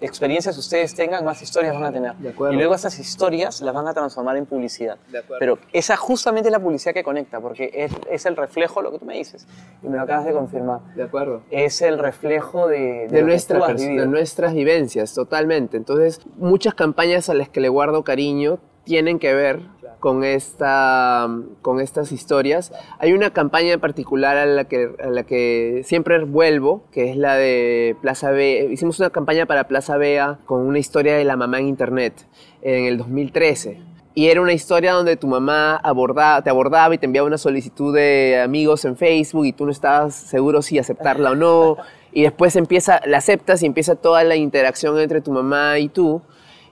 experiencias 0.00 0.56
ustedes 0.56 0.94
tengan, 0.94 1.24
más 1.24 1.42
historias 1.42 1.74
van 1.74 1.84
a 1.84 1.92
tener. 1.92 2.14
Y 2.20 2.56
luego 2.56 2.74
esas 2.74 2.98
historias 2.98 3.60
las 3.60 3.74
van 3.74 3.86
a 3.86 3.94
transformar 3.94 4.36
en 4.36 4.46
publicidad. 4.46 4.96
Pero 5.38 5.58
esa 5.72 5.96
justamente 5.96 6.50
la 6.50 6.58
publicidad 6.58 6.94
que 6.94 7.04
conecta, 7.04 7.40
porque 7.40 7.70
es, 7.72 7.92
es, 8.10 8.26
el 8.26 8.36
reflejo, 8.36 8.82
lo 8.82 8.92
que 8.92 8.98
tú 8.98 9.04
me 9.04 9.14
dices, 9.14 9.46
y 9.82 9.88
me 9.88 9.96
lo 9.96 10.02
acabas 10.02 10.24
de 10.24 10.32
confirmar. 10.32 10.80
De 10.94 11.04
acuerdo. 11.04 11.42
Es 11.50 11.82
el 11.82 11.98
reflejo 11.98 12.68
de, 12.68 13.08
de, 13.08 13.22
nuestra, 13.22 13.74
de 13.74 14.06
nuestras 14.06 14.54
vivencias, 14.54 15.14
totalmente. 15.14 15.76
Entonces, 15.76 16.20
muchas 16.36 16.74
campañas 16.74 17.28
a 17.28 17.34
las 17.34 17.48
que 17.48 17.60
le 17.60 17.68
guardo 17.68 18.04
cariño 18.04 18.58
tienen 18.84 19.18
que 19.18 19.34
ver 19.34 19.60
con, 20.00 20.24
esta, 20.24 21.28
con 21.62 21.80
estas 21.80 22.10
historias. 22.10 22.72
Hay 22.98 23.12
una 23.12 23.30
campaña 23.30 23.72
en 23.72 23.80
particular 23.80 24.36
a 24.36 24.46
la, 24.46 24.64
que, 24.64 24.90
a 25.02 25.10
la 25.10 25.22
que 25.22 25.82
siempre 25.84 26.18
vuelvo, 26.24 26.82
que 26.90 27.10
es 27.10 27.16
la 27.16 27.36
de 27.36 27.96
Plaza 28.00 28.30
B. 28.30 28.68
Hicimos 28.72 28.98
una 28.98 29.10
campaña 29.10 29.46
para 29.46 29.68
Plaza 29.68 29.96
Bea 29.96 30.38
con 30.46 30.62
una 30.62 30.78
historia 30.78 31.16
de 31.16 31.24
la 31.24 31.36
mamá 31.36 31.60
en 31.60 31.68
Internet 31.68 32.26
en 32.62 32.86
el 32.86 32.98
2013. 32.98 33.90
Y 34.12 34.26
era 34.26 34.40
una 34.40 34.52
historia 34.52 34.92
donde 34.92 35.16
tu 35.16 35.28
mamá 35.28 35.76
abordaba, 35.76 36.42
te 36.42 36.50
abordaba 36.50 36.94
y 36.94 36.98
te 36.98 37.06
enviaba 37.06 37.28
una 37.28 37.38
solicitud 37.38 37.94
de 37.94 38.40
amigos 38.42 38.84
en 38.84 38.96
Facebook 38.96 39.46
y 39.46 39.52
tú 39.52 39.66
no 39.66 39.70
estabas 39.70 40.14
seguro 40.14 40.62
si 40.62 40.78
aceptarla 40.78 41.30
o 41.30 41.34
no. 41.36 41.76
Y 42.12 42.22
después 42.22 42.56
empieza, 42.56 43.00
la 43.06 43.18
aceptas 43.18 43.62
y 43.62 43.66
empieza 43.66 43.94
toda 43.94 44.24
la 44.24 44.34
interacción 44.34 44.98
entre 44.98 45.20
tu 45.20 45.30
mamá 45.30 45.78
y 45.78 45.88
tú. 45.88 46.22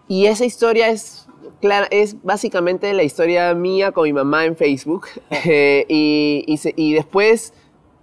Y 0.09 0.27
esa 0.27 0.45
historia 0.45 0.89
es 0.89 1.28
Claro, 1.61 1.87
es 1.91 2.23
básicamente 2.23 2.93
la 2.93 3.03
historia 3.03 3.53
mía 3.55 3.93
con 3.93 4.05
mi 4.05 4.13
mamá 4.13 4.45
en 4.45 4.57
Facebook. 4.57 5.07
Eh, 5.51 5.87
y, 5.89 6.45
y, 6.77 6.93
después 6.95 7.55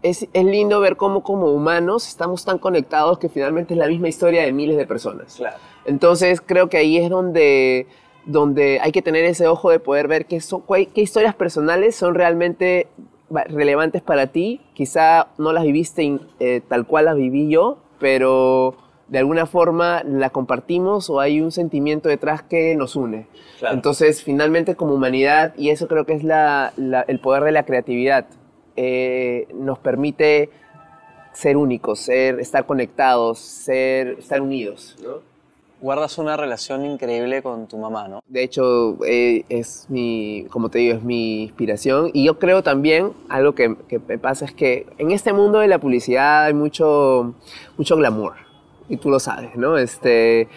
es, 0.02 0.28
es, 0.32 0.46
lindo 0.46 0.80
ver 0.80 0.96
cómo 0.96 1.22
como 1.22 1.52
humanos 1.52 2.08
estamos 2.08 2.46
tan 2.46 2.58
conectados 2.58 3.20
que 3.20 3.30
finalmente 3.30 3.74
es 3.74 3.78
la 3.78 3.88
misma 3.88 4.08
historia 4.08 4.44
de 4.44 4.52
miles 4.52 4.78
de 4.78 4.88
personas. 4.88 5.36
Claro. 5.36 5.58
Entonces 5.86 6.42
creo 6.42 6.70
que 6.70 6.78
ahí 6.78 6.98
es 6.98 7.10
donde, 7.10 7.88
donde 8.26 8.80
hay 8.82 8.92
que 8.92 9.02
tener 9.02 9.26
ese 9.26 9.48
ojo 9.48 9.70
de 9.70 9.80
poder 9.80 10.08
ver 10.08 10.26
qué, 10.26 10.40
son, 10.42 10.64
qué 10.68 11.02
historias 11.02 11.36
personales 11.36 11.96
son 11.96 12.16
realmente 12.16 12.88
relevantes 13.30 14.02
para 14.02 14.28
ti. 14.28 14.62
Quizá 14.74 15.28
no 15.38 15.54
las 15.54 15.64
viviste 15.64 16.20
eh, 16.40 16.62
tal 16.68 16.88
cual 16.88 17.06
las 17.06 17.16
viví 17.16 17.50
yo, 17.50 17.78
pero 18.00 18.76
de 19.08 19.20
alguna 19.20 19.46
forma 19.46 20.04
la 20.04 20.30
compartimos 20.30 21.10
o 21.10 21.20
hay 21.20 21.42
un 21.42 21.52
sentimiento 21.52 22.10
detrás 22.10 22.42
que 22.42 22.76
nos 22.76 22.96
une. 22.96 23.28
Entonces, 23.62 24.24
finalmente 24.24 24.76
como 24.76 24.94
humanidad, 24.96 25.54
y 25.58 25.70
eso 25.70 25.88
creo 25.88 26.06
que 26.06 26.14
es 26.14 26.24
el 26.24 27.20
poder 27.20 27.44
de 27.44 27.52
la 27.52 27.64
creatividad, 27.64 28.26
eh, 28.76 29.48
nos 29.54 29.80
permite 29.80 30.50
ser 31.34 31.58
únicos, 31.58 32.00
ser, 32.00 32.40
estar 32.40 32.66
conectados, 32.66 33.40
ser, 33.40 34.16
estar 34.20 34.42
unidos. 34.42 34.98
Guardas 35.82 36.18
una 36.18 36.36
relación 36.36 36.86
increíble 36.86 37.44
con 37.44 37.68
tu 37.68 37.78
mamá, 37.78 38.08
¿no? 38.08 38.22
De 38.28 38.44
hecho, 38.44 38.98
eh, 39.06 39.44
es 39.50 39.86
mi, 39.90 40.48
como 40.50 40.70
te 40.70 40.80
digo, 40.80 40.96
es 40.96 41.04
mi 41.04 41.44
inspiración. 41.44 42.10
Y 42.14 42.26
yo 42.26 42.40
creo 42.40 42.64
también, 42.64 43.12
algo 43.30 43.54
que, 43.54 43.76
que 43.88 44.00
me 44.00 44.18
pasa 44.18 44.46
es 44.46 44.54
que 44.54 44.88
en 44.98 45.12
este 45.12 45.34
mundo 45.34 45.60
de 45.60 45.68
la 45.68 45.78
publicidad 45.78 46.46
hay 46.46 46.54
mucho, 46.54 47.36
mucho 47.78 47.98
glamour 47.98 48.45
y 48.90 48.98
tú 48.98 49.10
lo 49.10 49.20
sabes, 49.20 49.56
¿no? 49.56 49.78
Este, 49.78 50.48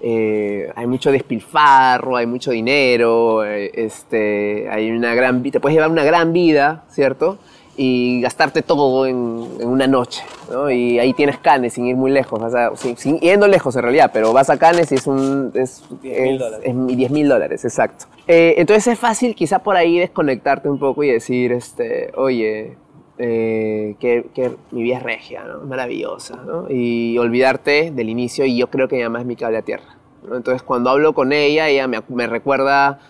eh, 0.00 0.70
hay 0.76 0.86
mucho 0.86 1.10
despilfarro, 1.10 2.16
hay 2.16 2.26
mucho 2.26 2.52
dinero, 2.52 3.44
eh, 3.44 3.70
este, 3.74 4.68
hay 4.70 4.90
una 4.90 5.14
gran, 5.14 5.42
te 5.42 5.58
puedes 5.58 5.74
llevar 5.74 5.90
una 5.90 6.04
gran 6.04 6.32
vida, 6.32 6.84
¿cierto? 6.88 7.38
Y 7.76 8.20
gastarte 8.20 8.62
todo 8.62 9.06
en, 9.06 9.16
una 9.16 9.86
noche, 9.86 10.22
¿no? 10.50 10.70
Y 10.70 10.98
ahí 10.98 11.12
tienes 11.14 11.38
Canes 11.38 11.74
sin 11.74 11.86
ir 11.86 11.96
muy 11.96 12.10
lejos, 12.10 12.40
vas 12.40 12.54
a, 12.54 12.76
sin, 12.76 13.18
yendo 13.18 13.48
lejos 13.48 13.74
en 13.76 13.82
realidad, 13.82 14.10
pero 14.12 14.32
vas 14.32 14.50
a 14.50 14.56
Canes 14.56 14.90
y 14.92 14.96
es 14.96 15.06
un... 15.06 15.52
Es 15.54 15.84
10 16.02 17.10
mil 17.10 17.28
dólares. 17.28 17.64
exacto. 17.64 18.06
Eh, 18.26 18.54
entonces 18.58 18.86
es 18.88 18.98
fácil 18.98 19.34
quizá 19.34 19.60
por 19.60 19.76
ahí 19.76 19.98
desconectarte 19.98 20.68
un 20.68 20.78
poco 20.78 21.02
y 21.02 21.10
decir, 21.10 21.52
este, 21.52 22.12
oye, 22.16 22.76
eh, 23.18 23.96
que, 23.98 24.56
mi 24.70 24.82
vida 24.82 24.98
es 24.98 25.02
regia, 25.02 25.44
maravillosa, 25.64 26.40
y 26.68 27.18
olvidarte 27.18 27.90
del 27.90 28.08
inicio 28.08 28.44
y 28.44 28.56
yo 28.56 28.68
creo 28.68 28.88
que 28.88 28.96
ella 28.96 29.10
más 29.10 29.22
es 29.22 29.26
mi 29.26 29.36
cable 29.36 29.58
a 29.58 29.62
tierra. 29.62 29.96
Entonces 30.32 30.62
cuando 30.62 30.90
hablo 30.90 31.14
con 31.14 31.32
ella, 31.32 31.68
ella 31.68 31.86
me 31.86 32.26
recuerda, 32.26 33.00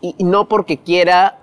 y, 0.00 0.14
no 0.24 0.48
porque 0.48 0.78
quiera 0.78 1.38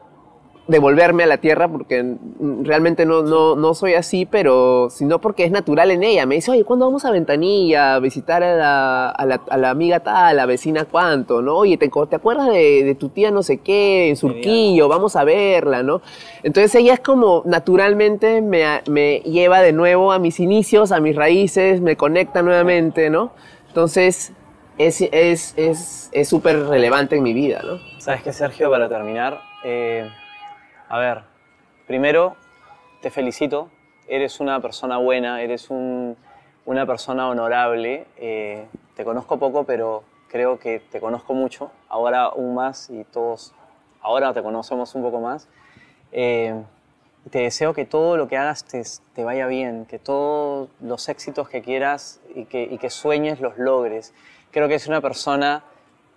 devolverme 0.67 1.23
a 1.23 1.27
la 1.27 1.37
tierra 1.37 1.67
porque 1.67 2.15
realmente 2.61 3.05
no, 3.05 3.21
no, 3.21 3.55
no, 3.55 3.73
soy 3.73 3.93
así, 3.93 4.25
pero 4.25 4.89
sino 4.89 5.19
porque 5.19 5.45
es 5.45 5.51
natural 5.51 5.91
en 5.91 6.03
ella. 6.03 6.25
Me 6.25 6.35
dice, 6.35 6.51
oye, 6.51 6.65
¿cuándo 6.65 6.85
vamos 6.85 7.05
a 7.05 7.11
Ventanilla 7.11 7.95
a 7.95 7.99
visitar 7.99 8.43
a 8.43 8.55
la, 8.55 9.09
a 9.09 9.25
la, 9.25 9.41
a 9.49 9.57
la 9.57 9.69
amiga 9.69 10.01
tal, 10.01 10.15
a 10.15 10.33
la 10.33 10.45
vecina 10.45 10.85
cuánto? 10.85 11.41
¿no? 11.41 11.55
Oye, 11.55 11.77
¿te, 11.77 11.89
te 11.89 12.15
acuerdas 12.15 12.49
de, 12.49 12.83
de, 12.83 12.95
tu 12.95 13.09
tía 13.09 13.31
no 13.31 13.43
sé 13.43 13.57
qué, 13.59 14.09
en 14.09 14.17
Surquillo? 14.17 14.89
Vamos 14.89 15.15
a 15.15 15.23
verla, 15.23 15.83
¿no? 15.83 16.01
Entonces 16.43 16.75
ella 16.75 16.93
es 16.93 16.99
como 16.99 17.43
naturalmente 17.45 18.41
me, 18.41 18.65
me 18.89 19.19
lleva 19.19 19.61
de 19.61 19.71
nuevo 19.71 20.11
a 20.11 20.19
mis 20.19 20.39
inicios, 20.39 20.91
a 20.91 20.99
mis 20.99 21.15
raíces, 21.15 21.79
me 21.79 21.95
conecta 21.95 22.41
nuevamente, 22.41 23.09
¿no? 23.09 23.31
Entonces 23.69 24.33
es 24.77 24.97
súper 24.97 25.15
es, 25.15 25.53
es, 25.55 26.09
es 26.11 26.43
relevante 26.43 27.15
en 27.15 27.23
mi 27.23 27.33
vida, 27.33 27.61
¿no? 27.63 27.79
¿Sabes 27.99 28.21
qué, 28.23 28.33
Sergio? 28.33 28.69
Para 28.69 28.89
terminar... 28.89 29.39
Eh 29.63 30.07
a 30.89 30.99
ver, 30.99 31.23
primero 31.85 32.35
te 33.01 33.11
felicito, 33.11 33.69
eres 34.07 34.39
una 34.39 34.61
persona 34.61 34.97
buena, 34.97 35.41
eres 35.41 35.69
una 35.69 36.85
persona 36.85 37.29
honorable. 37.29 38.05
Eh, 38.17 38.65
te 38.95 39.03
conozco 39.03 39.37
poco, 39.37 39.65
pero 39.65 40.03
creo 40.27 40.59
que 40.59 40.79
te 40.79 40.99
conozco 40.99 41.33
mucho, 41.33 41.71
ahora 41.89 42.23
aún 42.23 42.55
más 42.55 42.89
y 42.89 43.03
todos 43.03 43.53
ahora 44.01 44.33
te 44.33 44.41
conocemos 44.41 44.95
un 44.95 45.03
poco 45.03 45.19
más. 45.19 45.47
Eh, 46.11 46.63
te 47.29 47.39
deseo 47.39 47.73
que 47.73 47.85
todo 47.85 48.15
lo 48.15 48.29
que 48.29 48.37
hagas 48.37 48.63
te, 48.63 49.23
vaya 49.23 49.47
bien, 49.47 49.85
que 49.85 49.99
todos 49.99 50.69
los 50.79 51.09
éxitos 51.09 51.49
que 51.49 51.61
quieras 51.61 52.21
y 52.33 52.45
que, 52.45 52.63
y 52.63 52.77
que 52.77 52.89
sueñes 52.89 53.41
los 53.41 53.57
logres. 53.57 54.13
Creo 54.51 54.69
que 54.69 54.75
es 54.75 54.87
una 54.87 55.01
persona 55.01 55.63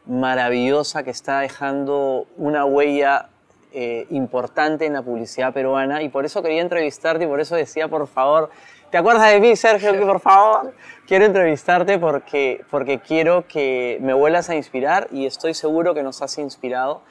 maravillosa 0.07 1.03
que 1.03 1.11
está 1.11 1.41
dejando 1.41 2.27
una 2.37 2.65
huella 2.65 3.29
eh, 3.73 4.07
importante 4.11 4.87
en 4.87 4.93
la 4.95 5.03
publicidad 5.03 5.53
peruana 5.53 6.03
y 6.03 6.09
por 6.09 6.25
eso 6.25 6.43
quería 6.43 6.63
entrevistarte 6.63 7.25
y 7.25 7.27
por 7.27 7.41
eso 7.41 7.55
decía, 7.55 7.89
por 7.89 8.07
favor, 8.07 8.51
¿te 8.91 8.99
acuerdas 8.99 9.33
de 9.33 9.41
mí, 9.41 9.55
Sergio? 9.57 9.93
Que 9.93 10.01
por 10.01 10.21
favor, 10.21 10.73
quiero 11.07 11.25
entrevistarte 11.25 11.99
porque, 11.99 12.65
porque 12.71 12.99
quiero 12.99 13.47
que 13.47 13.99
me 14.01 14.13
vuelvas 14.13 14.51
a 14.51 14.57
inspirar 14.57 15.09
y 15.13 15.27
estoy 15.27 15.55
seguro 15.55 15.95
que 15.95 16.03
nos 16.03 16.21
has 16.23 16.37
inspirado. 16.39 17.03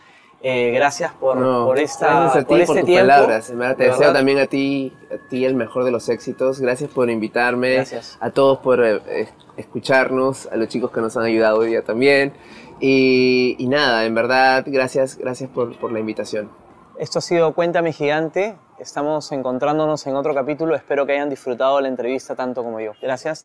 Eh, 0.42 0.72
gracias 0.74 1.12
por, 1.14 1.38
por, 1.38 1.80
esta, 1.80 2.32
por, 2.32 2.46
por 2.46 2.60
este 2.62 2.84
tiempo. 2.84 3.08
palabras. 3.08 3.52
Te 3.78 3.84
deseo 3.84 4.14
también 4.14 4.40
a 4.40 4.46
ti, 4.46 4.94
a 5.14 5.30
ti 5.30 5.44
el 5.44 5.54
mejor 5.54 5.84
de 5.84 5.92
los 5.92 6.08
éxitos. 6.08 6.62
Gracias 6.62 6.90
por 6.90 7.10
invitarme. 7.10 7.74
Gracias. 7.74 8.18
A 8.22 8.32
todos 8.32 8.60
por 8.60 8.84
eh, 8.86 9.28
escucharnos, 9.58 10.48
a 10.48 10.56
los 10.56 10.70
chicos 10.70 10.92
que 10.92 11.02
nos 11.02 11.18
han 11.18 11.24
ayudado 11.24 11.60
hoy 11.60 11.70
día 11.70 11.84
también. 11.84 12.34
Y, 12.80 13.56
nada, 13.70 14.06
en 14.06 14.16
verdad, 14.16 14.64
gracias, 14.68 15.18
gracias 15.18 15.50
por, 15.50 15.78
por 15.78 15.92
la 15.92 16.00
invitación. 16.00 16.50
Esto 16.98 17.20
ha 17.20 17.22
sido 17.22 17.54
Cuéntame 17.54 17.94
Gigante. 17.94 18.58
Estamos 18.78 19.32
encontrándonos 19.32 20.06
en 20.08 20.16
otro 20.16 20.34
capítulo. 20.34 20.76
Espero 20.76 21.06
que 21.06 21.14
hayan 21.14 21.30
disfrutado 21.30 21.80
la 21.82 21.88
entrevista 21.88 22.36
tanto 22.36 22.64
como 22.64 22.80
yo. 22.80 22.92
Gracias. 23.02 23.38